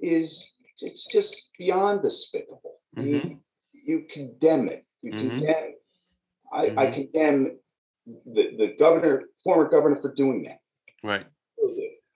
is 0.00 0.54
it's 0.80 1.06
just 1.06 1.50
beyond 1.58 2.02
despicable 2.02 2.80
mm-hmm. 2.96 3.28
you, 3.28 3.40
you 3.72 4.06
condemn 4.10 4.68
it 4.68 4.84
you 5.02 5.10
mm-hmm. 5.10 5.28
condemn. 5.28 5.74
I, 6.52 6.66
mm-hmm. 6.66 6.78
I 6.78 6.86
condemn 6.90 7.58
the, 8.06 8.56
the 8.56 8.74
governor, 8.78 9.24
former 9.42 9.68
governor, 9.68 9.96
for 10.00 10.14
doing 10.14 10.44
that. 10.44 10.58
Right. 11.02 11.26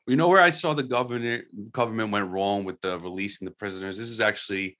You 0.06 0.14
know 0.14 0.28
where 0.28 0.40
I 0.40 0.50
saw 0.50 0.72
the 0.72 0.85
governor 0.85 1.42
government 1.72 2.12
went 2.12 2.30
wrong 2.30 2.62
with 2.62 2.80
the 2.80 2.98
releasing 2.98 3.44
the 3.44 3.50
prisoners. 3.50 3.98
This 3.98 4.09
is 4.09 4.20
actually 4.20 4.78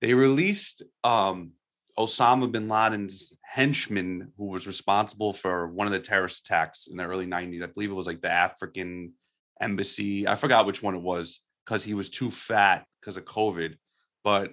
they 0.00 0.14
released 0.14 0.82
um, 1.04 1.52
Osama 1.98 2.50
bin 2.50 2.68
Laden's 2.68 3.32
henchman, 3.42 4.32
who 4.36 4.46
was 4.46 4.66
responsible 4.66 5.32
for 5.32 5.68
one 5.68 5.86
of 5.86 5.92
the 5.92 6.00
terrorist 6.00 6.46
attacks 6.46 6.88
in 6.88 6.96
the 6.96 7.04
early 7.04 7.26
'90s. 7.26 7.62
I 7.62 7.66
believe 7.66 7.90
it 7.90 7.94
was 7.94 8.06
like 8.06 8.20
the 8.20 8.30
African 8.30 9.12
embassy. 9.60 10.26
I 10.26 10.34
forgot 10.36 10.66
which 10.66 10.82
one 10.82 10.94
it 10.94 11.02
was 11.02 11.40
because 11.64 11.84
he 11.84 11.94
was 11.94 12.10
too 12.10 12.30
fat 12.30 12.84
because 13.00 13.16
of 13.16 13.24
COVID. 13.24 13.76
But 14.24 14.52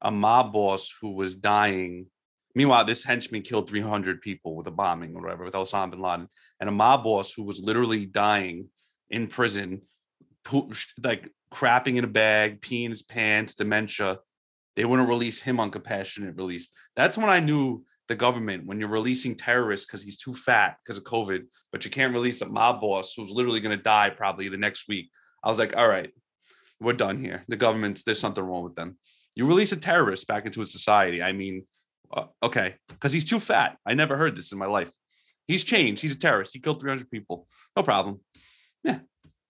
a 0.00 0.10
mob 0.10 0.52
boss 0.52 0.92
who 1.00 1.12
was 1.12 1.36
dying 1.36 2.06
Meanwhile, 2.54 2.84
this 2.84 3.04
henchman 3.04 3.42
killed 3.42 3.68
300 3.68 4.20
people 4.20 4.56
with 4.56 4.66
a 4.66 4.70
bombing 4.70 5.14
or 5.16 5.22
whatever 5.22 5.44
with 5.44 5.54
Osama 5.54 5.90
bin 5.90 6.00
Laden, 6.00 6.28
and 6.60 6.68
a 6.68 6.72
mob 6.72 7.04
boss 7.04 7.32
who 7.32 7.44
was 7.44 7.60
literally 7.60 8.04
dying 8.04 8.68
in 9.10 9.26
prison, 9.26 9.80
like 11.02 11.30
crapping 11.52 11.96
in 11.96 12.04
a 12.04 12.08
bag, 12.08 12.60
peeing 12.60 12.90
his 12.90 13.02
pants, 13.02 13.54
dementia. 13.54 14.18
They 14.76 14.84
wouldn't 14.84 15.08
release 15.08 15.40
him 15.40 15.60
on 15.60 15.70
compassionate 15.70 16.36
release. 16.36 16.70
That's 16.96 17.18
when 17.18 17.28
I 17.28 17.40
knew 17.40 17.84
the 18.08 18.14
government 18.14 18.66
when 18.66 18.80
you're 18.80 18.88
releasing 18.88 19.34
terrorists 19.34 19.86
because 19.86 20.02
he's 20.02 20.18
too 20.18 20.34
fat 20.34 20.76
because 20.82 20.98
of 20.98 21.04
COVID, 21.04 21.44
but 21.70 21.84
you 21.84 21.90
can't 21.90 22.14
release 22.14 22.40
a 22.40 22.48
mob 22.48 22.80
boss 22.80 23.14
who's 23.16 23.30
literally 23.30 23.60
going 23.60 23.76
to 23.76 23.82
die 23.82 24.10
probably 24.10 24.48
the 24.48 24.56
next 24.56 24.88
week. 24.88 25.10
I 25.44 25.48
was 25.48 25.58
like, 25.58 25.76
all 25.76 25.88
right, 25.88 26.10
we're 26.80 26.92
done 26.94 27.16
here. 27.16 27.44
The 27.48 27.56
government's 27.56 28.04
there's 28.04 28.18
something 28.18 28.42
wrong 28.42 28.64
with 28.64 28.74
them. 28.74 28.98
You 29.34 29.46
release 29.46 29.72
a 29.72 29.76
terrorist 29.76 30.26
back 30.26 30.46
into 30.46 30.62
a 30.62 30.66
society. 30.66 31.22
I 31.22 31.32
mean, 31.32 31.64
uh, 32.12 32.26
okay, 32.42 32.74
because 32.88 33.12
he's 33.12 33.24
too 33.24 33.40
fat. 33.40 33.78
I 33.86 33.94
never 33.94 34.16
heard 34.16 34.36
this 34.36 34.52
in 34.52 34.58
my 34.58 34.66
life. 34.66 34.90
He's 35.46 35.64
changed. 35.64 36.02
He's 36.02 36.12
a 36.12 36.18
terrorist. 36.18 36.52
He 36.52 36.60
killed 36.60 36.80
300 36.80 37.10
people. 37.10 37.46
No 37.76 37.82
problem. 37.82 38.20
Yeah. 38.84 39.00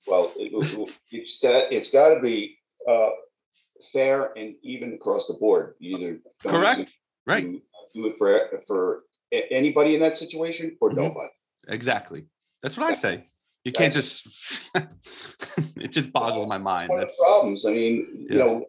Well, 0.07 0.33
it, 0.37 0.91
it's 1.11 1.39
that 1.41 1.73
it's 1.73 1.91
got 1.91 2.15
to 2.15 2.21
be 2.21 2.59
uh, 2.89 3.11
fair 3.93 4.33
and 4.37 4.55
even 4.63 4.93
across 4.95 5.27
the 5.27 5.35
board. 5.35 5.75
either 5.81 6.19
correct, 6.45 6.99
right? 7.27 7.45
Do 7.95 8.07
it 8.07 8.17
for 8.19 8.63
for 8.67 9.03
anybody 9.33 9.95
in 9.95 10.01
that 10.01 10.19
situation 10.19 10.77
or 10.81 10.91
mm-hmm. 10.91 11.01
nobody. 11.01 11.31
Exactly. 11.69 12.27
That's 12.63 12.77
what 12.77 12.91
I 12.91 12.95
say. 12.95 13.25
You 13.65 13.73
can't 13.73 13.93
just. 13.93 14.27
it 15.77 15.93
just 15.93 16.13
boggles 16.13 16.49
my 16.49 16.59
mind. 16.59 16.91
That's 16.97 17.19
problems. 17.19 17.65
I 17.65 17.71
mean, 17.71 18.27
yeah. 18.29 18.33
you 18.33 18.39
know, 18.39 18.67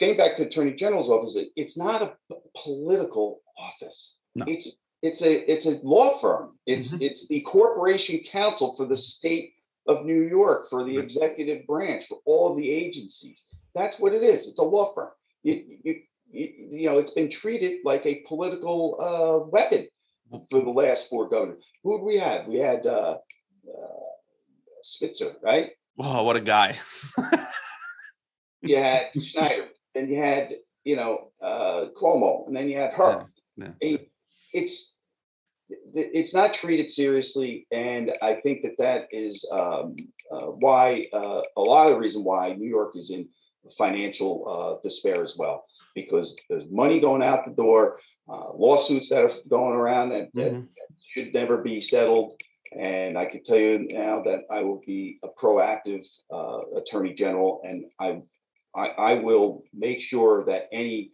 getting 0.00 0.16
back 0.16 0.36
to 0.36 0.42
the 0.42 0.48
attorney 0.48 0.72
general's 0.72 1.08
office, 1.08 1.36
it's 1.54 1.76
not 1.76 2.02
a 2.02 2.14
political 2.56 3.40
office. 3.58 4.14
No. 4.34 4.44
It's 4.48 4.76
it's 5.02 5.22
a 5.22 5.50
it's 5.50 5.66
a 5.66 5.78
law 5.82 6.18
firm. 6.18 6.58
It's 6.66 6.88
mm-hmm. 6.88 7.02
it's 7.02 7.26
the 7.28 7.40
corporation 7.42 8.20
counsel 8.30 8.74
for 8.76 8.86
the 8.86 8.96
state 8.96 9.52
of 9.86 10.04
New 10.04 10.22
York, 10.22 10.68
for 10.68 10.84
the 10.84 10.98
executive 10.98 11.66
branch, 11.66 12.06
for 12.06 12.18
all 12.24 12.50
of 12.50 12.56
the 12.56 12.68
agencies. 12.70 13.44
That's 13.76 13.98
what 14.00 14.14
it 14.14 14.22
is. 14.22 14.46
It's 14.48 14.58
a 14.58 14.64
law 14.64 14.92
firm. 14.94 15.10
You, 15.42 15.62
you, 15.84 15.94
you, 16.32 16.48
you 16.70 16.86
know, 16.90 16.98
it's 16.98 17.10
been 17.12 17.28
treated 17.30 17.80
like 17.84 18.04
a 18.06 18.22
political 18.26 18.96
uh, 18.98 19.46
weapon 19.50 19.86
for 20.50 20.60
the 20.62 20.70
last 20.70 21.08
four 21.10 21.28
governors. 21.28 21.62
Who 21.84 21.98
did 21.98 22.04
we 22.04 22.16
have? 22.18 22.46
We 22.46 22.56
had 22.56 22.86
uh, 22.86 23.18
uh, 23.68 24.06
Spitzer, 24.82 25.36
right? 25.42 25.70
Oh, 25.98 26.22
what 26.24 26.36
a 26.36 26.40
guy! 26.40 26.76
you 28.62 28.76
had 28.78 29.08
Schneider 29.22 29.68
and 29.94 30.08
you 30.08 30.16
had, 30.20 30.54
you 30.84 30.96
know, 30.96 31.32
uh, 31.42 31.86
Cuomo, 32.00 32.46
and 32.46 32.56
then 32.56 32.68
you 32.68 32.78
had 32.78 32.92
her. 32.94 33.26
Yeah, 33.56 33.68
It- 33.80 34.10
It's 34.52 34.94
it's 35.94 36.32
not 36.32 36.54
treated 36.54 36.90
seriously, 36.90 37.66
and 37.72 38.12
I 38.22 38.36
think 38.36 38.62
that 38.62 38.76
that 38.78 39.08
is 39.10 39.44
um, 39.50 39.96
uh, 40.30 40.46
why 40.64 41.08
uh, 41.12 41.42
a 41.56 41.60
lot 41.60 41.88
of 41.88 41.94
the 41.94 41.98
reason 42.00 42.22
why 42.22 42.52
New 42.52 42.68
York 42.68 42.92
is 42.96 43.10
in 43.10 43.28
financial 43.76 44.32
uh, 44.48 44.80
despair 44.82 45.22
as 45.22 45.36
well, 45.36 45.64
because 45.94 46.36
there's 46.48 46.70
money 46.70 47.00
going 47.00 47.22
out 47.22 47.44
the 47.46 47.52
door, 47.52 47.98
uh, 48.28 48.52
lawsuits 48.54 49.08
that 49.10 49.24
are 49.24 49.32
going 49.48 49.74
around 49.74 50.10
that, 50.10 50.28
that 50.34 50.52
Mhm. 50.52 50.68
should 51.08 51.32
never 51.34 51.58
be 51.58 51.80
settled. 51.80 52.40
And 52.72 53.16
I 53.16 53.26
can 53.26 53.42
tell 53.42 53.58
you 53.58 53.78
now 53.78 54.22
that 54.22 54.40
I 54.50 54.62
will 54.62 54.80
be 54.84 55.18
a 55.22 55.28
proactive 55.28 56.04
uh, 56.30 56.60
attorney 56.76 57.14
general, 57.14 57.62
and 57.64 57.86
I, 57.98 58.22
I, 58.74 58.88
I 58.88 59.14
will 59.14 59.62
make 59.72 60.00
sure 60.00 60.44
that 60.46 60.68
any 60.72 61.12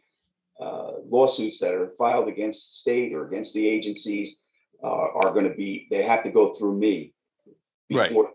uh, 0.61 0.92
lawsuits 1.09 1.59
that 1.61 1.74
are 1.74 1.92
filed 1.98 2.28
against 2.28 2.61
the 2.68 2.74
state 2.84 3.12
or 3.12 3.26
against 3.26 3.53
the 3.55 3.66
agencies 3.66 4.38
uh, 4.82 4.86
are 4.86 5.32
going 5.32 5.48
to 5.48 5.55
be, 5.55 5.86
they 5.90 6.03
have 6.03 6.22
to 6.24 6.30
go 6.30 6.55
through 6.55 6.76
me 6.78 7.12
Right. 7.90 8.09
before, 8.09 8.32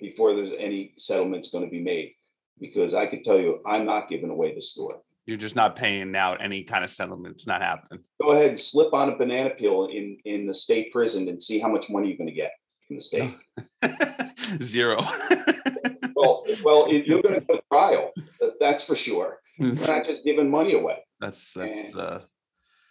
before 0.00 0.34
there's 0.34 0.52
any 0.58 0.92
settlements 0.96 1.50
going 1.50 1.64
to 1.64 1.70
be 1.70 1.80
made. 1.80 2.14
Because 2.60 2.94
I 2.94 3.06
can 3.06 3.22
tell 3.22 3.38
you, 3.38 3.60
I'm 3.66 3.84
not 3.84 4.08
giving 4.08 4.30
away 4.30 4.54
the 4.54 4.62
store. 4.62 5.00
You're 5.26 5.36
just 5.36 5.56
not 5.56 5.76
paying 5.76 6.16
out 6.16 6.42
any 6.42 6.64
kind 6.64 6.84
of 6.84 6.90
settlement. 6.90 7.34
It's 7.34 7.46
not 7.46 7.62
happening. 7.62 8.00
Go 8.20 8.32
ahead 8.32 8.50
and 8.50 8.60
slip 8.60 8.92
on 8.92 9.08
a 9.08 9.16
banana 9.16 9.50
peel 9.50 9.86
in, 9.86 10.18
in 10.24 10.46
the 10.46 10.54
state 10.54 10.92
prison 10.92 11.28
and 11.28 11.40
see 11.40 11.60
how 11.60 11.68
much 11.68 11.88
money 11.88 12.08
you're 12.08 12.16
going 12.16 12.28
to 12.28 12.34
get 12.34 12.52
from 12.86 12.96
the 12.96 13.02
state. 13.02 13.34
Zero. 14.62 15.00
Well, 16.14 16.44
well, 16.64 16.92
you're 16.92 17.20
going 17.20 17.34
to 17.34 17.40
go 17.40 17.56
to 17.56 17.62
trial. 17.72 18.12
That's 18.60 18.84
for 18.84 18.94
sure. 18.94 19.40
You're 19.58 19.74
not 19.74 20.04
just 20.04 20.24
giving 20.24 20.48
money 20.48 20.74
away. 20.74 20.98
that's 21.20 21.52
that's 21.52 21.96
uh 21.96 22.20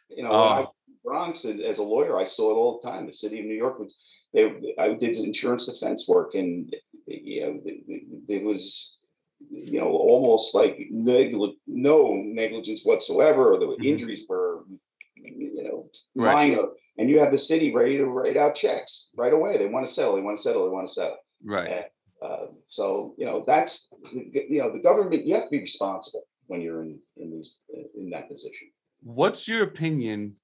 You 0.10 0.24
know, 0.24 0.30
when 0.32 0.40
I 0.40 0.60
was 0.60 0.68
in 0.88 0.96
Bronx 1.06 1.46
and 1.46 1.62
as 1.62 1.78
a 1.78 1.84
lawyer, 1.84 2.20
I 2.20 2.26
saw 2.26 2.52
it 2.52 2.56
all 2.56 2.82
the 2.82 2.90
time. 2.90 3.06
The 3.06 3.14
city 3.14 3.40
of 3.40 3.46
New 3.46 3.56
York 3.56 3.80
was, 3.80 3.96
they, 4.34 4.54
I 4.78 4.94
did 4.96 5.16
insurance 5.16 5.66
defense 5.66 6.08
work 6.10 6.36
and, 6.36 6.76
you 7.08 7.42
know, 7.42 8.02
there 8.28 8.44
was, 8.44 8.98
you 9.50 9.80
know, 9.80 9.88
almost 9.90 10.54
like 10.54 10.78
negli- 10.92 11.58
no 11.68 12.14
negligence 12.16 12.84
whatsoever, 12.84 13.54
or 13.54 13.60
the 13.60 13.66
Mhm. 13.68 13.84
injuries 13.86 14.26
were, 14.28 14.64
you 15.16 15.64
know, 15.64 15.90
Right. 16.16 16.50
minor. 16.50 16.70
And 16.98 17.10
you 17.10 17.20
have 17.20 17.32
the 17.32 17.38
city 17.38 17.74
ready 17.74 17.98
to 17.98 18.06
write 18.06 18.38
out 18.38 18.56
checks 18.56 19.10
right 19.16 19.34
away. 19.34 19.58
They 19.58 19.68
want 19.68 19.86
to 19.88 19.92
settle, 19.94 20.16
they 20.16 20.22
want 20.22 20.38
to 20.38 20.44
settle, 20.44 20.64
they 20.66 20.70
want 20.72 20.88
to 20.88 20.94
settle. 20.94 21.18
right. 21.44 21.86
Uh, 22.22 22.46
so, 22.68 23.16
you 23.18 23.26
know, 23.26 23.44
that's, 23.48 23.90
you 24.14 24.60
know, 24.60 24.72
the 24.72 24.78
government, 24.80 25.26
you 25.26 25.34
have 25.34 25.46
to 25.46 25.50
be 25.50 25.60
responsible 25.60 26.28
when 26.46 26.62
you're 26.62 26.84
in, 26.84 27.00
in 27.18 27.32
these, 27.32 27.56
in 27.96 28.12
that 28.12 28.30
position. 28.30 28.72
What's 29.02 29.48
your 29.48 29.64
opinion 29.64 30.36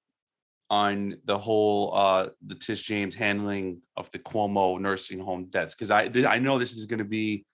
on 0.70 1.22
the 1.26 1.38
whole 1.38 1.94
uh 1.94 2.30
the 2.48 2.56
Tish 2.56 2.82
James 2.82 3.14
handling 3.16 3.82
of 3.96 4.10
the 4.12 4.20
Cuomo 4.20 4.80
nursing 4.80 5.20
home 5.20 5.46
deaths? 5.46 5.76
Because 5.76 5.92
I 5.92 6.10
I 6.28 6.40
know 6.40 6.58
this 6.58 6.76
is 6.76 6.86
going 6.86 6.98
to 7.00 7.06
be 7.06 7.46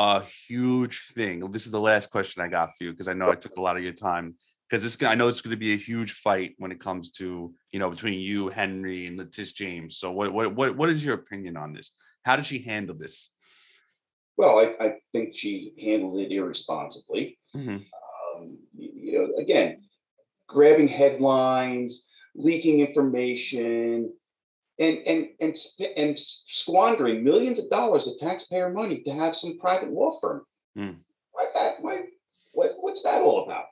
a 0.00 0.22
huge 0.48 1.08
thing. 1.12 1.40
This 1.52 1.66
is 1.66 1.72
the 1.72 1.80
last 1.80 2.10
question 2.10 2.42
I 2.42 2.48
got 2.48 2.70
for 2.76 2.84
you 2.84 2.92
because 2.92 3.06
I 3.06 3.12
know 3.12 3.30
I 3.30 3.34
took 3.34 3.56
a 3.56 3.60
lot 3.60 3.76
of 3.76 3.82
your 3.82 3.92
time. 3.92 4.34
Because 4.68 4.82
this, 4.82 4.96
I 5.02 5.14
know 5.14 5.28
it's 5.28 5.42
going 5.42 5.50
to 5.50 5.58
be 5.58 5.74
a 5.74 5.76
huge 5.76 6.12
fight 6.12 6.54
when 6.58 6.72
it 6.72 6.80
comes 6.80 7.10
to 7.12 7.52
you 7.72 7.78
know 7.78 7.90
between 7.90 8.18
you, 8.18 8.48
Henry, 8.48 9.06
and 9.06 9.18
Letitia 9.18 9.52
James. 9.54 9.98
So 9.98 10.10
what 10.10 10.32
what 10.32 10.54
what 10.54 10.76
what 10.76 10.88
is 10.88 11.04
your 11.04 11.14
opinion 11.14 11.56
on 11.56 11.74
this? 11.74 11.90
How 12.22 12.36
did 12.36 12.46
she 12.46 12.62
handle 12.62 12.96
this? 12.96 13.30
Well, 14.38 14.58
I, 14.58 14.84
I 14.84 14.94
think 15.12 15.36
she 15.36 15.74
handled 15.78 16.18
it 16.20 16.32
irresponsibly. 16.32 17.38
Mhm. 17.54 17.84
Um, 18.38 18.58
you 18.78 19.12
know, 19.18 19.42
again, 19.42 19.82
grabbing 20.48 20.88
headlines, 20.88 22.04
leaking 22.34 22.80
information, 22.80 24.14
and 24.80 24.98
and 25.06 25.28
and 25.40 25.56
and 25.96 26.18
squandering 26.18 27.22
millions 27.22 27.58
of 27.58 27.70
dollars 27.70 28.08
of 28.08 28.18
taxpayer 28.18 28.70
money 28.70 29.02
to 29.02 29.10
have 29.12 29.36
some 29.36 29.58
private 29.58 29.92
law 29.92 30.18
firm. 30.20 30.42
Mm. 30.76 30.96
Why 31.32 31.46
that? 31.54 31.74
Why? 31.80 32.02
What, 32.52 32.72
what's 32.80 33.02
that 33.04 33.22
all 33.22 33.44
about? 33.44 33.66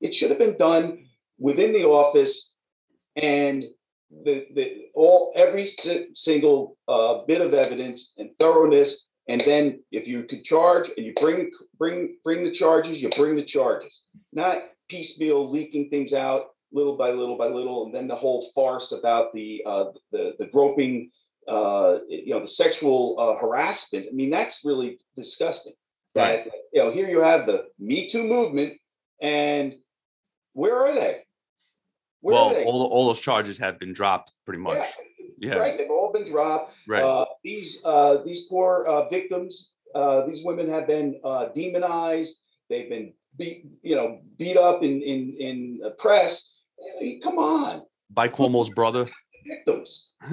It 0.00 0.14
should 0.14 0.30
have 0.30 0.40
been 0.40 0.56
done 0.56 1.06
within 1.38 1.72
the 1.72 1.84
office, 1.84 2.50
and 3.14 3.64
the 4.10 4.46
the 4.54 4.86
all 4.94 5.32
every 5.36 5.68
single 6.14 6.76
uh, 6.88 7.22
bit 7.26 7.40
of 7.40 7.54
evidence 7.54 8.12
and 8.18 8.30
thoroughness 8.40 9.04
and 9.28 9.40
then 9.42 9.80
if 9.90 10.06
you 10.06 10.24
could 10.24 10.44
charge 10.44 10.90
and 10.96 11.06
you 11.06 11.14
bring 11.18 11.50
bring 11.78 12.16
bring 12.24 12.44
the 12.44 12.50
charges, 12.50 13.02
you 13.02 13.08
bring 13.10 13.36
the 13.36 13.44
charges, 13.44 14.02
not 14.32 14.58
piecemeal 14.88 15.50
leaking 15.50 15.88
things 15.88 16.12
out 16.12 16.48
little 16.74 16.96
by 16.96 17.10
little 17.10 17.38
by 17.38 17.46
little, 17.46 17.86
and 17.86 17.94
then 17.94 18.08
the 18.08 18.14
whole 18.14 18.50
farce 18.54 18.92
about 18.92 19.32
the 19.32 19.62
uh, 19.64 19.86
the 20.12 20.34
the 20.38 20.46
groping, 20.46 21.10
uh, 21.48 21.98
you 22.08 22.34
know, 22.34 22.40
the 22.40 22.48
sexual 22.48 23.16
uh, 23.18 23.40
harassment. 23.40 24.06
I 24.10 24.12
mean, 24.12 24.30
that's 24.30 24.60
really 24.64 24.98
disgusting. 25.16 25.72
That 26.14 26.46
you 26.72 26.82
know, 26.82 26.92
here 26.92 27.08
you 27.08 27.20
have 27.20 27.46
the 27.46 27.66
Me 27.78 28.08
Too 28.08 28.22
movement, 28.22 28.74
and 29.22 29.74
where 30.52 30.78
are 30.86 30.94
they? 30.94 31.22
Where 32.20 32.34
well, 32.34 32.50
are 32.50 32.54
they? 32.54 32.64
all 32.64 32.82
all 32.84 33.06
those 33.06 33.20
charges 33.20 33.58
have 33.58 33.78
been 33.78 33.92
dropped 33.92 34.32
pretty 34.44 34.60
much. 34.60 34.78
Yeah, 35.38 35.54
Yeah, 35.54 35.56
right. 35.56 35.76
They've 35.76 35.90
all 35.90 36.12
been 36.12 36.30
dropped. 36.30 36.72
right. 36.88 37.02
Uh, 37.02 37.26
these 37.42 37.80
uh, 37.84 38.18
these 38.24 38.46
poor 38.48 38.84
uh, 38.86 39.08
victims, 39.08 39.72
uh, 39.94 40.24
these 40.26 40.44
women 40.44 40.68
have 40.70 40.86
been 40.86 41.20
uh, 41.24 41.46
demonized. 41.54 42.36
They've 42.70 42.88
been 42.88 43.12
beat, 43.36 43.66
you 43.82 43.96
know, 43.96 44.20
beat 44.38 44.56
up 44.56 44.82
in 44.82 45.02
in 45.02 45.36
in 45.38 45.80
press. 45.98 46.53
I 46.78 47.02
mean, 47.02 47.20
come 47.20 47.38
on, 47.38 47.82
By 48.10 48.28
Cuomo's 48.28 48.70
brother. 48.70 49.06
victims. 49.46 50.10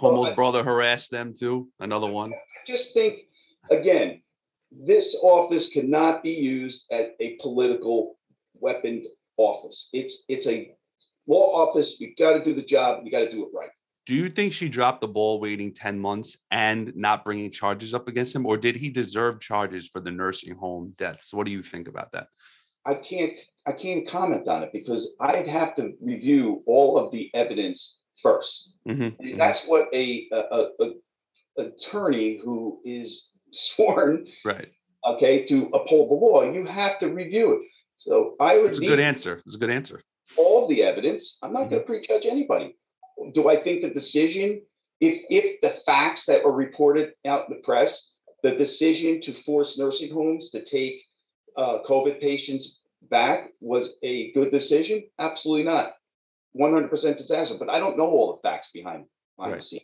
Cuomo's 0.00 0.30
I- 0.30 0.34
brother 0.34 0.64
harassed 0.64 1.10
them 1.10 1.34
too. 1.38 1.68
Another 1.80 2.10
one. 2.10 2.32
I 2.32 2.36
just 2.66 2.94
think 2.94 3.20
again, 3.70 4.22
this 4.70 5.16
office 5.22 5.68
cannot 5.68 6.22
be 6.22 6.30
used 6.32 6.84
as 6.90 7.06
a 7.20 7.36
political 7.40 8.18
weapon 8.54 9.04
office. 9.36 9.88
It's 9.92 10.24
it's 10.28 10.46
a 10.46 10.72
law 11.26 11.66
office. 11.68 11.98
You 12.00 12.14
got 12.18 12.32
to 12.34 12.44
do 12.44 12.54
the 12.54 12.62
job. 12.62 13.02
You 13.04 13.10
got 13.10 13.20
to 13.20 13.30
do 13.30 13.44
it 13.44 13.50
right. 13.54 13.70
Do 14.06 14.14
you 14.14 14.30
think 14.30 14.54
she 14.54 14.70
dropped 14.70 15.02
the 15.02 15.08
ball 15.08 15.38
waiting 15.38 15.74
10 15.74 15.98
months 15.98 16.38
and 16.50 16.90
not 16.96 17.26
bringing 17.26 17.50
charges 17.50 17.92
up 17.92 18.08
against 18.08 18.34
him? 18.34 18.46
Or 18.46 18.56
did 18.56 18.74
he 18.74 18.88
deserve 18.88 19.38
charges 19.38 19.86
for 19.86 20.00
the 20.00 20.10
nursing 20.10 20.54
home 20.54 20.94
deaths? 20.96 21.34
What 21.34 21.44
do 21.44 21.52
you 21.52 21.62
think 21.62 21.88
about 21.88 22.12
that? 22.12 22.28
I 22.88 22.94
can't 22.94 23.32
I 23.66 23.72
can't 23.72 24.08
comment 24.08 24.48
on 24.48 24.62
it 24.62 24.70
because 24.72 25.14
I'd 25.20 25.46
have 25.46 25.74
to 25.76 25.92
review 26.00 26.62
all 26.66 26.96
of 26.98 27.12
the 27.12 27.30
evidence 27.34 28.00
first. 28.22 28.72
Mhm, 28.88 29.14
And 29.18 29.34
mhm. 29.34 29.36
that's 29.36 29.60
what 29.66 29.88
a, 29.92 30.26
a, 30.32 30.68
a, 30.80 30.86
attorney 31.58 32.40
who 32.42 32.80
is 32.84 33.30
sworn, 33.52 34.26
Right. 34.44 34.68
okay, 35.04 35.44
to 35.46 35.66
uphold 35.74 36.10
the 36.10 36.14
law, 36.14 36.50
you 36.50 36.64
have 36.64 36.98
to 37.00 37.08
review 37.08 37.52
it. 37.54 37.60
So 37.98 38.36
I 38.40 38.58
would 38.58 38.70
It's 38.70 38.78
a 38.78 38.86
good 38.86 39.00
answer. 39.00 39.42
It's 39.44 39.54
a 39.56 39.58
good 39.58 39.70
answer. 39.70 40.00
all 40.38 40.66
the 40.68 40.82
evidence. 40.82 41.38
I'm 41.42 41.52
not 41.52 41.68
going 41.68 41.82
to 41.82 41.86
prejudge 41.86 42.24
anybody. 42.26 42.74
Do 43.34 43.48
I 43.48 43.56
think 43.56 43.82
the 43.82 43.90
decision, 43.90 44.62
if 45.00 45.24
if 45.30 45.60
the 45.60 45.70
facts 45.70 46.24
that 46.26 46.44
were 46.44 46.52
reported 46.52 47.12
out 47.26 47.48
in 47.48 47.56
the 47.56 47.62
press, 47.62 48.12
the 48.42 48.52
decision 48.52 49.20
to 49.22 49.32
force 49.32 49.76
nursing 49.76 50.12
homes 50.12 50.50
to 50.50 50.64
take 50.64 51.02
uh, 51.56 51.78
COVID 51.88 52.20
patients 52.20 52.77
back 53.02 53.50
was 53.60 53.94
a 54.02 54.32
good 54.32 54.50
decision? 54.50 55.04
Absolutely 55.18 55.64
not. 55.64 55.92
100% 56.58 57.18
disaster. 57.18 57.56
But 57.58 57.70
I 57.70 57.78
don't 57.78 57.96
know 57.96 58.06
all 58.06 58.32
the 58.32 58.48
facts 58.48 58.70
behind 58.72 59.04
behind 59.36 59.58
the 59.58 59.62
scene. 59.62 59.80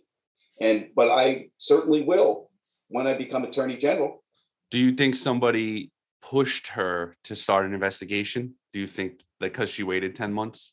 And 0.60 0.88
but 0.94 1.10
I 1.10 1.48
certainly 1.58 2.02
will 2.02 2.50
when 2.88 3.06
I 3.06 3.14
become 3.14 3.44
attorney 3.44 3.76
general. 3.76 4.22
Do 4.70 4.78
you 4.78 4.92
think 4.92 5.14
somebody 5.14 5.90
pushed 6.22 6.68
her 6.68 7.16
to 7.24 7.34
start 7.34 7.66
an 7.66 7.74
investigation? 7.74 8.54
Do 8.72 8.80
you 8.80 8.86
think 8.86 9.20
that 9.40 9.52
because 9.52 9.70
she 9.70 9.82
waited 9.82 10.14
10 10.14 10.32
months? 10.32 10.72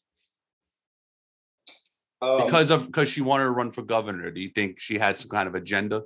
Um, 2.21 2.45
Because 2.45 2.69
of 2.69 2.85
because 2.85 3.09
she 3.09 3.21
wanted 3.21 3.45
to 3.45 3.51
run 3.51 3.71
for 3.71 3.81
governor. 3.81 4.29
Do 4.31 4.39
you 4.39 4.49
think 4.49 4.79
she 4.79 4.97
had 4.97 5.17
some 5.17 5.29
kind 5.29 5.47
of 5.47 5.55
agenda? 5.55 6.03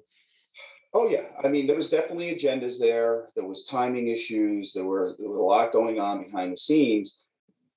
Oh 0.95 1.09
yeah, 1.09 1.25
I 1.43 1.49
mean 1.49 1.67
there 1.67 1.75
was 1.75 1.89
definitely 1.89 2.33
agendas 2.33 2.79
there. 2.79 3.27
There 3.35 3.43
was 3.43 3.65
timing 3.65 4.07
issues. 4.07 4.71
There 4.71 4.85
were 4.85 5.13
there 5.19 5.27
was 5.27 5.37
a 5.37 5.41
lot 5.41 5.73
going 5.73 5.99
on 5.99 6.23
behind 6.23 6.53
the 6.53 6.57
scenes, 6.57 7.19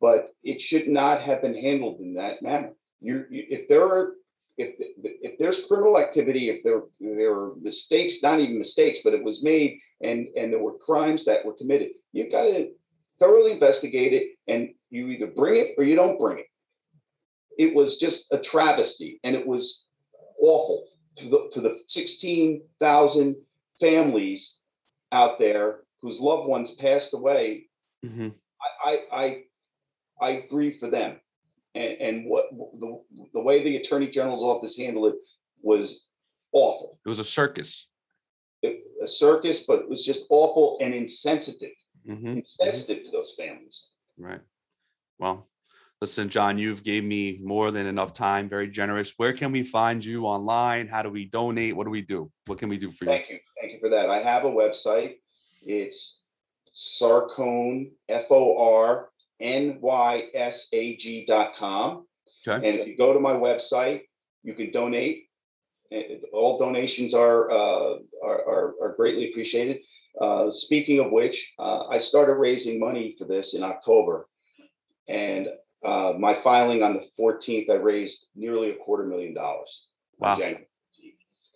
but 0.01 0.29
it 0.45 0.63
should 0.63 0.87
not 0.87 1.21
have 1.23 1.43
been 1.43 1.61
handled 1.61 2.01
in 2.01 2.15
that 2.15 2.43
manner. 2.43 2.75
You, 3.01 3.25
you 3.29 3.45
if 3.49 3.67
there 3.67 3.83
are 3.83 4.13
if 4.57 4.77
if 4.79 5.37
there's 5.37 5.65
criminal 5.67 5.99
activity, 5.99 6.49
if 6.49 6.63
there 6.63 6.83
there 7.01 7.35
were 7.35 7.55
mistakes, 7.61 8.23
not 8.23 8.39
even 8.39 8.57
mistakes, 8.57 9.01
but 9.03 9.15
it 9.15 9.25
was 9.25 9.43
made 9.43 9.81
and 10.01 10.29
and 10.37 10.53
there 10.53 10.63
were 10.63 10.79
crimes 10.79 11.25
that 11.25 11.45
were 11.45 11.55
committed, 11.55 11.89
you've 12.13 12.31
got 12.31 12.43
to 12.43 12.71
thoroughly 13.19 13.51
investigate 13.51 14.13
it, 14.13 14.29
and 14.47 14.69
you 14.91 15.09
either 15.09 15.27
bring 15.27 15.57
it 15.57 15.75
or 15.77 15.83
you 15.83 15.97
don't 15.97 16.21
bring 16.21 16.39
it. 16.39 16.47
It 17.59 17.75
was 17.75 17.97
just 17.97 18.27
a 18.31 18.39
travesty, 18.39 19.19
and 19.25 19.35
it 19.35 19.45
was 19.45 19.87
awful 20.41 20.87
to 21.19 21.29
the 21.29 21.49
to 21.53 21.61
the 21.61 21.79
16,000 21.87 23.37
families 23.81 24.57
out 25.13 25.39
there 25.39 25.81
whose 26.03 26.21
loved 26.21 26.49
ones 26.49 26.71
passed 26.73 27.13
away 27.15 27.65
Mhm. 28.05 28.33
I, 28.85 28.91
I, 29.13 29.43
I, 30.21 30.27
I 30.27 30.41
grieve 30.49 30.79
for 30.79 30.89
them. 30.89 31.21
And, 31.75 31.93
and 32.01 32.27
what, 32.31 32.45
the, 32.53 33.01
the 33.35 33.41
way 33.41 33.63
the 33.65 33.77
Attorney 33.77 34.09
General's 34.09 34.43
office 34.43 34.77
handled 34.77 35.15
it 35.15 35.19
was 35.63 36.05
awful. 36.53 36.99
It 37.05 37.09
was 37.09 37.19
a 37.19 37.25
circus. 37.25 37.89
It- 38.63 38.85
A 39.03 39.07
circus, 39.07 39.61
but 39.67 39.81
it 39.81 39.89
was 39.89 40.05
just 40.05 40.25
awful 40.29 40.79
and 40.81 40.93
insensitive, 40.95 41.75
Mhm, 42.07 42.37
insensitive 42.39 43.05
to 43.05 43.11
those 43.11 43.35
families. 43.39 43.89
Right. 44.17 44.41
Well, 45.19 45.49
listen, 46.01 46.29
John, 46.29 46.59
you've 46.59 46.85
gave 46.85 47.05
me 47.05 47.41
more 47.43 47.71
than 47.71 47.87
enough 47.87 48.13
time, 48.15 48.49
very 48.49 48.69
generous. 48.69 49.15
Where 49.17 49.33
can 49.33 49.53
we 49.53 49.63
find 49.63 50.05
you 50.05 50.25
online? 50.27 50.87
How 50.87 51.03
do 51.03 51.11
we 51.11 51.25
donate? 51.27 51.75
What 51.77 51.85
do 51.85 51.91
we 51.91 52.03
do? 52.03 52.31
What 52.47 52.59
can 52.59 52.69
we 52.69 52.79
do 52.79 52.91
for 52.93 53.05
you? 53.05 53.11
Thank 53.11 53.31
you, 53.31 53.39
thank 53.61 53.73
you 53.73 53.81
for 53.81 53.89
that. 53.91 54.09
I 54.09 54.19
have 54.19 54.45
a 54.45 54.51
website. 54.51 55.15
It's 55.67 56.21
Sarcone, 56.75 57.91
F 58.09 58.27
O 58.31 58.57
R 58.83 59.09
N 59.41 59.79
Y 59.81 60.23
S 60.35 60.69
A 60.73 60.97
G 60.97 61.25
dot 61.27 61.57
com. 61.57 62.07
Okay. 62.47 62.69
And 62.69 62.79
if 62.79 62.87
you 62.87 62.97
go 62.97 63.13
to 63.13 63.21
my 63.21 63.33
website, 63.33 64.03
you 64.43 64.55
can 64.55 64.71
donate. 64.71 65.25
All 66.33 66.59
donations 66.59 67.15
are, 67.15 67.51
uh, 67.51 67.95
are, 68.23 68.49
are- 68.49 68.75
are 68.83 68.95
greatly 68.97 69.31
appreciated. 69.31 69.79
Uh, 70.21 70.51
speaking 70.51 71.01
of 71.01 71.11
which, 71.11 71.53
uh, 71.59 71.87
I 71.89 71.99
started 71.99 72.35
raising 72.35 72.79
money 72.79 73.15
for 73.19 73.25
this 73.25 73.55
in 73.55 73.63
October. 73.63 74.29
And, 75.09 75.49
uh, 75.85 76.15
my 76.19 76.35
filing 76.35 76.83
on 76.83 76.95
the 76.95 77.07
fourteenth, 77.17 77.71
I 77.71 77.75
raised 77.75 78.27
nearly 78.35 78.71
a 78.71 78.77
quarter 78.77 79.05
million 79.05 79.35
dollars. 79.35 79.87
Wow. 80.19 80.39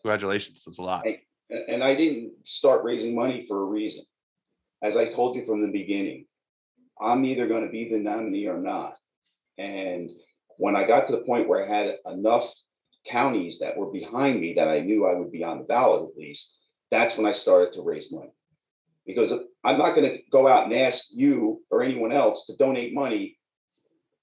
Congratulations. 0.02 0.64
That's 0.64 0.78
a 0.78 0.82
lot. 0.82 1.06
And, 1.06 1.18
and 1.68 1.84
I 1.84 1.94
didn't 1.94 2.32
start 2.44 2.84
raising 2.84 3.14
money 3.14 3.44
for 3.46 3.62
a 3.62 3.66
reason. 3.66 4.04
As 4.82 4.96
I 4.96 5.12
told 5.12 5.36
you 5.36 5.46
from 5.46 5.62
the 5.62 5.70
beginning, 5.70 6.26
I'm 7.00 7.24
either 7.24 7.46
going 7.46 7.64
to 7.64 7.70
be 7.70 7.88
the 7.88 7.98
nominee 7.98 8.46
or 8.46 8.58
not. 8.58 8.96
And 9.58 10.10
when 10.56 10.76
I 10.76 10.86
got 10.86 11.06
to 11.06 11.12
the 11.12 11.22
point 11.22 11.48
where 11.48 11.64
I 11.64 11.68
had 11.68 11.96
enough 12.06 12.52
counties 13.08 13.58
that 13.58 13.76
were 13.76 13.90
behind 13.90 14.40
me 14.40 14.54
that 14.54 14.68
I 14.68 14.80
knew 14.80 15.06
I 15.06 15.14
would 15.14 15.32
be 15.32 15.44
on 15.44 15.58
the 15.58 15.64
ballot 15.64 16.08
at 16.08 16.16
least, 16.16 16.56
that's 16.90 17.16
when 17.16 17.26
I 17.26 17.32
started 17.32 17.72
to 17.74 17.82
raise 17.82 18.12
money. 18.12 18.32
Because 19.06 19.32
I'm 19.64 19.78
not 19.78 19.94
going 19.94 20.10
to 20.10 20.18
go 20.30 20.46
out 20.46 20.64
and 20.64 20.74
ask 20.74 21.06
you 21.12 21.62
or 21.70 21.82
anyone 21.82 22.12
else 22.12 22.46
to 22.46 22.56
donate 22.56 22.94
money 22.94 23.38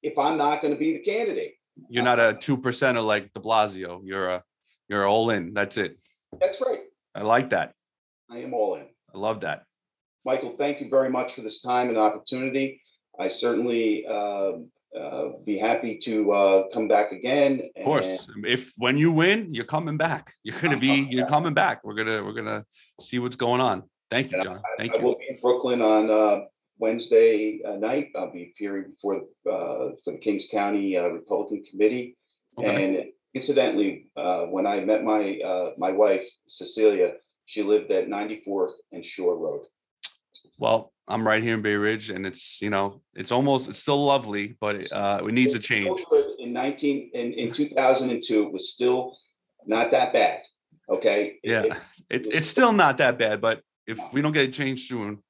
if 0.02 0.18
I'm 0.18 0.38
not 0.38 0.62
going 0.62 0.74
to 0.74 0.80
be 0.80 0.94
the 0.94 1.00
candidate. 1.00 1.54
You're 1.90 2.04
not 2.04 2.20
a 2.20 2.34
two 2.34 2.58
percenter 2.58 3.06
like 3.06 3.32
De 3.34 3.40
Blasio. 3.40 4.02
You're 4.04 4.30
a, 4.30 4.44
you're 4.88 5.08
all 5.08 5.30
in. 5.30 5.54
That's 5.54 5.78
it. 5.78 5.98
That's 6.40 6.60
right. 6.62 6.80
I 7.16 7.22
like 7.22 7.52
that. 7.52 7.74
I 8.30 8.40
am 8.40 8.54
all 8.54 8.76
in. 8.76 8.86
I 9.14 9.18
love 9.18 9.42
that. 9.42 9.64
Michael, 10.26 10.56
thank 10.58 10.82
you 10.82 10.90
very 10.90 11.10
much 11.10 11.34
for 11.34 11.42
this 11.42 11.62
time 11.62 11.90
and 11.90 11.98
opportunity. 11.98 12.82
I 13.18 13.30
certainly 13.30 14.06
um, 14.06 14.70
uh, 14.98 15.30
be 15.46 15.58
happy 15.58 15.98
to 16.04 16.32
uh, 16.32 16.64
come 16.74 16.88
back 16.88 17.12
again. 17.12 17.62
Of 17.78 17.86
course. 17.86 18.28
If, 18.44 18.74
when 18.78 18.98
you 18.98 19.12
win, 19.12 19.54
you're 19.54 19.66
coming 19.66 19.98
back. 19.98 20.32
You're 20.44 20.60
gonna 20.60 20.78
be, 20.78 21.08
you're 21.10 21.28
coming 21.28 21.54
back. 21.54 21.84
We're 21.84 21.96
gonna, 21.96 22.24
we're 22.24 22.34
gonna 22.34 22.66
see 23.00 23.20
what's 23.20 23.36
going 23.36 23.62
on. 23.62 23.84
Thank 24.12 24.32
you, 24.32 24.38
And 24.38 24.44
John. 24.44 24.58
I 24.58 24.62
Thank 24.78 24.98
you. 24.98 25.04
will 25.04 25.18
be 25.18 25.28
in 25.30 25.40
Brooklyn 25.42 25.82
on 25.82 26.10
uh, 26.10 26.46
Wednesday 26.80 27.62
uh, 27.68 27.76
night. 27.76 28.10
I'll 28.16 28.32
be 28.32 28.52
appearing 28.56 28.92
before 28.92 29.18
uh, 29.50 29.96
for 30.04 30.14
the 30.14 30.18
Kings 30.18 30.48
County 30.52 30.98
uh, 30.98 31.08
Republican 31.10 31.64
Committee. 31.70 32.18
Okay. 32.58 32.84
And 32.84 33.06
incidentally, 33.34 34.12
uh, 34.18 34.46
when 34.46 34.66
I 34.66 34.80
met 34.82 35.04
my 35.04 35.38
uh, 35.40 35.72
my 35.78 35.92
wife 35.92 36.28
Cecilia, 36.48 37.14
she 37.46 37.64
lived 37.64 37.92
at 37.92 38.08
94th 38.08 38.74
and 38.92 39.04
Shore 39.06 39.38
Road. 39.38 39.62
Well, 40.58 40.92
I'm 41.08 41.26
right 41.28 41.42
here 41.42 41.54
in 41.56 41.62
Bay 41.62 41.76
Ridge 41.76 42.10
and 42.12 42.26
it's, 42.26 42.62
you 42.62 42.70
know, 42.70 43.02
it's 43.16 43.32
almost, 43.32 43.68
it's 43.70 43.80
still 43.80 44.06
lovely, 44.06 44.56
but 44.62 44.76
it, 44.76 44.92
uh, 44.92 45.22
it 45.24 45.32
needs 45.34 45.56
a 45.56 45.60
change. 45.60 46.04
In 46.38 46.54
19 46.54 47.12
in 47.14 47.34
in 47.34 47.52
2002, 47.52 48.44
it 48.44 48.52
was 48.54 48.70
still 48.74 49.18
not 49.66 49.90
that 49.92 50.14
bad. 50.14 50.42
Okay. 50.90 51.40
It- 51.44 51.50
Yeah. 51.52 51.62
it- 51.64 51.74
It's, 52.10 52.30
it's 52.30 52.48
still 52.48 52.74
not 52.74 52.98
that 52.98 53.18
bad, 53.18 53.40
but 53.42 53.62
if 53.88 53.98
we 54.14 54.22
don't 54.22 54.32
get 54.34 54.46
it 54.50 54.54
changed 54.54 54.88
soon, 54.88 55.24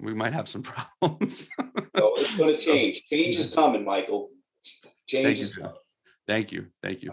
we 0.00 0.14
might 0.14 0.32
have 0.32 0.48
some 0.48 0.62
problems. 1.00 1.48
So 1.96 2.12
it's 2.16 2.36
gonna 2.36 2.56
change. 2.56 3.02
Change 3.10 3.36
is 3.36 3.50
coming, 3.50 3.84
Michael. 3.84 4.30
Change 5.06 5.24
Thank 5.26 5.36
you. 5.38 5.42
is 5.44 5.50
John. 5.50 5.62
coming. 5.62 5.76
Thank 6.26 6.52
you. 6.52 6.66
Thank 6.82 7.02
you. 7.02 7.12